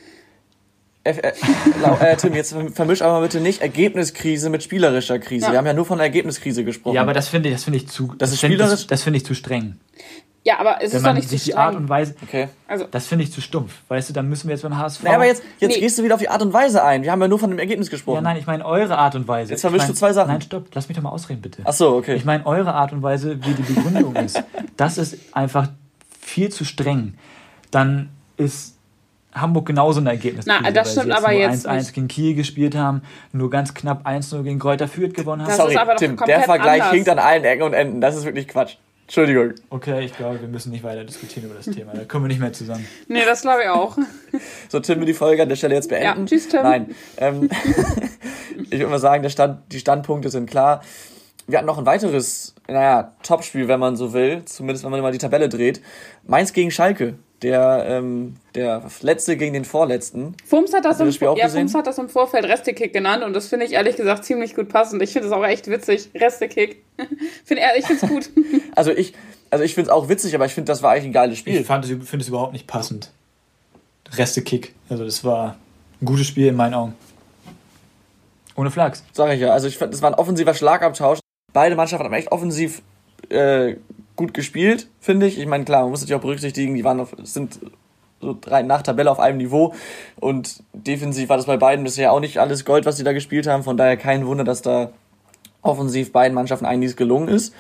Äh, 1.04 1.12
äh, 1.12 1.32
äh, 2.02 2.16
Tim, 2.16 2.36
jetzt 2.36 2.56
vermisch 2.74 3.02
aber 3.02 3.22
bitte 3.22 3.42
nicht 3.42 3.62
Ergebniskrise 3.62 4.50
mit 4.50 4.62
spielerischer 4.62 5.18
Krise. 5.20 5.48
Ja. 5.48 5.52
Wir 5.52 5.58
haben 5.58 5.66
ja 5.66 5.74
nur 5.74 5.86
von 5.86 6.00
Ergebniskrise 6.00 6.64
gesprochen. 6.64 6.96
Ja, 6.96 7.02
aber 7.02 7.14
das 7.14 7.28
finde 7.28 7.50
ich, 7.50 7.56
das 7.56 7.64
finde 7.64 7.78
ich 7.78 7.88
zu. 7.88 8.08
Das, 8.08 8.18
das 8.18 8.34
ist 8.34 8.40
spielerisch. 8.40 8.70
Das, 8.82 8.88
das 8.88 9.04
finde 9.04 9.18
ich 9.18 9.26
zu 9.26 9.34
streng. 9.34 9.78
Ja, 10.44 10.60
aber 10.60 10.82
es 10.82 10.92
Wenn 10.92 10.98
ist 10.98 11.06
doch 11.06 11.14
nicht 11.14 11.30
sich 11.30 11.42
zu 11.42 11.50
die 11.50 11.56
Art 11.56 11.76
und 11.76 11.88
Weise. 11.88 12.16
Okay. 12.24 12.48
Also. 12.68 12.86
Das 12.90 13.08
finde 13.08 13.24
ich 13.26 13.32
zu 13.32 13.42
stumpf. 13.42 13.74
Weißt 13.90 14.10
du, 14.10 14.14
dann 14.14 14.28
müssen 14.28 14.48
wir 14.48 14.56
jetzt 14.56 14.64
beim 14.64 14.76
HSV. 14.76 15.04
Naja, 15.04 15.16
aber 15.16 15.26
jetzt, 15.26 15.44
jetzt 15.60 15.76
nee. 15.76 15.80
gehst 15.80 16.00
du 16.00 16.04
wieder 16.04 16.16
auf 16.16 16.22
die 16.22 16.30
Art 16.30 16.42
und 16.42 16.52
Weise 16.52 16.84
ein. 16.84 17.04
Wir 17.04 17.12
haben 17.12 17.22
ja 17.22 17.28
nur 17.28 17.38
von 17.38 17.52
dem 17.52 17.60
Ergebnis 17.60 17.92
gesprochen. 17.92 18.16
Ja, 18.16 18.22
nein, 18.22 18.38
ich 18.38 18.48
meine 18.48 18.66
eure 18.66 18.98
Art 18.98 19.14
und 19.16 19.28
Weise. 19.28 19.52
Jetzt 19.52 19.62
vermischst 19.62 19.86
ich 19.86 19.90
mein, 19.90 19.94
du 19.96 20.00
zwei 20.00 20.14
Sachen. 20.14 20.32
Nein, 20.32 20.42
stopp, 20.42 20.68
lass 20.74 20.88
mich 20.88 20.96
doch 20.96 21.04
mal 21.04 21.10
ausreden, 21.10 21.42
bitte. 21.42 21.62
Ach 21.66 21.74
so, 21.74 21.96
okay. 21.96 22.16
Ich 22.16 22.26
meine 22.26 22.46
eure 22.46 22.74
Art 22.74 22.92
und 22.92 23.04
Weise, 23.04 23.44
wie 23.44 23.54
die 23.54 23.62
Begründung 23.62 24.16
ist. 24.24 24.42
Das 24.78 24.98
ist 24.98 25.18
einfach 25.32 25.68
viel 26.22 26.50
zu 26.50 26.64
streng 26.66 27.16
dann 27.72 28.10
ist 28.38 28.78
Hamburg 29.34 29.66
genauso 29.66 30.02
ein 30.02 30.08
Ergebnis. 30.08 30.46
Na, 30.46 30.60
gewesen, 30.60 30.74
das 30.74 30.92
stimmt 30.92 31.12
aber 31.12 31.32
jetzt. 31.32 31.68
1-1 31.68 31.94
gegen 31.94 32.08
Kiel 32.10 32.36
gespielt 32.36 32.76
haben, 32.76 33.02
nur 33.32 33.50
ganz 33.50 33.74
knapp 33.74 34.06
1-0 34.06 34.44
gegen 34.44 34.60
Kräuter 34.60 34.90
Fürth 34.90 35.14
gewonnen 35.14 35.42
haben. 35.44 35.48
Das 35.48 35.58
Sorry, 35.58 35.78
Tim, 35.98 36.18
der 36.18 36.42
Vergleich 36.42 36.82
anders. 36.82 36.94
hinkt 36.94 37.10
an 37.10 37.20
allen 37.20 37.44
Ecken 37.46 37.64
und 37.64 37.74
Enden. 37.74 38.02
Das 38.02 38.16
ist 38.16 38.26
wirklich 38.26 38.48
Quatsch. 38.48 38.76
Entschuldigung. 39.04 39.54
Okay, 39.70 40.06
ich 40.06 40.16
glaube, 40.16 40.40
wir 40.40 40.48
müssen 40.48 40.72
nicht 40.72 40.84
weiter 40.84 41.04
diskutieren 41.04 41.46
über 41.48 41.56
das 41.56 41.66
Thema. 41.66 41.94
Da 41.94 42.06
kommen 42.06 42.26
wir 42.26 42.30
nicht 42.30 42.40
mehr 42.40 42.54
zusammen. 42.54 42.88
Nee, 43.10 43.26
das 43.26 43.42
glaube 43.42 43.64
ich 43.64 43.70
auch. 43.70 43.98
So, 44.70 44.80
Tim, 44.80 45.00
wir 45.00 45.06
die 45.06 45.14
Folge 45.14 45.44
an 45.44 45.50
der 45.50 45.58
Stelle 45.58 45.76
jetzt 45.76 45.90
beenden. 45.90 46.22
Ja, 46.22 46.26
tschüss, 46.26 46.48
Tim. 46.48 46.64
Nein. 46.64 46.96
Ähm, 47.18 47.50
ich 48.70 48.80
würde 48.80 48.88
mal 48.88 49.00
sagen, 49.00 49.22
der 49.22 49.30
Stand, 49.30 49.60
die 49.74 49.80
Standpunkte 49.80 50.30
sind 50.30 50.50
klar. 50.50 50.82
Wir 51.48 51.58
hatten 51.58 51.68
noch 51.68 51.78
ein 51.78 51.86
weiteres, 51.86 52.56
naja, 52.68 53.14
Topspiel, 53.24 53.68
wenn 53.68 53.80
man 53.80 53.96
so 53.96 54.14
will. 54.14 54.44
Zumindest, 54.46 54.84
wenn 54.84 54.92
man 54.92 55.02
mal 55.02 55.12
die 55.12 55.18
Tabelle 55.18 55.50
dreht. 55.50 55.82
Mainz 56.24 56.54
gegen 56.54 56.72
Schalke 56.72 57.16
der, 57.42 57.86
ähm, 57.88 58.36
der 58.54 58.84
letzte 59.02 59.36
gegen 59.36 59.54
den 59.54 59.66
vorletzten. 59.66 60.36
Fums 60.46 60.74
hat 60.74 60.86
das, 60.86 61.00
im, 61.00 61.10
ja, 61.38 61.50
Fums 61.50 61.74
hat 61.74 61.88
das 61.88 61.98
im 61.98 62.08
Vorfeld 62.08 62.46
Restekick 62.46 62.94
genannt 62.94 63.24
und 63.24 63.34
das 63.34 63.48
finde 63.48 63.66
ich 63.66 63.74
ehrlich 63.74 63.96
gesagt 63.96 64.26
ziemlich 64.26 64.56
gut 64.56 64.70
passend. 64.70 65.02
Ich 65.02 65.12
finde 65.12 65.28
es 65.28 65.34
auch 65.34 65.44
echt 65.44 65.68
witzig. 65.68 66.10
Restekick. 66.14 66.84
find, 67.46 67.62
ich 67.78 67.86
finde 67.86 68.06
es 68.06 68.12
gut. 68.12 68.30
also 68.76 68.92
ich, 68.92 69.14
also 69.50 69.64
ich 69.64 69.74
finde 69.74 69.90
es 69.90 69.94
auch 69.94 70.08
witzig, 70.08 70.36
aber 70.36 70.46
ich 70.46 70.54
finde, 70.54 70.72
das 70.72 70.84
war 70.84 70.92
eigentlich 70.92 71.06
ein 71.06 71.14
geiles 71.14 71.40
Spiel. 71.40 71.60
Ich 71.60 71.66
finde 71.66 72.18
es 72.20 72.28
überhaupt 72.28 72.54
nicht 72.54 72.68
passend. 72.68 73.10
Restekick. 74.14 74.76
Also 74.90 75.04
das 75.04 75.24
war 75.24 75.58
ein 76.00 76.06
gutes 76.06 76.28
Spiel 76.28 76.48
in 76.48 76.56
meinen 76.56 76.76
Augen. 76.76 76.94
Ohne 78.56 78.70
Flachs. 78.70 79.04
Sag 79.14 79.34
ich 79.34 79.40
ja. 79.40 79.52
Also 79.52 79.68
ich 79.68 79.78
fand, 79.78 79.94
das 79.94 80.02
war 80.02 80.12
ein 80.12 80.16
offensiver 80.16 80.54
Schlagabtausch. 80.54 81.21
Beide 81.54 81.76
Mannschaften 81.76 82.06
haben 82.06 82.14
echt 82.14 82.32
offensiv 82.32 82.82
äh, 83.30 83.76
gut 84.16 84.34
gespielt, 84.34 84.88
finde 85.00 85.28
ich. 85.28 85.40
Ich 85.40 85.48
meine, 85.48 85.66
klar, 85.66 85.82
man 85.82 85.92
muss 85.92 86.02
natürlich 86.02 86.18
auch 86.18 86.24
berücksichtigen, 86.24 86.76
die 86.76 86.84
waren 86.84 87.00
auf, 87.00 87.16
sind 87.24 87.60
so 88.20 88.38
rein 88.46 88.68
nach 88.68 88.84
Tabelle 88.84 89.10
auf 89.10 89.20
einem 89.20 89.38
Niveau 89.38 89.74
und 90.20 90.64
defensiv 90.74 91.30
war 91.30 91.38
das 91.38 91.48
bei 91.48 91.58
beiden 91.58 91.84
bisher 91.84 92.14
auch 92.14 92.20
nicht 92.20 92.38
alles 92.38 92.66
Gold, 92.66 92.86
was 92.86 92.98
sie 92.98 93.04
da 93.04 93.14
gespielt 93.14 93.48
haben. 93.48 93.64
Von 93.64 93.78
daher 93.78 93.98
kein 93.98 94.28
Wunder, 94.28 94.44
dass 94.44 94.62
da 94.62 94.92
offensiv 95.62 96.12
beiden 96.12 96.36
Mannschaften 96.36 96.66
einiges 96.66 96.96
gelungen 96.96 97.28
ist. 97.28 97.54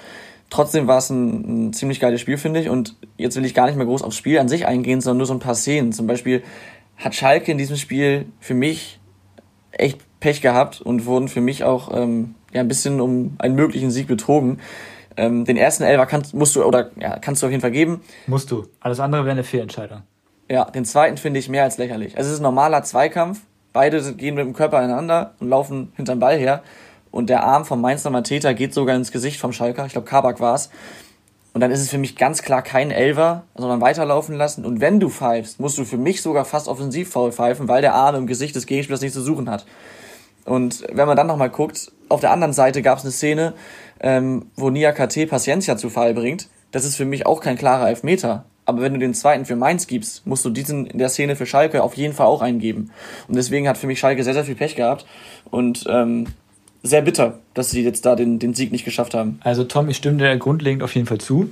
Trotzdem 0.49 0.86
war 0.88 0.97
es 0.97 1.10
ein, 1.10 1.69
ein 1.69 1.73
ziemlich 1.73 1.99
geiles 1.99 2.21
Spiel, 2.21 2.38
finde 2.38 2.60
ich. 2.60 2.69
Und 2.69 2.95
jetzt 3.17 3.38
will 3.38 3.45
ich 3.45 3.54
gar 3.54 3.67
nicht 3.67 3.77
mehr 3.77 3.86
groß 3.86 4.04
aufs 4.04 4.17
Spiel 4.17 4.38
an 4.38 4.49
sich 4.49 4.67
eingehen, 4.67 5.01
sondern 5.01 5.19
nur 5.19 5.27
so 5.27 5.34
ein 5.34 5.39
paar 5.39 5.56
Szenen. 5.56 5.93
Zum 5.93 6.08
Beispiel 6.08 6.43
hat 6.97 7.15
Schalke 7.15 7.51
in 7.51 7.58
diesem 7.58 7.77
Spiel 7.77 8.25
für 8.39 8.54
mich 8.54 8.99
echt 9.71 9.99
Pech 10.19 10.41
gehabt 10.41 10.82
und 10.82 11.06
wurden 11.06 11.30
für 11.30 11.41
mich 11.41 11.63
auch 11.63 11.89
ähm, 11.97 12.36
ja, 12.54 12.62
ein 12.62 12.68
bisschen 12.68 13.02
um 13.02 13.36
einen 13.40 13.56
möglichen 13.56 13.92
Sieg 13.92 14.08
betrogen. 14.08 14.60
Ähm, 15.18 15.46
den 15.46 15.58
ersten 15.58 15.84
Elfer 15.84 16.06
kannst, 16.06 16.34
musst 16.34 16.56
du 16.56 16.64
oder 16.64 16.92
ja, 17.00 17.20
kannst 17.20 17.42
du 17.42 17.48
auf 17.48 17.52
jeden 17.52 17.62
Fall 17.62 17.72
geben. 17.72 18.02
Musst 18.28 18.52
du. 18.52 18.68
Alles 18.80 19.00
andere 19.00 19.24
wäre 19.24 19.32
eine 19.32 19.44
Fehlentscheidung. 19.44 20.04
Ja, 20.50 20.66
den 20.66 20.86
zweiten 20.86 21.18
finde 21.18 21.40
ich 21.40 21.50
mehr 21.50 21.64
als 21.64 21.78
lächerlich. 21.78 22.18
Also 22.18 22.28
es 22.28 22.36
ist 22.36 22.40
ein 22.40 22.44
normaler 22.44 22.84
Zweikampf. 22.84 23.42
Beide 23.74 24.02
gehen 24.16 24.36
mit 24.36 24.46
dem 24.46 24.54
Körper 24.54 24.78
aneinander 24.80 25.34
und 25.40 25.50
laufen 25.50 25.94
hinterm 25.96 26.20
Ball 26.20 26.38
her. 26.38 26.62
Und 27.10 27.30
der 27.30 27.44
Arm 27.44 27.66
vom 27.66 27.82
Mainzer 27.82 28.10
Mateta 28.10 28.54
geht 28.54 28.74
sogar 28.74 28.96
ins 28.96 29.12
Gesicht 29.12 29.40
vom 29.40 29.54
Schalker. 29.54 29.86
Ich 29.86 29.94
glaube, 29.94 30.08
Kabak 30.08 30.40
war's. 30.40 30.70
Und 31.54 31.60
dann 31.60 31.72
ist 31.72 31.82
es 31.82 31.90
für 31.90 31.98
mich 31.98 32.16
ganz 32.16 32.42
klar 32.42 32.62
kein 32.62 32.92
Elver, 32.92 33.44
sondern 33.56 33.82
weiterlaufen 33.82 34.36
lassen. 34.36 34.66
Und 34.66 34.80
wenn 34.80 35.02
du 35.02 35.10
pfeifst, 35.10 35.60
musst 35.60 35.78
du 35.78 35.84
für 35.84 35.98
mich 35.98 36.22
sogar 36.22 36.46
fast 36.46 36.70
offensiv 36.70 37.10
faul 37.12 37.34
pfeifen, 37.34 37.68
weil 37.68 37.82
der 37.82 37.94
Arm 37.94 38.16
im 38.16 38.28
Gesicht 38.28 38.56
des 38.56 38.66
Gegenspielers 38.66 39.02
nichts 39.02 39.16
zu 39.16 39.22
suchen 39.22 39.50
hat. 39.50 39.66
Und 40.46 40.86
wenn 40.92 41.08
man 41.08 41.18
dann 41.18 41.28
nochmal 41.28 41.50
guckt, 41.50 41.92
auf 42.12 42.21
der 42.21 42.32
anderen 42.32 42.54
Seite 42.54 42.82
gab 42.82 43.00
es 43.00 43.04
eine 43.04 43.12
Szene, 43.12 43.54
ähm, 44.00 44.47
wo 44.56 44.69
Nia 44.69 44.91
KT 44.91 45.30
Paciencia 45.30 45.78
zu 45.78 45.89
Fall 45.89 46.13
bringt. 46.13 46.47
Das 46.71 46.86
ist 46.86 46.95
für 46.95 47.06
mich 47.06 47.26
auch 47.26 47.41
kein 47.41 47.58
klarer 47.58 47.89
Elfmeter. 47.89 48.45
Aber 48.65 48.82
wenn 48.82 48.93
du 48.93 49.00
den 49.00 49.13
zweiten 49.13 49.45
für 49.45 49.56
Mainz 49.56 49.88
gibst, 49.88 50.26
musst 50.26 50.45
du 50.45 50.50
diesen 50.50 50.86
in 50.86 50.97
der 50.97 51.10
Szene 51.10 51.36
für 51.36 51.45
Schalke 51.45 51.84
auf 51.84 51.95
jeden 51.95 52.13
Fall 52.13 52.28
auch 52.28 52.41
eingeben. 52.41 52.91
Und 53.28 53.36
deswegen 53.36 53.67
hat 53.67 53.78
für 53.78 53.88
mich 53.88 54.00
Schalke 54.00 54.24
sehr, 54.24 54.34
sehr 54.34 54.45
viel 54.45 54.56
Pech 54.56 54.76
gehabt. 54.76 55.06
Und 55.50 55.86
ähm, 55.89 56.28
sehr 56.84 57.02
bitter, 57.02 57.39
dass 57.54 57.71
sie 57.71 57.84
jetzt 57.84 58.06
da 58.06 58.15
den, 58.15 58.39
den 58.39 58.54
Sieg 58.54 58.71
nicht 58.71 58.86
geschafft 58.86 59.13
haben. 59.13 59.39
Also 59.43 59.63
Tom, 59.63 59.89
ich 59.89 59.97
stimme 59.97 60.17
dir 60.17 60.36
grundlegend 60.38 60.84
auf 60.84 60.95
jeden 60.95 61.08
Fall 61.08 61.19
zu. 61.19 61.50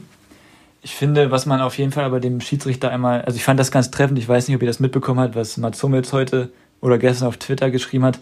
Ich 0.81 0.95
finde, 0.95 1.29
was 1.29 1.45
man 1.45 1.61
auf 1.61 1.77
jeden 1.77 1.91
Fall 1.91 2.05
aber 2.05 2.19
dem 2.19 2.39
Schiedsrichter 2.39 2.89
einmal, 2.89 3.21
also 3.23 3.35
ich 3.35 3.43
fand 3.43 3.59
das 3.59 3.69
ganz 3.69 3.91
treffend, 3.91 4.17
ich 4.17 4.29
weiß 4.29 4.47
nicht, 4.47 4.55
ob 4.55 4.61
ihr 4.61 4.67
das 4.67 4.79
mitbekommen 4.79 5.19
habt, 5.19 5.35
was 5.35 5.57
Mats 5.57 5.83
Hummels 5.83 6.13
heute 6.13 6.51
oder 6.79 6.97
gestern 6.97 7.27
auf 7.27 7.37
Twitter 7.37 7.69
geschrieben 7.69 8.05
hat, 8.05 8.19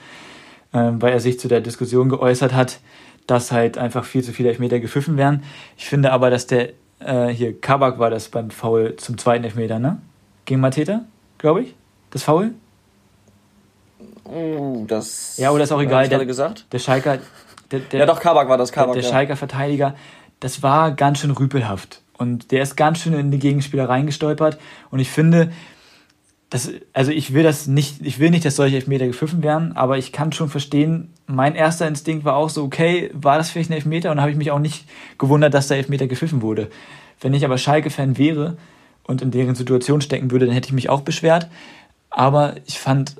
weil 0.71 1.13
er 1.13 1.19
sich 1.19 1.39
zu 1.39 1.47
der 1.47 1.61
Diskussion 1.61 2.09
geäußert 2.09 2.53
hat, 2.53 2.79
dass 3.27 3.51
halt 3.51 3.77
einfach 3.77 4.05
viel 4.05 4.23
zu 4.23 4.31
viele 4.31 4.49
Elfmeter 4.49 4.79
gepfiffen 4.79 5.17
werden. 5.17 5.43
Ich 5.77 5.85
finde 5.85 6.11
aber, 6.11 6.29
dass 6.29 6.47
der, 6.47 6.69
äh, 6.99 7.27
hier, 7.27 7.59
Kabak 7.59 7.99
war 7.99 8.09
das 8.09 8.29
beim 8.29 8.49
Foul 8.49 8.95
zum 8.95 9.17
zweiten 9.17 9.43
Elfmeter, 9.43 9.79
ne? 9.79 9.99
Gegen 10.45 10.61
Mateta, 10.61 11.01
glaube 11.37 11.61
ich, 11.63 11.75
das 12.11 12.23
Foul. 12.23 12.51
Oh, 14.23 14.85
das. 14.87 15.37
Ja, 15.37 15.51
oder 15.51 15.63
ist 15.63 15.71
auch 15.71 15.81
egal. 15.81 16.07
Der, 16.07 16.25
gesagt? 16.25 16.65
der 16.71 16.79
Schalker. 16.79 17.19
Der, 17.71 17.79
der, 17.79 17.99
ja, 18.01 18.05
doch, 18.05 18.19
Kabak 18.19 18.47
war 18.47 18.57
das, 18.57 18.71
Kabak. 18.71 18.93
Der, 18.93 19.01
der 19.01 19.09
ja. 19.09 19.15
Schalker 19.15 19.35
Verteidiger, 19.35 19.95
das 20.39 20.63
war 20.63 20.91
ganz 20.91 21.19
schön 21.19 21.31
rüpelhaft. 21.31 22.01
Und 22.17 22.51
der 22.51 22.63
ist 22.63 22.75
ganz 22.75 22.99
schön 22.99 23.13
in 23.13 23.31
die 23.31 23.39
Gegenspieler 23.39 23.87
reingestolpert. 23.87 24.57
Und 24.89 24.99
ich 24.99 25.09
finde, 25.09 25.51
das, 26.49 26.71
also 26.93 27.11
ich 27.11 27.33
will 27.33 27.43
das 27.43 27.67
nicht, 27.67 28.05
ich 28.05 28.19
will 28.19 28.29
nicht, 28.29 28.45
dass 28.45 28.55
solche 28.55 28.77
Elfmeter 28.77 29.05
gepfiffen 29.05 29.43
werden, 29.43 29.75
aber 29.75 29.97
ich 29.97 30.13
kann 30.13 30.31
schon 30.31 30.49
verstehen, 30.49 31.09
mein 31.25 31.55
erster 31.55 31.87
Instinkt 31.87 32.23
war 32.23 32.37
auch 32.37 32.49
so, 32.49 32.63
okay, 32.63 33.11
war 33.13 33.37
das 33.37 33.49
vielleicht 33.49 33.69
ein 33.69 33.73
Elfmeter? 33.73 34.11
Und 34.11 34.21
habe 34.21 34.31
ich 34.31 34.37
mich 34.37 34.51
auch 34.51 34.59
nicht 34.59 34.85
gewundert, 35.17 35.53
dass 35.53 35.67
der 35.67 35.77
Elfmeter 35.77 36.07
gepfiffen 36.07 36.41
wurde. 36.41 36.69
Wenn 37.19 37.33
ich 37.33 37.43
aber 37.43 37.57
Schalke-Fan 37.57 38.17
wäre 38.17 38.57
und 39.03 39.21
in 39.21 39.31
deren 39.31 39.55
Situation 39.55 39.99
stecken 39.99 40.31
würde, 40.31 40.45
dann 40.45 40.55
hätte 40.55 40.67
ich 40.67 40.73
mich 40.73 40.89
auch 40.89 41.01
beschwert. 41.01 41.49
Aber 42.09 42.55
ich 42.65 42.79
fand, 42.79 43.17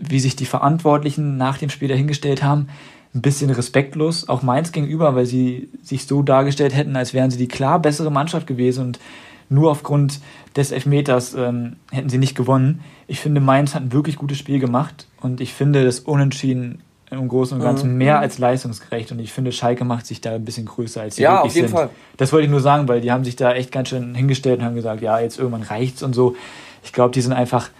wie 0.00 0.20
sich 0.20 0.36
die 0.36 0.46
Verantwortlichen 0.46 1.36
nach 1.36 1.58
dem 1.58 1.70
Spiel 1.70 1.88
dahingestellt 1.88 2.44
haben, 2.44 2.68
ein 3.14 3.22
bisschen 3.22 3.50
respektlos, 3.50 4.28
auch 4.28 4.42
Mainz 4.42 4.70
gegenüber, 4.70 5.16
weil 5.16 5.26
sie 5.26 5.68
sich 5.82 6.06
so 6.06 6.22
dargestellt 6.22 6.76
hätten, 6.76 6.94
als 6.94 7.14
wären 7.14 7.30
sie 7.30 7.38
die 7.38 7.48
klar 7.48 7.80
bessere 7.80 8.12
Mannschaft 8.12 8.46
gewesen 8.46 8.86
und 8.86 9.00
nur 9.48 9.70
aufgrund 9.70 10.20
des 10.56 10.72
Elfmeters 10.72 11.34
ähm, 11.34 11.76
hätten 11.90 12.08
sie 12.08 12.18
nicht 12.18 12.34
gewonnen. 12.34 12.82
Ich 13.06 13.20
finde, 13.20 13.40
Mainz 13.40 13.74
hat 13.74 13.82
ein 13.82 13.92
wirklich 13.92 14.16
gutes 14.16 14.38
Spiel 14.38 14.58
gemacht 14.58 15.06
und 15.20 15.40
ich 15.40 15.54
finde 15.54 15.84
das 15.84 16.00
Unentschieden 16.00 16.82
im 17.10 17.26
Großen 17.28 17.56
und 17.56 17.64
Ganzen 17.64 17.92
mhm. 17.92 17.98
mehr 17.98 18.18
als 18.18 18.38
leistungsgerecht 18.38 19.12
und 19.12 19.18
ich 19.18 19.32
finde, 19.32 19.50
Schalke 19.52 19.84
macht 19.84 20.06
sich 20.06 20.20
da 20.20 20.34
ein 20.34 20.44
bisschen 20.44 20.66
größer, 20.66 21.00
als 21.00 21.16
sie 21.16 21.22
ja, 21.22 21.38
wirklich 21.38 21.50
auf 21.50 21.56
jeden 21.56 21.68
sind. 21.68 21.76
Fall. 21.76 21.90
Das 22.18 22.32
wollte 22.32 22.44
ich 22.44 22.50
nur 22.50 22.60
sagen, 22.60 22.86
weil 22.86 23.00
die 23.00 23.10
haben 23.10 23.24
sich 23.24 23.36
da 23.36 23.54
echt 23.54 23.72
ganz 23.72 23.88
schön 23.88 24.14
hingestellt 24.14 24.60
und 24.60 24.66
haben 24.66 24.74
gesagt, 24.74 25.00
ja, 25.00 25.18
jetzt 25.18 25.38
irgendwann 25.38 25.62
reicht's 25.62 26.02
und 26.02 26.14
so. 26.14 26.36
Ich 26.82 26.92
glaube, 26.92 27.12
die 27.12 27.22
sind 27.22 27.32
einfach 27.32 27.70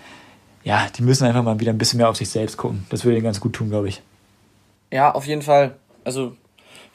ja, 0.68 0.86
die 0.94 1.02
müssen 1.02 1.24
einfach 1.24 1.42
mal 1.42 1.60
wieder 1.60 1.72
ein 1.72 1.78
bisschen 1.78 1.96
mehr 1.96 2.10
auf 2.10 2.16
sich 2.16 2.28
selbst 2.28 2.58
gucken. 2.58 2.86
Das 2.90 3.04
würde 3.04 3.16
ihnen 3.16 3.24
ganz 3.24 3.40
gut 3.40 3.54
tun, 3.54 3.70
glaube 3.70 3.88
ich. 3.88 4.02
Ja, 4.92 5.12
auf 5.14 5.26
jeden 5.26 5.40
Fall. 5.40 5.76
Also, 6.04 6.36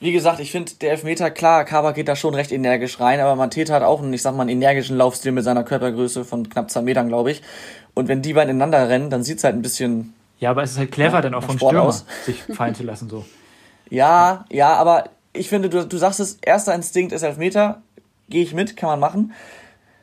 wie 0.04 0.12
gesagt, 0.12 0.42
ich 0.42 0.52
finde, 0.52 0.74
der 0.82 0.92
Elfmeter, 0.92 1.32
klar, 1.32 1.64
Kaba 1.64 1.94
geht 1.94 2.10
da 2.10 2.18
schon 2.18 2.36
recht 2.36 2.52
energisch 2.52 3.00
rein, 3.00 3.22
aber 3.22 3.38
Mateta 3.38 3.74
hat 3.74 3.84
auch 3.84 4.02
einen, 4.02 4.12
ich 4.12 4.22
sag 4.22 4.36
mal, 4.36 4.42
einen 4.42 4.50
energischen 4.50 4.98
Laufstil 4.98 5.32
mit 5.32 5.46
seiner 5.46 5.64
Körpergröße 5.64 6.26
von 6.26 6.50
knapp 6.50 6.70
zwei 6.70 6.82
Metern, 6.82 7.08
glaube 7.08 7.32
ich. 7.32 7.42
Und 7.94 8.10
wenn 8.10 8.22
die 8.22 8.34
beiden 8.34 8.50
ineinander 8.50 8.90
rennen, 8.90 9.10
dann 9.10 9.24
sieht 9.24 9.38
es 9.38 9.46
halt 9.46 9.56
ein 9.56 9.62
bisschen. 9.62 10.14
Ja, 10.40 10.50
aber 10.50 10.62
es 10.62 10.72
ist 10.72 10.78
halt 10.78 10.92
clever, 10.92 11.16
ja, 11.16 11.22
dann 11.22 11.34
auch 11.34 11.44
vom 11.44 11.58
Sport 11.58 11.72
Stürmer 11.72 11.88
aus. 11.88 12.06
sich 12.26 12.44
fallen 12.44 12.76
zu 12.76 12.84
lassen, 12.84 13.08
so. 13.10 13.24
Ja, 13.90 14.44
ja, 14.52 14.74
aber 14.74 15.06
ich 15.32 15.48
finde, 15.48 15.70
du, 15.70 15.88
du 15.88 15.98
sagst 15.98 16.20
es, 16.20 16.38
erster 16.42 16.76
Instinkt 16.76 17.14
ist 17.14 17.24
Elfmeter, 17.24 17.82
gehe 18.28 18.44
ich 18.44 18.54
mit, 18.54 18.76
kann 18.76 18.90
man 18.90 19.00
machen. 19.00 19.32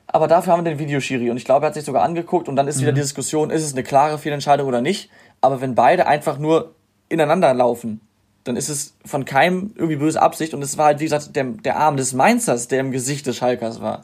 Aber 0.07 0.29
dafür 0.29 0.55
haben 0.55 0.65
wir 0.65 0.71
den 0.71 0.79
Videoschiri 0.79 1.31
und 1.31 1.37
ich 1.37 1.45
glaube, 1.45 1.67
er 1.67 1.69
hat 1.69 1.75
sich 1.75 1.85
sogar 1.85 2.05
angeguckt 2.05 2.49
und 2.49 2.57
dann 2.57 2.69
ist 2.69 2.79
mhm. 2.79 2.83
wieder 2.83 2.93
die 2.93 3.03
Diskussion, 3.03 3.51
ist 3.51 3.65
es 3.65 3.75
eine 3.75 3.83
klare 3.83 4.17
Fehlentscheidung 4.17 4.67
oder 4.67 4.81
nicht. 4.81 5.11
Aber 5.43 5.61
wenn 5.61 5.75
beide 5.75 6.07
einfach 6.07 6.39
nur 6.39 6.75
ineinander 7.11 7.53
laufen, 7.53 8.01
dann 8.45 8.57
ist 8.57 8.69
es 8.69 8.95
von 9.05 9.25
keinem 9.25 9.73
irgendwie 9.77 9.97
böse 9.97 10.21
Absicht 10.21 10.55
und 10.55 10.63
es 10.63 10.79
war 10.79 10.87
halt, 10.87 11.01
wie 11.01 11.05
gesagt, 11.05 11.37
der, 11.37 11.45
der 11.45 11.77
Arm 11.77 11.97
des 11.97 12.13
Mainzers, 12.13 12.69
der 12.69 12.81
im 12.81 12.91
Gesicht 12.91 13.27
des 13.27 13.37
Schalkers 13.37 13.81
war. 13.81 14.03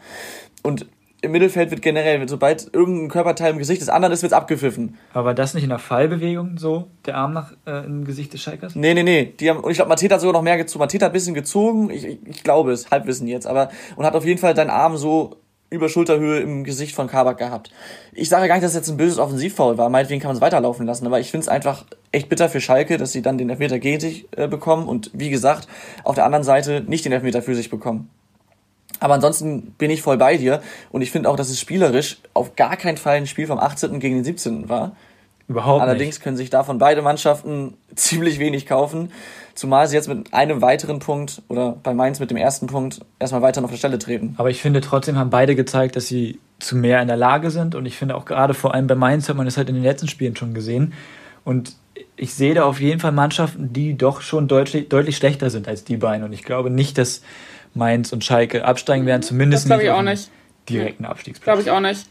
Und 0.62 0.86
im 1.22 1.32
Mittelfeld 1.32 1.70
wird 1.70 1.82
generell, 1.82 2.28
sobald 2.28 2.72
irgendein 2.72 3.08
Körperteil 3.08 3.52
im 3.52 3.58
Gesicht 3.58 3.80
des 3.80 3.88
anderen 3.88 4.12
ist, 4.12 4.22
wird 4.22 4.32
es 4.32 4.36
abgepfiffen. 4.36 4.96
Aber 5.12 5.26
war 5.26 5.34
das 5.34 5.54
nicht 5.54 5.64
in 5.64 5.70
der 5.70 5.78
Fallbewegung 5.78 6.58
so, 6.58 6.88
der 7.06 7.16
Arm 7.16 7.32
nach 7.32 7.52
äh, 7.66 7.84
im 7.84 8.04
Gesicht 8.04 8.32
des 8.34 8.42
Schalkers? 8.42 8.74
Nee, 8.74 8.94
nee, 8.94 9.02
nee. 9.02 9.34
Die 9.40 9.48
haben, 9.48 9.60
und 9.60 9.70
ich 9.70 9.76
glaube, 9.76 9.88
Mateta 9.88 10.14
hat 10.14 10.20
sogar 10.20 10.34
noch 10.34 10.42
mehr 10.42 10.58
gezogen. 10.58 10.80
Mateta 10.80 11.06
hat 11.06 11.12
ein 11.12 11.14
bisschen 11.14 11.34
gezogen, 11.34 11.90
ich, 11.90 12.04
ich, 12.04 12.18
ich 12.24 12.44
glaube 12.44 12.72
es, 12.72 12.90
Halbwissen 12.90 13.26
jetzt, 13.26 13.46
aber 13.46 13.70
und 13.96 14.04
hat 14.04 14.14
auf 14.14 14.24
jeden 14.24 14.38
Fall 14.38 14.54
deinen 14.54 14.70
Arm 14.70 14.96
so 14.96 15.36
über 15.70 15.88
Schulterhöhe 15.88 16.40
im 16.40 16.64
Gesicht 16.64 16.94
von 16.94 17.08
Kabak 17.08 17.38
gehabt. 17.38 17.70
Ich 18.12 18.28
sage 18.28 18.46
gar 18.46 18.54
nicht, 18.54 18.64
dass 18.64 18.72
das 18.72 18.80
jetzt 18.80 18.90
ein 18.90 18.96
böses 18.96 19.18
Offensivfoul 19.18 19.78
war, 19.78 19.88
meinetwegen 19.88 20.20
kann 20.20 20.28
man 20.28 20.36
es 20.36 20.42
weiterlaufen 20.42 20.86
lassen, 20.86 21.06
aber 21.06 21.18
ich 21.20 21.30
finde 21.30 21.42
es 21.42 21.48
einfach 21.48 21.84
echt 22.12 22.28
bitter 22.28 22.48
für 22.48 22.60
Schalke, 22.60 22.98
dass 22.98 23.12
sie 23.12 23.22
dann 23.22 23.38
den 23.38 23.50
Elfmeter 23.50 23.78
gegen 23.78 24.00
sich 24.00 24.28
äh, 24.36 24.46
bekommen 24.48 24.88
und 24.88 25.10
wie 25.12 25.30
gesagt, 25.30 25.68
auf 26.04 26.14
der 26.14 26.24
anderen 26.24 26.44
Seite 26.44 26.84
nicht 26.86 27.04
den 27.04 27.12
Elfmeter 27.12 27.42
für 27.42 27.54
sich 27.54 27.70
bekommen. 27.70 28.10
Aber 29.00 29.14
ansonsten 29.14 29.72
bin 29.72 29.90
ich 29.90 30.02
voll 30.02 30.16
bei 30.16 30.36
dir 30.36 30.62
und 30.90 31.02
ich 31.02 31.10
finde 31.10 31.28
auch, 31.28 31.36
dass 31.36 31.50
es 31.50 31.60
spielerisch 31.60 32.18
auf 32.32 32.56
gar 32.56 32.76
keinen 32.76 32.96
Fall 32.96 33.16
ein 33.16 33.26
Spiel 33.26 33.46
vom 33.46 33.58
18. 33.58 34.00
gegen 34.00 34.14
den 34.14 34.24
17. 34.24 34.68
war. 34.68 34.96
Überhaupt 35.48 35.80
Allerdings 35.80 36.16
nicht. 36.16 36.22
können 36.22 36.36
sich 36.36 36.50
davon 36.50 36.78
beide 36.78 37.02
Mannschaften 37.02 37.74
ziemlich 37.94 38.38
wenig 38.38 38.66
kaufen. 38.66 39.12
Zumal 39.54 39.86
sie 39.88 39.96
jetzt 39.96 40.08
mit 40.08 40.34
einem 40.34 40.60
weiteren 40.60 40.98
Punkt 40.98 41.42
oder 41.48 41.76
bei 41.82 41.94
Mainz 41.94 42.20
mit 42.20 42.30
dem 42.30 42.36
ersten 42.36 42.66
Punkt 42.66 43.00
erstmal 43.18 43.42
weiter 43.42 43.62
auf 43.64 43.70
der 43.70 43.78
Stelle 43.78 43.98
treten. 43.98 44.34
Aber 44.38 44.50
ich 44.50 44.60
finde 44.60 44.80
trotzdem 44.80 45.16
haben 45.16 45.30
beide 45.30 45.54
gezeigt, 45.54 45.96
dass 45.96 46.06
sie 46.06 46.40
zu 46.58 46.76
mehr 46.76 47.00
in 47.00 47.08
der 47.08 47.16
Lage 47.16 47.50
sind. 47.50 47.74
Und 47.74 47.86
ich 47.86 47.96
finde 47.96 48.16
auch 48.16 48.24
gerade 48.24 48.54
vor 48.54 48.74
allem 48.74 48.86
bei 48.86 48.94
Mainz 48.96 49.28
hat 49.28 49.36
man 49.36 49.46
das 49.46 49.56
halt 49.56 49.68
in 49.68 49.74
den 49.76 49.84
letzten 49.84 50.08
Spielen 50.08 50.36
schon 50.36 50.52
gesehen. 50.52 50.92
Und 51.44 51.76
ich 52.16 52.34
sehe 52.34 52.54
da 52.54 52.64
auf 52.64 52.80
jeden 52.80 53.00
Fall 53.00 53.12
Mannschaften, 53.12 53.72
die 53.72 53.96
doch 53.96 54.20
schon 54.20 54.48
deutlich, 54.48 54.88
deutlich 54.88 55.16
schlechter 55.16 55.48
sind 55.48 55.68
als 55.68 55.84
die 55.84 55.96
beiden. 55.96 56.24
Und 56.24 56.32
ich 56.32 56.42
glaube 56.42 56.70
nicht, 56.70 56.98
dass 56.98 57.22
Mainz 57.72 58.12
und 58.12 58.24
Schalke 58.24 58.64
absteigen 58.64 59.06
werden, 59.06 59.22
zumindest 59.22 59.70
das 59.70 59.78
nicht, 59.78 59.86
ich 59.86 59.92
auch 59.92 60.02
nicht 60.02 60.30
direkten 60.68 61.04
Abstiegsplatz. 61.04 61.44
Glaube 61.44 61.62
ich 61.62 61.70
auch 61.70 61.80
nicht 61.80 62.06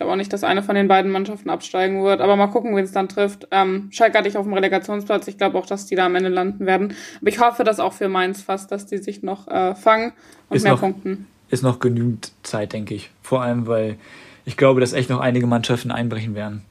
glaube 0.00 0.12
auch 0.12 0.16
nicht, 0.16 0.32
dass 0.32 0.44
eine 0.44 0.62
von 0.62 0.74
den 0.74 0.88
beiden 0.88 1.12
Mannschaften 1.12 1.50
absteigen 1.50 2.02
wird. 2.02 2.22
Aber 2.22 2.34
mal 2.34 2.46
gucken, 2.46 2.74
wen 2.74 2.84
es 2.84 2.92
dann 2.92 3.10
trifft. 3.10 3.46
Ähm, 3.50 3.88
Schalke 3.92 4.16
hatte 4.16 4.28
ich 4.28 4.38
auf 4.38 4.46
dem 4.46 4.54
Relegationsplatz. 4.54 5.28
Ich 5.28 5.36
glaube 5.36 5.58
auch, 5.58 5.66
dass 5.66 5.84
die 5.84 5.94
da 5.94 6.06
am 6.06 6.14
Ende 6.14 6.30
landen 6.30 6.64
werden. 6.64 6.94
Aber 7.20 7.28
ich 7.28 7.38
hoffe 7.38 7.64
das 7.64 7.80
auch 7.80 7.92
für 7.92 8.08
Mainz 8.08 8.40
fast, 8.40 8.72
dass 8.72 8.86
die 8.86 8.96
sich 8.96 9.22
noch 9.22 9.46
äh, 9.48 9.74
fangen 9.74 10.14
und 10.48 10.56
ist 10.56 10.62
mehr 10.62 10.72
noch, 10.72 10.80
punkten. 10.80 11.26
Ist 11.50 11.62
noch 11.62 11.80
genügend 11.80 12.32
Zeit, 12.42 12.72
denke 12.72 12.94
ich. 12.94 13.10
Vor 13.20 13.42
allem, 13.42 13.66
weil 13.66 13.98
ich 14.46 14.56
glaube, 14.56 14.80
dass 14.80 14.94
echt 14.94 15.10
noch 15.10 15.20
einige 15.20 15.46
Mannschaften 15.46 15.90
einbrechen 15.90 16.34
werden. 16.34 16.62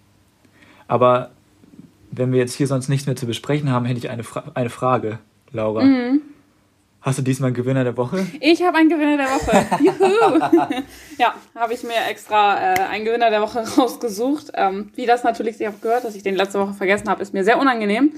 Aber 0.88 1.30
wenn 2.10 2.32
wir 2.32 2.40
jetzt 2.40 2.56
hier 2.56 2.66
sonst 2.66 2.90
nichts 2.90 3.06
mehr 3.06 3.16
zu 3.16 3.28
besprechen 3.28 3.70
haben, 3.70 3.86
hätte 3.86 4.00
ich 4.00 4.10
eine, 4.10 4.24
Fra 4.24 4.46
eine 4.56 4.72
Frage, 4.72 5.20
Laura. 5.52 5.84
Mhm. 5.84 6.22
Hast 7.02 7.18
du 7.18 7.22
diesmal 7.22 7.48
einen 7.48 7.56
Gewinner 7.56 7.86
der 7.86 7.96
Woche? 7.96 8.28
Ich 8.42 8.62
habe 8.62 8.78
einen 8.78 8.90
Gewinner 8.90 9.16
der 9.16 9.28
Woche. 9.28 9.66
Juhu! 9.84 10.40
ja, 11.18 11.34
habe 11.56 11.74
ich 11.74 11.84
mir 11.84 11.96
extra 12.10 12.74
äh, 12.74 12.80
einen 12.90 13.06
Gewinner 13.06 13.30
der 13.30 13.42
Woche 13.42 13.60
rausgesucht. 13.78 14.52
Ähm, 14.54 14.92
wie 14.96 15.06
das 15.06 15.24
natürlich 15.24 15.58
sich 15.58 15.68
auch 15.70 15.80
gehört, 15.82 16.04
dass 16.04 16.16
ich 16.16 16.24
den 16.24 16.36
letzte 16.36 16.60
Woche 16.60 16.74
vergessen 16.74 17.08
habe, 17.08 17.22
ist 17.22 17.34
mir 17.34 17.46
sehr 17.46 17.58
unangenehm. 17.58 18.14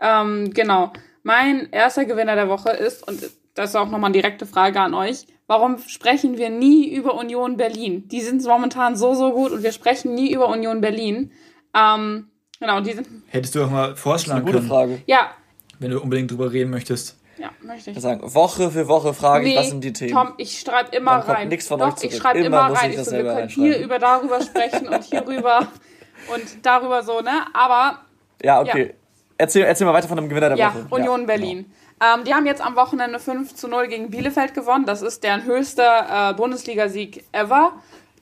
Ähm, 0.00 0.50
genau. 0.54 0.92
Mein 1.22 1.70
erster 1.72 2.06
Gewinner 2.06 2.34
der 2.34 2.48
Woche 2.48 2.70
ist, 2.70 3.06
und 3.06 3.22
das 3.54 3.70
ist 3.70 3.76
auch 3.76 3.90
nochmal 3.90 4.06
eine 4.06 4.14
direkte 4.14 4.46
Frage 4.46 4.80
an 4.80 4.94
euch, 4.94 5.26
warum 5.46 5.76
sprechen 5.86 6.38
wir 6.38 6.48
nie 6.48 6.88
über 6.88 7.14
Union 7.14 7.58
Berlin? 7.58 8.08
Die 8.08 8.22
sind 8.22 8.42
momentan 8.42 8.96
so, 8.96 9.12
so 9.14 9.32
gut 9.32 9.52
und 9.52 9.62
wir 9.62 9.72
sprechen 9.72 10.14
nie 10.14 10.32
über 10.32 10.48
Union 10.48 10.80
Berlin. 10.80 11.32
Ähm, 11.74 12.28
genau, 12.58 12.80
die 12.80 12.94
sind. 12.94 13.06
Hättest 13.26 13.54
du 13.54 13.64
auch 13.64 13.70
mal 13.70 13.94
vorschlagen 13.94 14.46
können? 14.46 14.56
Das 14.56 14.64
ist 14.64 14.70
eine 14.70 14.80
gute 14.80 14.96
Frage. 14.96 15.02
Ja. 15.06 15.32
Wenn 15.78 15.90
du 15.90 16.00
unbedingt 16.00 16.30
drüber 16.30 16.50
reden 16.50 16.70
möchtest. 16.70 17.21
Ja, 17.42 17.50
möchte 17.60 17.90
ich. 17.90 18.00
Sagen, 18.00 18.20
Woche 18.22 18.70
für 18.70 18.86
Woche 18.86 19.12
frage 19.12 19.48
ich, 19.48 19.56
was 19.56 19.70
sind 19.70 19.82
die 19.82 19.92
Themen? 19.92 20.12
Tom, 20.12 20.34
ich 20.36 20.60
schreibe 20.60 20.94
immer 20.94 21.18
Dann 21.18 21.36
rein. 21.36 21.48
Nichts 21.48 21.66
von 21.66 21.80
Doch, 21.80 21.88
euch 21.88 21.96
zurück. 21.96 22.12
ich 22.12 22.18
schreibe 22.18 22.38
immer, 22.38 22.68
immer 22.68 22.78
rein. 22.78 22.92
Ich 22.92 23.02
so, 23.02 23.10
wir 23.10 23.24
können 23.24 23.48
hier 23.48 23.78
über 23.78 23.98
darüber 23.98 24.40
sprechen 24.40 24.86
und 24.86 25.02
hierüber 25.02 25.66
und 26.32 26.64
darüber 26.64 27.02
so, 27.02 27.20
ne? 27.20 27.42
Aber. 27.52 27.98
Ja, 28.44 28.60
okay. 28.60 28.86
Ja. 28.86 28.94
erzähl, 29.38 29.64
erzähl 29.64 29.88
mal 29.88 29.92
weiter 29.92 30.06
von 30.06 30.18
dem 30.18 30.28
Gewinner 30.28 30.50
der 30.50 30.58
ja, 30.58 30.72
Woche. 30.72 30.86
Union 30.90 31.22
ja, 31.22 31.26
Berlin. 31.26 31.58
Genau. 31.98 32.14
Ähm, 32.14 32.24
die 32.24 32.32
haben 32.32 32.46
jetzt 32.46 32.64
am 32.64 32.76
Wochenende 32.76 33.18
5 33.18 33.56
zu 33.56 33.66
0 33.66 33.88
gegen 33.88 34.10
Bielefeld 34.10 34.54
gewonnen. 34.54 34.86
Das 34.86 35.02
ist 35.02 35.24
deren 35.24 35.44
höchster 35.44 36.30
äh, 36.30 36.34
Bundesligasieg 36.34 37.24
ever. 37.32 37.72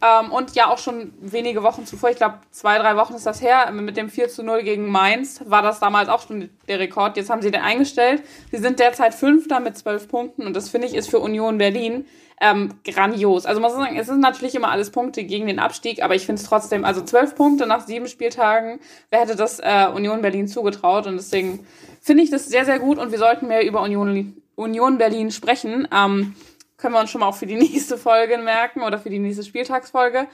Ähm, 0.03 0.33
und 0.33 0.55
ja, 0.55 0.69
auch 0.69 0.79
schon 0.79 1.13
wenige 1.21 1.63
Wochen 1.63 1.85
zuvor, 1.85 2.11
ich 2.11 2.17
glaube 2.17 2.39
zwei, 2.51 2.79
drei 2.79 2.97
Wochen 2.97 3.15
ist 3.15 3.27
das 3.27 3.43
her, 3.43 3.71
mit 3.71 3.97
dem 3.97 4.09
4 4.09 4.29
zu 4.29 4.43
0 4.43 4.63
gegen 4.63 4.91
Mainz 4.91 5.43
war 5.45 5.63
das 5.63 5.79
damals 5.79 6.09
auch 6.09 6.27
schon 6.27 6.49
der 6.69 6.79
Rekord. 6.79 7.17
Jetzt 7.17 7.29
haben 7.29 7.43
sie 7.43 7.51
den 7.51 7.61
eingestellt. 7.61 8.23
Sie 8.51 8.59
sind 8.59 8.79
derzeit 8.79 9.15
Fünfter 9.15 9.61
mit 9.61 9.77
zwölf 9.77 10.09
Punkten 10.09 10.47
und 10.47 10.55
das 10.55 10.71
finde 10.71 10.87
ich 10.87 10.95
ist 10.95 11.11
für 11.11 11.19
Union 11.19 11.59
Berlin 11.59 12.07
ähm, 12.41 12.71
grandios. 12.85 13.45
Also 13.45 13.61
muss 13.61 13.75
sagen, 13.75 13.97
es 13.97 14.07
sind 14.07 14.21
natürlich 14.21 14.55
immer 14.55 14.71
alles 14.71 14.91
Punkte 14.91 15.25
gegen 15.25 15.47
den 15.47 15.59
Abstieg, 15.59 16.03
aber 16.03 16.15
ich 16.15 16.25
finde 16.25 16.41
es 16.41 16.49
trotzdem, 16.49 16.85
also 16.87 17.03
zwölf 17.03 17.35
Punkte 17.35 17.67
nach 17.67 17.87
sieben 17.87 18.09
Spieltagen, 18.09 18.81
wer 19.11 19.21
hätte 19.21 19.37
das 19.37 19.61
äh, 19.61 19.89
Union 19.95 20.23
Berlin 20.23 20.49
zugetraut 20.49 21.07
und 21.07 21.17
deswegen 21.17 21.67
finde 22.01 22.23
ich 22.23 22.31
das 22.31 22.47
sehr, 22.47 22.65
sehr 22.65 22.79
gut 22.79 22.99
und 22.99 23.13
wir 23.13 23.19
sollten 23.19 23.47
mehr 23.49 23.67
über 23.67 23.83
Union, 23.83 24.43
Union 24.57 24.97
Berlin 24.97 25.31
sprechen. 25.31 25.87
Ähm, 25.95 26.35
können 26.81 26.95
wir 26.95 27.01
uns 27.01 27.11
schon 27.11 27.21
mal 27.21 27.29
auch 27.29 27.37
für 27.37 27.47
die 27.47 27.57
nächste 27.57 27.99
Folge 27.99 28.39
merken 28.39 28.83
oder 28.83 28.99
für 28.99 29.11
die 29.11 29.19
nächste 29.19 29.45
Spieltagsfolge. 29.45 30.27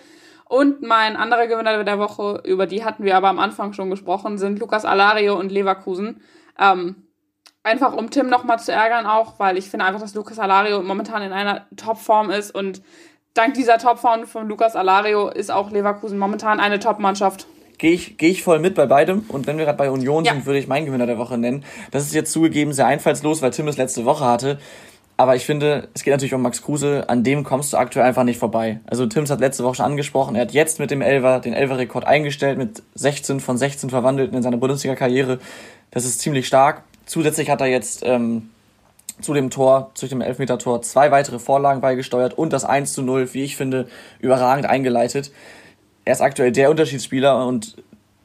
Und 0.49 0.83
mein 0.83 1.17
anderer 1.17 1.49
Gewinner 1.49 1.83
der 1.83 1.99
Woche, 1.99 2.41
über 2.45 2.67
die 2.67 2.85
hatten 2.85 3.05
wir 3.05 3.17
aber 3.17 3.29
am 3.29 3.41
Anfang 3.41 3.73
schon 3.73 3.91
gesprochen, 3.91 4.39
sind 4.39 4.61
Lukas 4.61 4.85
Alario 4.85 5.37
und 5.37 5.51
Leverkusen. 5.51 6.23
Ähm, 6.59 7.07
einfach 7.65 7.93
um 7.93 8.11
Tim 8.11 8.29
nochmal 8.29 8.61
zu 8.61 8.71
ärgern 8.71 9.07
auch, 9.07 9.39
weil 9.39 9.59
ich 9.59 9.69
finde 9.69 9.87
einfach, 9.87 10.01
dass 10.01 10.15
Lukas 10.15 10.39
Alario 10.39 10.83
momentan 10.83 11.23
in 11.23 11.33
einer 11.33 11.67
Topform 11.77 12.31
ist 12.31 12.55
und 12.55 12.81
dank 13.35 13.55
dieser 13.55 13.79
Topform 13.79 14.27
von 14.27 14.49
Lukas 14.49 14.77
Alario 14.77 15.29
ist 15.29 15.51
auch 15.51 15.71
Leverkusen 15.71 16.17
momentan 16.17 16.61
eine 16.61 16.79
Top-Mannschaft. 16.79 17.47
Gehe 17.79 17.93
ich, 17.93 18.17
geh 18.17 18.29
ich 18.29 18.43
voll 18.43 18.59
mit 18.59 18.75
bei 18.75 18.87
beidem. 18.87 19.25
Und 19.29 19.47
wenn 19.47 19.59
wir 19.59 19.67
gerade 19.67 19.77
bei 19.77 19.91
Union 19.91 20.25
ja. 20.25 20.33
sind, 20.33 20.47
würde 20.47 20.59
ich 20.59 20.67
meinen 20.67 20.87
Gewinner 20.87 21.07
der 21.07 21.19
Woche 21.19 21.37
nennen. 21.37 21.65
Das 21.91 22.05
ist 22.05 22.15
jetzt 22.15 22.33
zugegeben 22.33 22.73
sehr 22.73 22.87
einfallslos, 22.87 23.43
weil 23.43 23.51
Tim 23.51 23.69
es 23.69 23.77
letzte 23.77 24.07
Woche 24.07 24.25
hatte. 24.25 24.59
Aber 25.19 25.35
ich 25.35 25.47
finde, 25.47 25.89
es 25.95 26.03
geht 26.03 26.13
natürlich 26.13 26.35
um 26.35 26.43
Max 26.43 26.61
Kruse, 26.61 27.09
an 27.09 27.25
dem 27.25 27.43
kommst 27.43 27.73
du 27.73 27.79
aktuell 27.79 28.05
einfach 28.05 28.25
nicht 28.25 28.39
vorbei. 28.39 28.81
Also 28.87 29.07
Tims 29.07 29.31
hat 29.31 29.41
letzte 29.41 29.65
Woche 29.65 29.77
schon 29.77 29.87
angesprochen, 29.87 30.37
er 30.37 30.43
hat 30.43 30.53
jetzt 30.53 30.79
mit 30.79 30.91
dem 30.91 31.01
Elver 31.01 31.41
den 31.41 31.55
Elver-Rekord 31.55 32.05
eingestellt, 32.05 32.59
mit 32.59 32.83
16 32.95 33.41
von 33.41 33.57
16 33.57 33.89
Verwandelten 33.89 34.37
in 34.37 34.43
seiner 34.43 34.59
Bundesliga-Karriere. 34.59 35.39
Das 35.91 36.05
ist 36.05 36.21
ziemlich 36.21 36.47
stark. 36.47 36.83
Zusätzlich 37.07 37.49
hat 37.49 37.63
er 37.63 37.69
jetzt 37.69 38.03
ähm, 38.05 38.51
zu 39.23 39.33
dem 39.33 39.49
Tor, 39.49 39.91
zu 39.95 40.07
dem 40.07 40.21
Elfmeter-Tor, 40.21 40.83
zwei 40.83 41.11
weitere 41.11 41.39
Vorlagen 41.39 41.81
beigesteuert 41.81 42.37
und 42.37 42.53
das 42.53 42.67
1 42.67 42.93
zu 42.93 43.03
0, 43.03 43.33
wie 43.33 43.45
ich 43.45 43.57
finde, 43.57 43.89
überragend 44.21 44.67
eingeleitet. 44.67 45.33
Er 46.05 46.13
ist 46.13 46.21
aktuell 46.21 46.53
der 46.53 46.69
Unterschiedsspieler 46.69 47.47
und 47.47 47.77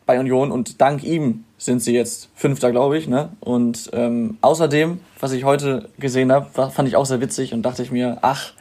bei 0.06 0.20
Union 0.20 0.52
und 0.52 0.82
dank 0.82 1.04
ihm 1.04 1.46
sind 1.62 1.80
sie 1.84 1.94
jetzt 1.94 2.30
Fünfter, 2.34 2.72
glaube 2.72 2.98
ich. 2.98 3.08
Ne? 3.08 3.30
Und 3.40 3.92
ähm, 3.94 4.40
außerdem, 4.42 5.00
was 5.20 5.32
ich 5.32 5.44
heute 5.44 5.90
gesehen 6.00 6.32
habe, 6.32 6.72
fand 6.72 6.88
ich 6.88 6.96
auch 6.96 7.06
sehr 7.06 7.22
witzig 7.22 7.54
und 7.54 7.62
dachte 7.62 7.84
ich 7.84 7.92
mir, 7.92 8.18
ach, 8.24 8.54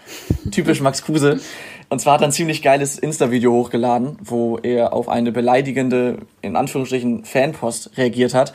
typisch 0.50 0.82
Max 0.82 1.02
Kruse. 1.02 1.40
Und 1.88 2.00
zwar 2.00 2.14
hat 2.14 2.20
er 2.20 2.28
ein 2.28 2.32
ziemlich 2.32 2.60
geiles 2.60 2.98
Insta-Video 2.98 3.52
hochgeladen, 3.52 4.18
wo 4.22 4.58
er 4.58 4.92
auf 4.92 5.08
eine 5.08 5.32
beleidigende, 5.32 6.18
in 6.42 6.56
Anführungsstrichen, 6.56 7.24
Fanpost 7.24 7.96
reagiert 7.96 8.34
hat. 8.34 8.52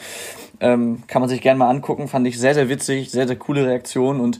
Ähm, 0.59 1.01
kann 1.07 1.23
man 1.23 1.29
sich 1.29 1.41
gerne 1.41 1.57
mal 1.57 1.69
angucken, 1.69 2.07
fand 2.07 2.27
ich 2.27 2.39
sehr, 2.39 2.53
sehr 2.53 2.69
witzig, 2.69 3.09
sehr, 3.09 3.27
sehr 3.27 3.37
coole 3.37 3.65
Reaktion 3.65 4.19
und 4.21 4.39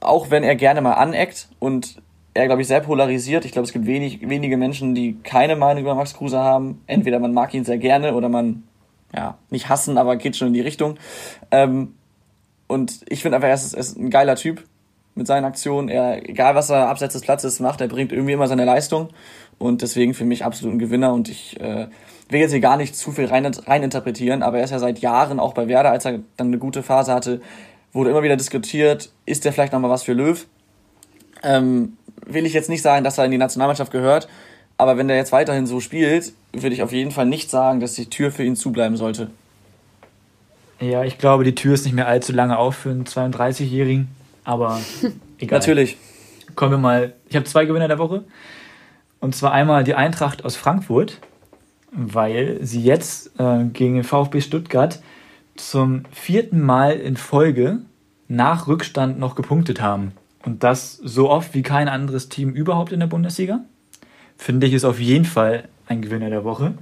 auch 0.00 0.30
wenn 0.30 0.44
er 0.44 0.56
gerne 0.56 0.82
mal 0.82 0.92
aneckt 0.92 1.48
und 1.58 1.96
er, 2.34 2.46
glaube 2.46 2.62
ich, 2.62 2.68
sehr 2.68 2.80
polarisiert. 2.80 3.44
Ich 3.44 3.52
glaube, 3.52 3.66
es 3.66 3.72
gibt 3.72 3.86
wenig, 3.86 4.28
wenige 4.28 4.56
Menschen, 4.56 4.94
die 4.94 5.18
keine 5.22 5.56
Meinung 5.56 5.82
über 5.82 5.94
Max 5.94 6.14
Kruse 6.14 6.38
haben. 6.38 6.82
Entweder 6.86 7.18
man 7.18 7.32
mag 7.32 7.52
ihn 7.54 7.64
sehr 7.64 7.78
gerne 7.78 8.14
oder 8.14 8.28
man, 8.28 8.62
ja, 9.14 9.38
nicht 9.50 9.68
hassen, 9.68 9.98
aber 9.98 10.16
geht 10.16 10.36
schon 10.36 10.48
in 10.48 10.54
die 10.54 10.60
Richtung. 10.60 10.98
Ähm, 11.50 11.94
und 12.66 13.00
ich 13.08 13.22
finde 13.22 13.36
einfach, 13.36 13.48
er 13.48 13.54
ist, 13.54 13.74
er 13.74 13.80
ist 13.80 13.98
ein 13.98 14.10
geiler 14.10 14.36
Typ 14.36 14.64
mit 15.14 15.26
seinen 15.26 15.44
Aktionen. 15.44 15.88
Er, 15.88 16.28
egal 16.28 16.54
was 16.54 16.70
er 16.70 16.88
abseits 16.88 17.14
des 17.14 17.22
Platzes 17.22 17.60
macht, 17.60 17.80
er 17.80 17.88
bringt 17.88 18.12
irgendwie 18.12 18.32
immer 18.32 18.46
seine 18.46 18.64
Leistung. 18.64 19.08
Und 19.58 19.82
deswegen 19.82 20.14
für 20.14 20.24
mich 20.24 20.44
absolut 20.44 20.74
ein 20.74 20.78
Gewinner. 20.78 21.12
Und 21.12 21.28
ich 21.28 21.60
äh, 21.60 21.88
will 22.28 22.40
jetzt 22.40 22.52
hier 22.52 22.60
gar 22.60 22.76
nicht 22.76 22.96
zu 22.96 23.12
viel 23.12 23.26
rein, 23.26 23.44
rein 23.46 23.82
interpretieren, 23.82 24.42
aber 24.42 24.58
er 24.58 24.64
ist 24.64 24.70
ja 24.70 24.78
seit 24.78 25.00
Jahren 25.00 25.40
auch 25.40 25.52
bei 25.52 25.68
Werder, 25.68 25.90
als 25.90 26.04
er 26.04 26.20
dann 26.36 26.46
eine 26.46 26.58
gute 26.58 26.82
Phase 26.82 27.12
hatte, 27.12 27.40
wurde 27.92 28.10
immer 28.10 28.22
wieder 28.22 28.36
diskutiert, 28.36 29.10
ist 29.26 29.44
der 29.44 29.52
vielleicht 29.52 29.72
nochmal 29.72 29.90
was 29.90 30.04
für 30.04 30.12
Löw? 30.12 30.46
Ähm, 31.42 31.96
will 32.24 32.46
ich 32.46 32.52
jetzt 32.52 32.68
nicht 32.68 32.82
sagen, 32.82 33.04
dass 33.04 33.18
er 33.18 33.24
in 33.24 33.32
die 33.32 33.38
Nationalmannschaft 33.38 33.90
gehört, 33.90 34.28
aber 34.80 34.96
wenn 34.96 35.08
der 35.08 35.16
jetzt 35.18 35.30
weiterhin 35.30 35.66
so 35.66 35.78
spielt, 35.80 36.32
würde 36.52 36.74
ich 36.74 36.82
auf 36.82 36.92
jeden 36.92 37.10
Fall 37.10 37.26
nicht 37.26 37.50
sagen, 37.50 37.80
dass 37.80 37.94
die 37.94 38.08
Tür 38.08 38.32
für 38.32 38.44
ihn 38.44 38.56
zubleiben 38.56 38.96
sollte. 38.96 39.30
Ja, 40.80 41.04
ich 41.04 41.18
glaube, 41.18 41.44
die 41.44 41.54
Tür 41.54 41.74
ist 41.74 41.84
nicht 41.84 41.94
mehr 41.94 42.08
allzu 42.08 42.32
lange 42.32 42.56
auf 42.56 42.76
für 42.76 42.90
einen 42.90 43.04
32-Jährigen, 43.04 44.08
aber 44.44 44.80
egal. 45.38 45.58
Natürlich. 45.58 45.98
Kommen 46.56 46.72
wir 46.72 46.78
mal. 46.78 47.12
Ich 47.28 47.36
habe 47.36 47.44
zwei 47.44 47.66
Gewinner 47.66 47.88
der 47.88 47.98
Woche. 47.98 48.24
Und 49.20 49.34
zwar 49.34 49.52
einmal 49.52 49.84
die 49.84 49.94
Eintracht 49.94 50.46
aus 50.46 50.56
Frankfurt, 50.56 51.18
weil 51.92 52.58
sie 52.62 52.82
jetzt 52.82 53.38
äh, 53.38 53.64
gegen 53.64 53.96
den 53.96 54.04
VfB 54.04 54.40
Stuttgart 54.40 55.00
zum 55.56 56.04
vierten 56.10 56.60
Mal 56.62 56.92
in 56.92 57.18
Folge 57.18 57.80
nach 58.28 58.66
Rückstand 58.66 59.18
noch 59.18 59.34
gepunktet 59.34 59.82
haben. 59.82 60.12
Und 60.42 60.64
das 60.64 60.94
so 60.96 61.28
oft 61.28 61.52
wie 61.52 61.62
kein 61.62 61.88
anderes 61.88 62.30
Team 62.30 62.54
überhaupt 62.54 62.92
in 62.92 63.00
der 63.00 63.06
Bundesliga. 63.06 63.60
Finde 64.40 64.66
ich 64.66 64.72
ist 64.72 64.86
auf 64.86 64.98
jeden 64.98 65.26
Fall 65.26 65.68
ein 65.86 66.00
Gewinner 66.00 66.30
der 66.30 66.44
Woche. 66.44 66.72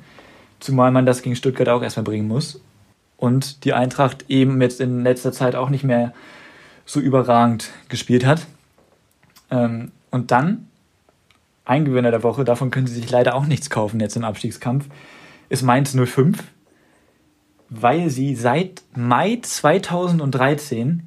Zumal 0.60 0.92
man 0.92 1.06
das 1.06 1.22
gegen 1.22 1.34
Stuttgart 1.34 1.68
auch 1.68 1.82
erstmal 1.82 2.04
bringen 2.04 2.28
muss. 2.28 2.60
Und 3.16 3.64
die 3.64 3.72
Eintracht 3.72 4.26
eben 4.28 4.62
jetzt 4.62 4.80
in 4.80 5.02
letzter 5.02 5.32
Zeit 5.32 5.56
auch 5.56 5.68
nicht 5.68 5.82
mehr 5.82 6.14
so 6.86 7.00
überragend 7.00 7.70
gespielt 7.88 8.24
hat. 8.24 8.46
Ähm, 9.50 9.90
und 10.12 10.30
dann 10.30 10.68
ein 11.64 11.84
Gewinner 11.84 12.12
der 12.12 12.22
Woche, 12.22 12.44
davon 12.44 12.70
können 12.70 12.86
sie 12.86 12.94
sich 12.94 13.10
leider 13.10 13.34
auch 13.34 13.46
nichts 13.46 13.70
kaufen 13.70 13.98
jetzt 13.98 14.14
im 14.14 14.22
Abstiegskampf, 14.24 14.86
ist 15.48 15.64
Mainz 15.64 15.96
05, 15.96 16.38
weil 17.70 18.08
sie 18.08 18.36
seit 18.36 18.82
Mai 18.94 19.40
2013 19.42 21.02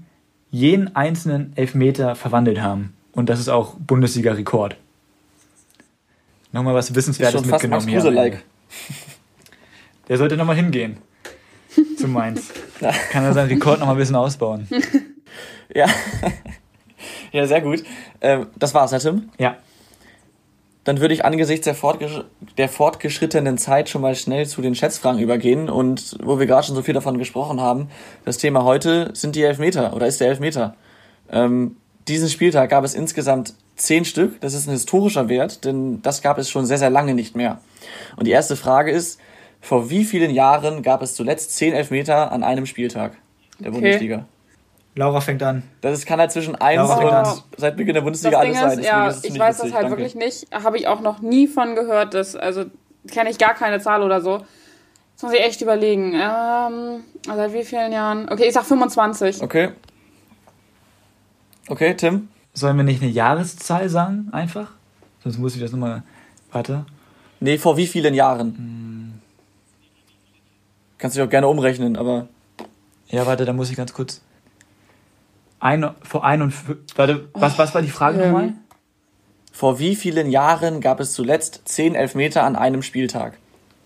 jeden 0.50 0.98
einzelnen 0.98 1.54
Elfmeter 1.56 2.16
verwandelt 2.16 2.62
haben. 2.62 2.94
Und 3.14 3.30
das 3.30 3.40
ist 3.40 3.48
auch 3.48 3.76
Bundesliga-Rekord. 3.76 4.76
Nochmal 6.52 6.76
was 6.76 6.94
Wissenswertes 6.94 7.46
mitgenommen 7.46 7.88
hier. 7.88 8.02
-like. 8.02 8.38
Der 10.08 10.18
sollte 10.18 10.38
nochmal 10.38 10.56
hingehen. 10.56 10.98
Zu 11.98 12.08
Mainz. 12.08 12.52
Kann 13.12 13.24
er 13.24 13.34
seinen 13.34 13.50
Rekord 13.50 13.80
nochmal 13.80 13.96
ein 13.96 14.00
bisschen 14.00 14.16
ausbauen. 14.16 14.68
Ja. 15.74 15.88
Ja, 17.32 17.48
sehr 17.48 17.62
gut. 17.62 17.82
Ähm, 18.20 18.48
das 18.60 18.74
war's, 18.74 18.92
Herr 18.92 19.00
Tim? 19.00 19.30
Ja. 19.40 19.56
Dann 20.84 21.00
würde 21.00 21.14
ich 21.14 21.24
angesichts 21.24 21.64
der, 21.64 21.76
fortgesch 21.76 22.26
der 22.58 22.68
fortgeschrittenen 22.68 23.58
Zeit 23.58 23.88
schon 23.88 24.02
mal 24.02 24.16
schnell 24.16 24.46
zu 24.46 24.62
den 24.62 24.76
Schätzfragen 24.76 25.22
übergehen. 25.22 25.70
Und 25.70 26.18
wo 26.22 26.40
wir 26.40 26.46
gerade 26.46 26.68
schon 26.68 26.76
so 26.76 26.82
viel 26.82 26.94
davon 26.94 27.18
gesprochen 27.18 27.62
haben, 27.62 27.90
das 28.26 28.38
Thema 28.38 28.66
heute 28.66 29.12
sind 29.14 29.38
die 29.38 29.44
Elfmeter 29.44 29.96
oder 29.96 30.08
ist 30.08 30.20
der 30.20 30.28
Elfmeter. 30.28 30.76
Ähm, 31.32 31.78
diesen 32.10 32.28
Spieltag 32.28 32.70
gab 32.70 32.84
es 32.84 32.94
insgesamt 32.96 33.54
zehn 33.82 34.06
Stück. 34.06 34.40
Das 34.42 34.54
ist 34.54 34.68
ein 34.68 34.72
historischer 34.72 35.30
Wert, 35.30 35.66
denn 35.66 36.02
das 36.02 36.22
gab 36.22 36.38
es 36.38 36.50
schon 36.50 36.66
sehr, 36.66 36.78
sehr 36.78 36.90
lange 36.90 37.14
nicht 37.14 37.36
mehr. 37.36 37.60
Und 38.16 38.28
die 38.28 38.32
erste 38.32 38.56
Frage 38.56 38.92
ist, 38.92 39.20
vor 39.60 39.90
wie 39.90 40.06
vielen 40.06 40.32
Jahren 40.32 40.82
gab 40.82 41.02
es 41.02 41.16
zuletzt 41.16 41.56
zehn 41.56 41.74
Elfmeter 41.74 42.32
an 42.32 42.44
einem 42.44 42.66
Spieltag 42.66 43.14
der 43.60 43.70
okay. 43.70 43.82
Bundesliga? 43.82 44.26
Laura 44.96 45.22
fängt 45.22 45.42
an. 45.42 45.64
Das 45.80 45.98
ist, 45.98 46.06
kann 46.06 46.20
halt 46.20 46.32
zwischen 46.32 46.56
1 46.56 46.82
und 46.82 47.44
seit 47.58 47.78
Beginn 47.78 47.94
der 47.94 48.02
Bundesliga 48.02 48.40
alles 48.40 48.60
sein. 48.60 48.80
Ist, 48.80 48.86
ja, 48.86 49.10
ich 49.10 49.14
weiß 49.14 49.24
witzig. 49.24 49.40
das 49.40 49.60
halt 49.62 49.74
Danke. 49.74 49.90
wirklich 49.92 50.16
nicht. 50.16 50.48
Habe 50.52 50.78
ich 50.78 50.88
auch 50.88 51.00
noch 51.00 51.22
nie 51.22 51.48
von 51.48 51.76
gehört. 51.76 52.14
Dass, 52.14 52.36
also 52.36 52.66
kenne 53.10 53.30
ich 53.30 53.38
gar 53.38 53.54
keine 53.54 53.80
Zahl 53.80 54.04
oder 54.04 54.20
so. 54.20 54.40
Das 55.16 55.24
muss 55.24 55.34
ich 55.34 55.40
echt 55.40 55.62
überlegen. 55.62 56.14
Ähm, 56.14 57.04
seit 57.26 57.54
wie 57.54 57.64
vielen 57.64 57.94
Jahren? 57.94 58.28
Okay, 58.30 58.48
ich 58.48 58.54
sag 58.54 58.66
25. 58.66 59.42
Okay. 59.42 59.70
Okay, 61.70 61.94
Tim? 61.94 62.28
Sollen 62.54 62.78
wir 62.78 62.84
nicht 62.84 63.02
eine 63.02 63.12
Jahreszahl 63.12 63.90
sagen, 63.90 64.30
einfach? 64.32 64.72
Sonst 65.24 65.38
muss 65.38 65.56
ich 65.56 65.62
das 65.62 65.72
nochmal. 65.72 66.04
Warte. 66.52 66.86
Nee, 67.40 67.58
vor 67.58 67.78
wie 67.78 67.88
vielen 67.88 68.14
Jahren? 68.14 68.56
Hm. 68.58 69.22
Kannst 70.98 71.16
du 71.16 71.22
dich 71.22 71.28
auch 71.28 71.32
gerne 71.32 71.48
umrechnen, 71.48 71.96
aber. 71.96 72.28
Ja, 73.08 73.26
warte, 73.26 73.46
da 73.46 73.54
muss 73.54 73.70
ich 73.70 73.78
ganz 73.78 73.94
kurz. 73.94 74.22
Ein, 75.60 75.90
vor 76.02 76.24
51. 76.24 76.98
Warte, 76.98 77.30
was, 77.34 77.58
was 77.58 77.74
war 77.74 77.82
die 77.82 77.90
Frage 77.90 78.22
ähm, 78.22 78.32
nochmal? 78.32 78.54
Vor 79.52 79.80
wie 79.80 79.96
vielen 79.96 80.30
Jahren 80.30 80.82
gab 80.82 81.00
es 81.00 81.14
zuletzt 81.14 81.62
10 81.66 81.94
Elfmeter 81.96 82.44
an 82.44 82.56
einem 82.56 82.82
Spieltag? 82.82 83.38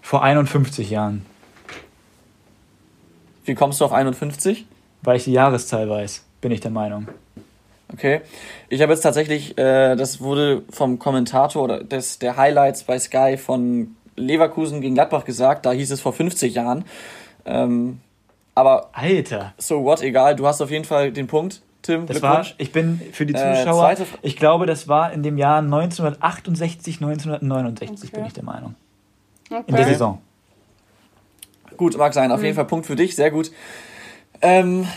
Vor 0.01 0.23
51 0.23 0.89
Jahren. 0.89 1.25
Wie 3.43 3.55
kommst 3.55 3.81
du 3.81 3.85
auf 3.85 3.91
51? 3.91 4.65
Weil 5.01 5.17
ich 5.17 5.25
die 5.25 5.33
Jahreszahl 5.33 5.89
weiß, 5.89 6.23
bin 6.41 6.51
ich 6.51 6.61
der 6.61 6.71
Meinung. 6.71 7.07
Okay. 7.95 8.21
Ich 8.67 8.81
habe 8.81 8.91
jetzt 8.91 9.01
tatsächlich, 9.01 9.57
äh, 9.57 9.95
das 9.95 10.19
wurde 10.19 10.63
vom 10.69 10.99
Kommentator 10.99 11.63
oder 11.63 11.83
des, 11.83 12.19
der 12.19 12.35
Highlights 12.35 12.83
bei 12.83 12.99
Sky 12.99 13.37
von 13.37 13.95
Leverkusen 14.17 14.81
gegen 14.81 14.95
Gladbach 14.95 15.23
gesagt, 15.23 15.65
da 15.65 15.71
hieß 15.71 15.91
es 15.91 16.01
vor 16.01 16.11
50 16.11 16.53
Jahren. 16.53 16.83
Ähm, 17.45 18.01
Aber. 18.53 18.89
Alter. 18.91 19.53
So 19.57 19.83
what, 19.83 20.01
egal. 20.01 20.35
Du 20.35 20.45
hast 20.45 20.61
auf 20.61 20.71
jeden 20.71 20.85
Fall 20.85 21.11
den 21.11 21.27
Punkt. 21.27 21.61
Tim, 21.83 22.07
das 22.07 22.21
war, 22.21 22.43
ich 22.57 22.71
bin 22.71 22.99
für 23.11 23.27
die 23.27 23.35
äh, 23.35 23.37
Zuschauer, 23.37 23.91
äh, 23.91 23.97
ich 24.23 24.37
glaube, 24.37 24.65
das 24.65 24.87
war 24.87 25.13
in 25.13 25.21
dem 25.21 25.37
Jahr 25.37 25.59
1968, 25.59 26.95
1969, 26.95 28.09
okay. 28.09 28.17
bin 28.17 28.25
ich 28.25 28.33
der 28.33 28.43
Meinung. 28.43 28.73
Okay. 29.51 29.63
In 29.67 29.75
der 29.75 29.85
Saison. 29.85 30.19
Gut, 31.77 31.95
mag 31.95 32.15
sein. 32.15 32.31
Auf 32.31 32.39
mhm. 32.39 32.45
jeden 32.45 32.55
Fall 32.55 32.65
Punkt 32.65 32.87
für 32.87 32.95
dich, 32.95 33.15
sehr 33.15 33.29
gut. 33.29 33.51
Ähm, 34.41 34.87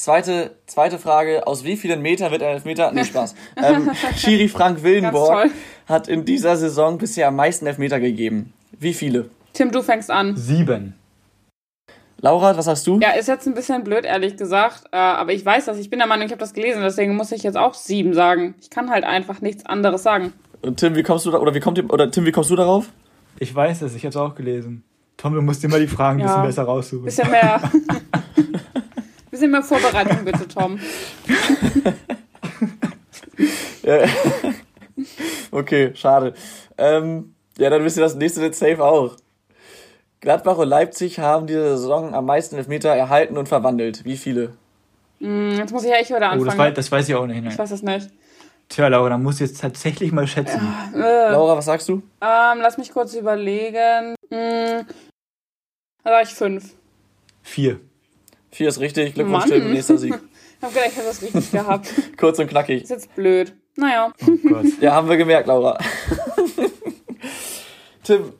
zweite, 0.00 0.52
zweite 0.66 0.98
Frage, 0.98 1.46
aus 1.46 1.64
wie 1.64 1.76
vielen 1.76 2.00
Metern 2.00 2.30
wird 2.32 2.42
ein 2.42 2.54
Elfmeter? 2.54 2.90
Nee, 2.92 3.04
Spaß. 3.04 3.34
ähm, 3.56 3.90
Schiri 4.16 4.48
Frank 4.48 4.82
Willenborg 4.82 5.50
hat 5.86 6.08
in 6.08 6.24
dieser 6.24 6.56
Saison 6.56 6.98
bisher 6.98 7.28
am 7.28 7.36
meisten 7.36 7.66
Elfmeter 7.66 8.00
gegeben. 8.00 8.52
Wie 8.78 8.94
viele? 8.94 9.28
Tim, 9.52 9.70
du 9.70 9.82
fängst 9.82 10.10
an. 10.10 10.36
Sieben. 10.36 10.94
Laura, 12.22 12.56
was 12.56 12.66
hast 12.66 12.86
du? 12.86 12.98
Ja, 13.00 13.10
ist 13.10 13.28
jetzt 13.28 13.46
ein 13.46 13.54
bisschen 13.54 13.84
blöd, 13.84 14.04
ehrlich 14.04 14.36
gesagt. 14.36 14.84
Äh, 14.92 14.96
aber 14.96 15.32
ich 15.32 15.44
weiß 15.44 15.66
das. 15.66 15.78
Ich 15.78 15.90
bin 15.90 15.98
der 15.98 16.08
Meinung, 16.08 16.26
ich 16.26 16.32
habe 16.32 16.40
das 16.40 16.52
gelesen. 16.52 16.82
Deswegen 16.82 17.16
muss 17.16 17.32
ich 17.32 17.42
jetzt 17.42 17.56
auch 17.56 17.74
sieben 17.74 18.14
sagen. 18.14 18.54
Ich 18.60 18.70
kann 18.70 18.90
halt 18.90 19.04
einfach 19.04 19.40
nichts 19.40 19.66
anderes 19.66 20.02
sagen. 20.02 20.32
Und 20.62 20.78
Tim, 20.78 20.94
wie 20.96 21.02
kommst 21.02 21.26
du 21.26 21.30
da, 21.30 21.38
oder 21.38 21.54
wie 21.54 21.60
kommt 21.60 21.78
oder 21.92 22.10
Tim, 22.10 22.26
wie 22.26 22.32
kommst 22.32 22.50
du 22.50 22.56
darauf? 22.56 22.90
Ich 23.38 23.54
weiß 23.54 23.82
es. 23.82 23.94
Ich 23.94 24.02
habe 24.02 24.10
es 24.10 24.16
auch 24.16 24.34
gelesen. 24.34 24.84
Tom, 25.16 25.34
du 25.34 25.42
musst 25.42 25.64
immer 25.64 25.78
die 25.78 25.86
Fragen 25.86 26.20
ein 26.20 26.26
ja. 26.26 26.26
bisschen 26.26 26.46
besser 26.46 26.62
raussuchen. 26.62 27.04
Bisschen 27.04 27.30
mehr. 27.30 27.60
bisschen 29.40 29.50
mehr 29.50 29.62
Vorbereitung 29.62 30.24
bitte, 30.24 30.46
Tom. 30.46 30.78
ja. 33.82 34.04
Okay, 35.50 35.92
schade. 35.94 36.34
Ähm, 36.76 37.34
ja, 37.56 37.70
dann 37.70 37.82
wisst 37.82 37.96
ihr 37.96 38.02
das 38.02 38.14
nächste 38.14 38.42
jetzt 38.42 38.60
safe 38.60 38.84
auch. 38.84 39.16
Gladbach 40.20 40.58
und 40.58 40.68
Leipzig 40.68 41.18
haben 41.18 41.46
diese 41.46 41.78
Saison 41.78 42.14
am 42.14 42.26
meisten 42.26 42.56
Elfmeter 42.56 42.90
erhalten 42.90 43.38
und 43.38 43.48
verwandelt. 43.48 44.04
Wie 44.04 44.18
viele? 44.18 44.52
Mm, 45.18 45.52
jetzt 45.52 45.72
muss 45.72 45.84
ich 45.84 45.90
ja 45.90 45.96
echt 45.96 46.10
wieder 46.10 46.30
anfangen. 46.30 46.42
Oh, 46.42 46.44
das, 46.44 46.58
weiß, 46.58 46.74
das 46.74 46.92
weiß 46.92 47.08
ich 47.08 47.14
auch 47.14 47.26
nicht. 47.26 47.44
Ich 47.44 47.58
weiß 47.58 47.70
das 47.70 47.82
nicht. 47.82 48.10
Tja, 48.68 48.88
Laura, 48.88 49.08
dann 49.08 49.22
muss 49.22 49.40
ich 49.40 49.48
jetzt 49.48 49.60
tatsächlich 49.60 50.12
mal 50.12 50.26
schätzen. 50.26 50.60
Äh, 50.94 51.32
Laura, 51.32 51.56
was 51.56 51.64
sagst 51.64 51.88
du? 51.88 52.02
Ähm, 52.20 52.58
lass 52.60 52.76
mich 52.78 52.92
kurz 52.92 53.14
überlegen. 53.14 54.14
Hm, 54.30 54.86
da 56.04 56.10
war 56.10 56.22
ich 56.22 56.34
fünf. 56.34 56.74
Vier. 57.42 57.80
Vier 58.52 58.68
ist 58.68 58.80
richtig. 58.80 59.14
Glückwunsch, 59.14 59.46
Tim, 59.46 59.72
nächster 59.72 59.96
Sieg. 59.98 60.14
ich 60.58 60.62
hab 60.62 60.72
gedacht, 60.72 60.88
ich 60.90 60.96
habe 60.96 61.06
das 61.06 61.22
richtig 61.22 61.52
gehabt. 61.52 61.92
Kurz 62.16 62.38
und 62.38 62.48
knackig. 62.48 62.82
Ist 62.82 62.90
jetzt 62.90 63.14
blöd. 63.14 63.52
Naja. 63.76 64.12
Oh 64.26 64.48
Gott. 64.48 64.66
ja, 64.80 64.94
haben 64.94 65.08
wir 65.08 65.16
gemerkt, 65.16 65.46
Laura. 65.46 65.78
Tim, 68.02 68.32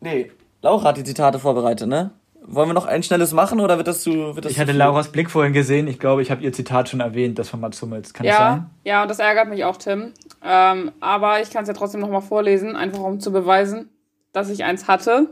nee, 0.00 0.30
Laura 0.62 0.88
hat 0.88 0.96
die 0.96 1.04
Zitate 1.04 1.38
vorbereitet, 1.38 1.88
ne? 1.88 2.10
Wollen 2.50 2.70
wir 2.70 2.74
noch 2.74 2.86
ein 2.86 3.02
schnelles 3.02 3.34
machen 3.34 3.60
oder 3.60 3.76
wird 3.76 3.88
das 3.88 4.02
zu. 4.02 4.34
Wird 4.34 4.46
das 4.46 4.52
ich 4.52 4.58
hatte 4.58 4.70
viel? 4.70 4.78
Lauras 4.78 5.12
Blick 5.12 5.30
vorhin 5.30 5.52
gesehen. 5.52 5.86
Ich 5.86 5.98
glaube, 5.98 6.22
ich 6.22 6.30
habe 6.30 6.42
ihr 6.42 6.52
Zitat 6.52 6.88
schon 6.88 7.00
erwähnt, 7.00 7.38
das 7.38 7.50
von 7.50 7.60
Mats 7.60 7.80
Hummels. 7.82 8.14
Kann 8.14 8.26
ja, 8.26 8.32
das 8.32 8.38
sein? 8.38 8.70
Ja, 8.84 9.02
und 9.02 9.08
das 9.08 9.18
ärgert 9.18 9.48
mich 9.50 9.64
auch, 9.64 9.76
Tim. 9.76 10.14
Ähm, 10.42 10.92
aber 11.00 11.42
ich 11.42 11.50
kann 11.50 11.62
es 11.62 11.68
ja 11.68 11.74
trotzdem 11.74 12.00
nochmal 12.00 12.22
vorlesen, 12.22 12.74
einfach 12.74 13.00
um 13.00 13.20
zu 13.20 13.32
beweisen, 13.32 13.90
dass 14.32 14.48
ich 14.48 14.64
eins 14.64 14.88
hatte. 14.88 15.28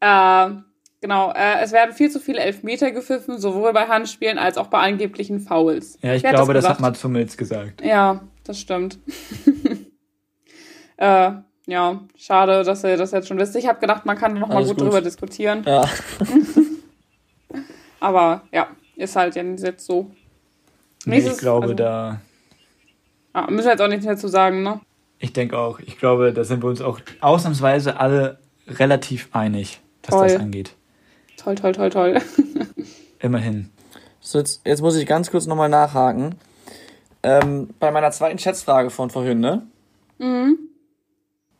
Äh, 0.00 0.50
genau, 1.00 1.32
äh, 1.32 1.60
es 1.62 1.72
werden 1.72 1.94
viel 1.94 2.10
zu 2.10 2.20
viele 2.20 2.40
Elfmeter 2.40 2.90
gepfiffen, 2.90 3.38
sowohl 3.38 3.72
bei 3.72 3.86
Handspielen 3.86 4.38
als 4.38 4.58
auch 4.58 4.68
bei 4.68 4.78
angeblichen 4.78 5.40
Fouls. 5.40 5.98
Ja, 6.02 6.14
ich 6.14 6.22
Wer 6.22 6.32
glaube, 6.32 6.54
das, 6.54 6.64
das 6.64 6.74
hat 6.74 6.80
Mats 6.80 7.02
Hummels 7.04 7.36
gesagt. 7.36 7.84
Ja, 7.84 8.20
das 8.44 8.60
stimmt. 8.60 8.98
äh, 10.96 11.30
ja, 11.66 12.00
schade, 12.16 12.64
dass 12.64 12.82
ihr 12.82 12.96
das 12.96 13.10
jetzt 13.10 13.28
schon 13.28 13.38
wisst. 13.38 13.54
Ich 13.56 13.68
habe 13.68 13.78
gedacht, 13.78 14.06
man 14.06 14.16
kann 14.16 14.38
noch 14.38 14.48
mal 14.48 14.64
gut, 14.64 14.78
gut, 14.78 14.80
drüber 14.80 15.02
diskutieren. 15.02 15.64
Ja. 15.66 15.86
Aber 18.00 18.42
ja, 18.52 18.68
ist 18.96 19.16
halt 19.16 19.36
jetzt 19.36 19.84
so. 19.84 20.10
Nee, 21.04 21.18
ich 21.18 21.36
glaube, 21.36 21.64
also, 21.64 21.74
da. 21.74 22.20
Ah, 23.32 23.50
müssen 23.50 23.66
wir 23.66 23.72
jetzt 23.72 23.82
auch 23.82 23.88
nichts 23.88 24.06
mehr 24.06 24.16
zu 24.16 24.28
sagen, 24.28 24.62
ne? 24.62 24.80
Ich 25.18 25.32
denke 25.32 25.58
auch. 25.58 25.78
Ich 25.80 25.98
glaube, 25.98 26.32
da 26.32 26.44
sind 26.44 26.62
wir 26.62 26.68
uns 26.68 26.80
auch 26.80 27.00
ausnahmsweise 27.20 27.98
alle 27.98 28.38
relativ 28.66 29.28
einig, 29.32 29.80
was 30.02 30.10
toll. 30.10 30.28
das 30.28 30.36
angeht. 30.36 30.74
Toll, 31.38 31.54
toll, 31.54 31.72
toll, 31.72 31.90
toll. 31.90 32.20
Immerhin. 33.20 33.70
So, 34.20 34.38
jetzt, 34.38 34.60
jetzt 34.66 34.82
muss 34.82 34.96
ich 34.96 35.06
ganz 35.06 35.30
kurz 35.30 35.46
nochmal 35.46 35.68
nachhaken. 35.68 36.34
Ähm, 37.22 37.70
bei 37.80 37.90
meiner 37.90 38.10
zweiten 38.10 38.38
Schätzfrage 38.38 38.90
von 38.90 39.08
vorhin, 39.08 39.40
ne? 39.40 39.62
Mhm. 40.18 40.58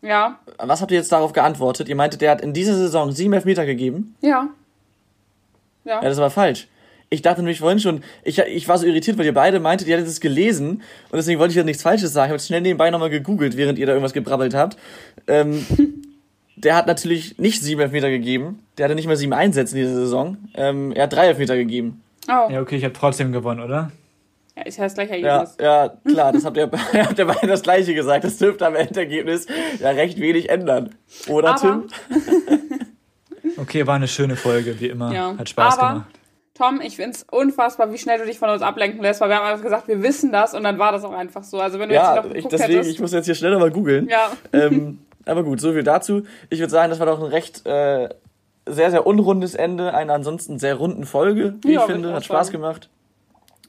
Ja. 0.02 0.38
Was 0.58 0.80
habt 0.80 0.90
ihr 0.90 0.98
jetzt 0.98 1.12
darauf 1.12 1.32
geantwortet? 1.32 1.88
Ihr 1.88 1.96
meintet, 1.96 2.20
der 2.20 2.32
hat 2.32 2.40
in 2.40 2.52
dieser 2.52 2.74
Saison 2.74 3.12
sieben 3.12 3.32
Elfmeter 3.32 3.66
gegeben? 3.66 4.16
Ja. 4.20 4.48
Ja. 5.84 6.02
Ja, 6.02 6.08
das 6.08 6.18
war 6.18 6.30
falsch. 6.30 6.68
Ich 7.10 7.22
dachte 7.22 7.40
nämlich 7.40 7.60
vorhin 7.60 7.80
schon, 7.80 8.02
ich, 8.22 8.38
ich 8.38 8.68
war 8.68 8.76
so 8.76 8.86
irritiert, 8.86 9.16
weil 9.16 9.24
ihr 9.24 9.32
beide 9.32 9.60
meintet, 9.60 9.88
ihr 9.88 9.96
hättet 9.96 10.10
es 10.10 10.20
gelesen 10.20 10.82
und 11.10 11.16
deswegen 11.16 11.40
wollte 11.40 11.52
ich 11.52 11.56
ja 11.56 11.64
nichts 11.64 11.82
Falsches 11.82 12.12
sagen. 12.12 12.26
Ich 12.26 12.32
habe 12.32 12.42
schnell 12.42 12.60
nebenbei 12.60 12.90
nochmal 12.90 13.08
gegoogelt, 13.10 13.56
während 13.56 13.78
ihr 13.78 13.86
da 13.86 13.92
irgendwas 13.92 14.12
gebrabbelt 14.12 14.54
habt. 14.54 14.76
Ähm, 15.26 15.64
der 16.64 16.76
hat 16.76 16.86
natürlich 16.86 17.38
nicht 17.38 17.62
sieben 17.62 17.80
Elfmeter 17.80 18.10
gegeben. 18.10 18.60
Der 18.76 18.84
hatte 18.84 18.94
nicht 18.94 19.06
mal 19.06 19.16
sieben 19.16 19.32
Einsätze 19.32 19.76
in 19.76 19.84
dieser 19.84 19.94
Saison. 19.96 20.36
Ähm, 20.54 20.92
er 20.92 21.04
hat 21.04 21.12
drei 21.12 21.26
Elfmeter 21.26 21.56
gegeben. 21.56 22.02
Oh. 22.28 22.50
Ja, 22.50 22.60
okay, 22.60 22.76
ich 22.76 22.84
habe 22.84 22.94
trotzdem 22.94 23.32
gewonnen, 23.32 23.60
oder? 23.60 23.90
Ja, 24.56 24.64
ist 24.64 24.76
ja 24.76 24.84
das 24.84 24.94
gleiche 24.94 25.12
Ergebnis. 25.12 25.56
Ja, 25.60 25.84
ja 25.84 25.92
klar, 26.04 26.32
das 26.32 26.44
habt 26.44 26.56
ihr, 26.56 26.70
habt 26.70 27.18
ihr 27.18 27.26
beide 27.26 27.46
das 27.46 27.62
gleiche 27.62 27.94
gesagt. 27.94 28.24
Das 28.24 28.38
dürfte 28.38 28.66
am 28.66 28.74
Endergebnis 28.74 29.46
ja 29.78 29.90
recht 29.90 30.18
wenig 30.20 30.50
ändern. 30.50 30.94
Oder, 31.28 31.50
aber, 31.50 31.60
Tim? 31.60 31.86
okay, 33.56 33.86
war 33.86 33.94
eine 33.94 34.08
schöne 34.08 34.36
Folge, 34.36 34.78
wie 34.80 34.88
immer. 34.88 35.12
Ja, 35.12 35.36
Hat 35.38 35.48
Spaß 35.48 35.78
aber, 35.78 35.88
gemacht. 35.92 36.10
Tom, 36.54 36.80
ich 36.80 36.96
finde 36.96 37.12
es 37.12 37.22
unfassbar, 37.30 37.92
wie 37.92 37.98
schnell 37.98 38.18
du 38.18 38.26
dich 38.26 38.40
von 38.40 38.50
uns 38.50 38.62
ablenken 38.62 39.00
lässt, 39.00 39.20
weil 39.20 39.28
wir 39.28 39.36
haben 39.36 39.46
einfach 39.46 39.62
gesagt, 39.62 39.86
wir 39.86 40.02
wissen 40.02 40.32
das 40.32 40.54
und 40.54 40.64
dann 40.64 40.76
war 40.80 40.90
das 40.90 41.04
auch 41.04 41.12
einfach 41.12 41.44
so. 41.44 41.60
Also 41.60 41.78
wenn 41.78 41.88
du 41.88 41.94
ja, 41.94 42.16
jetzt 42.16 42.24
noch 42.24 42.34
ich, 42.34 42.46
deswegen, 42.46 42.72
hättest, 42.72 42.90
ich 42.90 43.00
muss 43.00 43.12
jetzt 43.12 43.26
hier 43.26 43.36
schneller 43.36 43.60
mal 43.60 43.70
googeln. 43.70 44.08
Ja. 44.08 44.32
Ähm, 44.52 44.98
aber 45.28 45.44
gut, 45.44 45.60
so 45.60 45.72
viel 45.72 45.82
dazu. 45.82 46.22
Ich 46.50 46.60
würde 46.60 46.70
sagen, 46.70 46.90
das 46.90 46.98
war 46.98 47.06
doch 47.06 47.22
ein 47.22 47.30
recht 47.30 47.66
äh, 47.66 48.08
sehr, 48.66 48.90
sehr 48.90 49.06
unrundes 49.06 49.54
Ende 49.54 49.94
einer 49.94 50.14
ansonsten 50.14 50.58
sehr 50.58 50.74
runden 50.74 51.04
Folge, 51.04 51.54
wie 51.62 51.74
ja, 51.74 51.80
ich 51.80 51.86
finde. 51.86 52.12
Hat 52.12 52.24
Spaß 52.24 52.48
sagen. 52.48 52.58
gemacht 52.58 52.88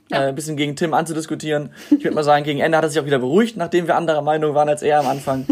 ja. 0.09 0.23
äh, 0.23 0.27
ein 0.29 0.35
bisschen 0.35 0.57
gegen 0.57 0.75
Tim 0.75 0.93
anzudiskutieren. 0.93 1.71
Ich 1.91 2.03
würde 2.03 2.15
mal 2.15 2.23
sagen, 2.23 2.43
gegen 2.43 2.59
Ende 2.59 2.77
hat 2.77 2.83
er 2.83 2.89
sich 2.89 2.99
auch 2.99 3.05
wieder 3.05 3.19
beruhigt, 3.19 3.57
nachdem 3.57 3.87
wir 3.87 3.95
anderer 3.95 4.21
Meinung 4.21 4.55
waren 4.55 4.69
als 4.69 4.81
er 4.81 4.99
am 4.99 5.07
Anfang. 5.07 5.45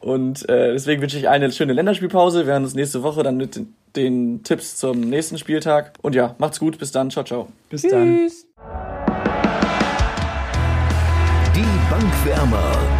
Und 0.00 0.48
äh, 0.48 0.72
deswegen 0.72 1.02
wünsche 1.02 1.18
ich 1.18 1.28
eine 1.28 1.52
schöne 1.52 1.72
Länderspielpause. 1.74 2.46
Wir 2.46 2.54
hören 2.54 2.64
uns 2.64 2.74
nächste 2.74 3.02
Woche 3.02 3.22
dann 3.22 3.36
mit 3.36 3.56
den, 3.56 3.74
den 3.96 4.42
Tipps 4.42 4.76
zum 4.76 5.00
nächsten 5.00 5.36
Spieltag. 5.36 5.92
Und 6.00 6.14
ja, 6.14 6.34
macht's 6.38 6.58
gut. 6.58 6.78
Bis 6.78 6.90
dann. 6.90 7.10
Ciao, 7.10 7.24
ciao. 7.24 7.48
Bis 7.68 7.82
Tschüss. 7.82 7.90
dann. 7.90 8.30
Die 11.54 11.90
Bankwärmer. 11.90 12.99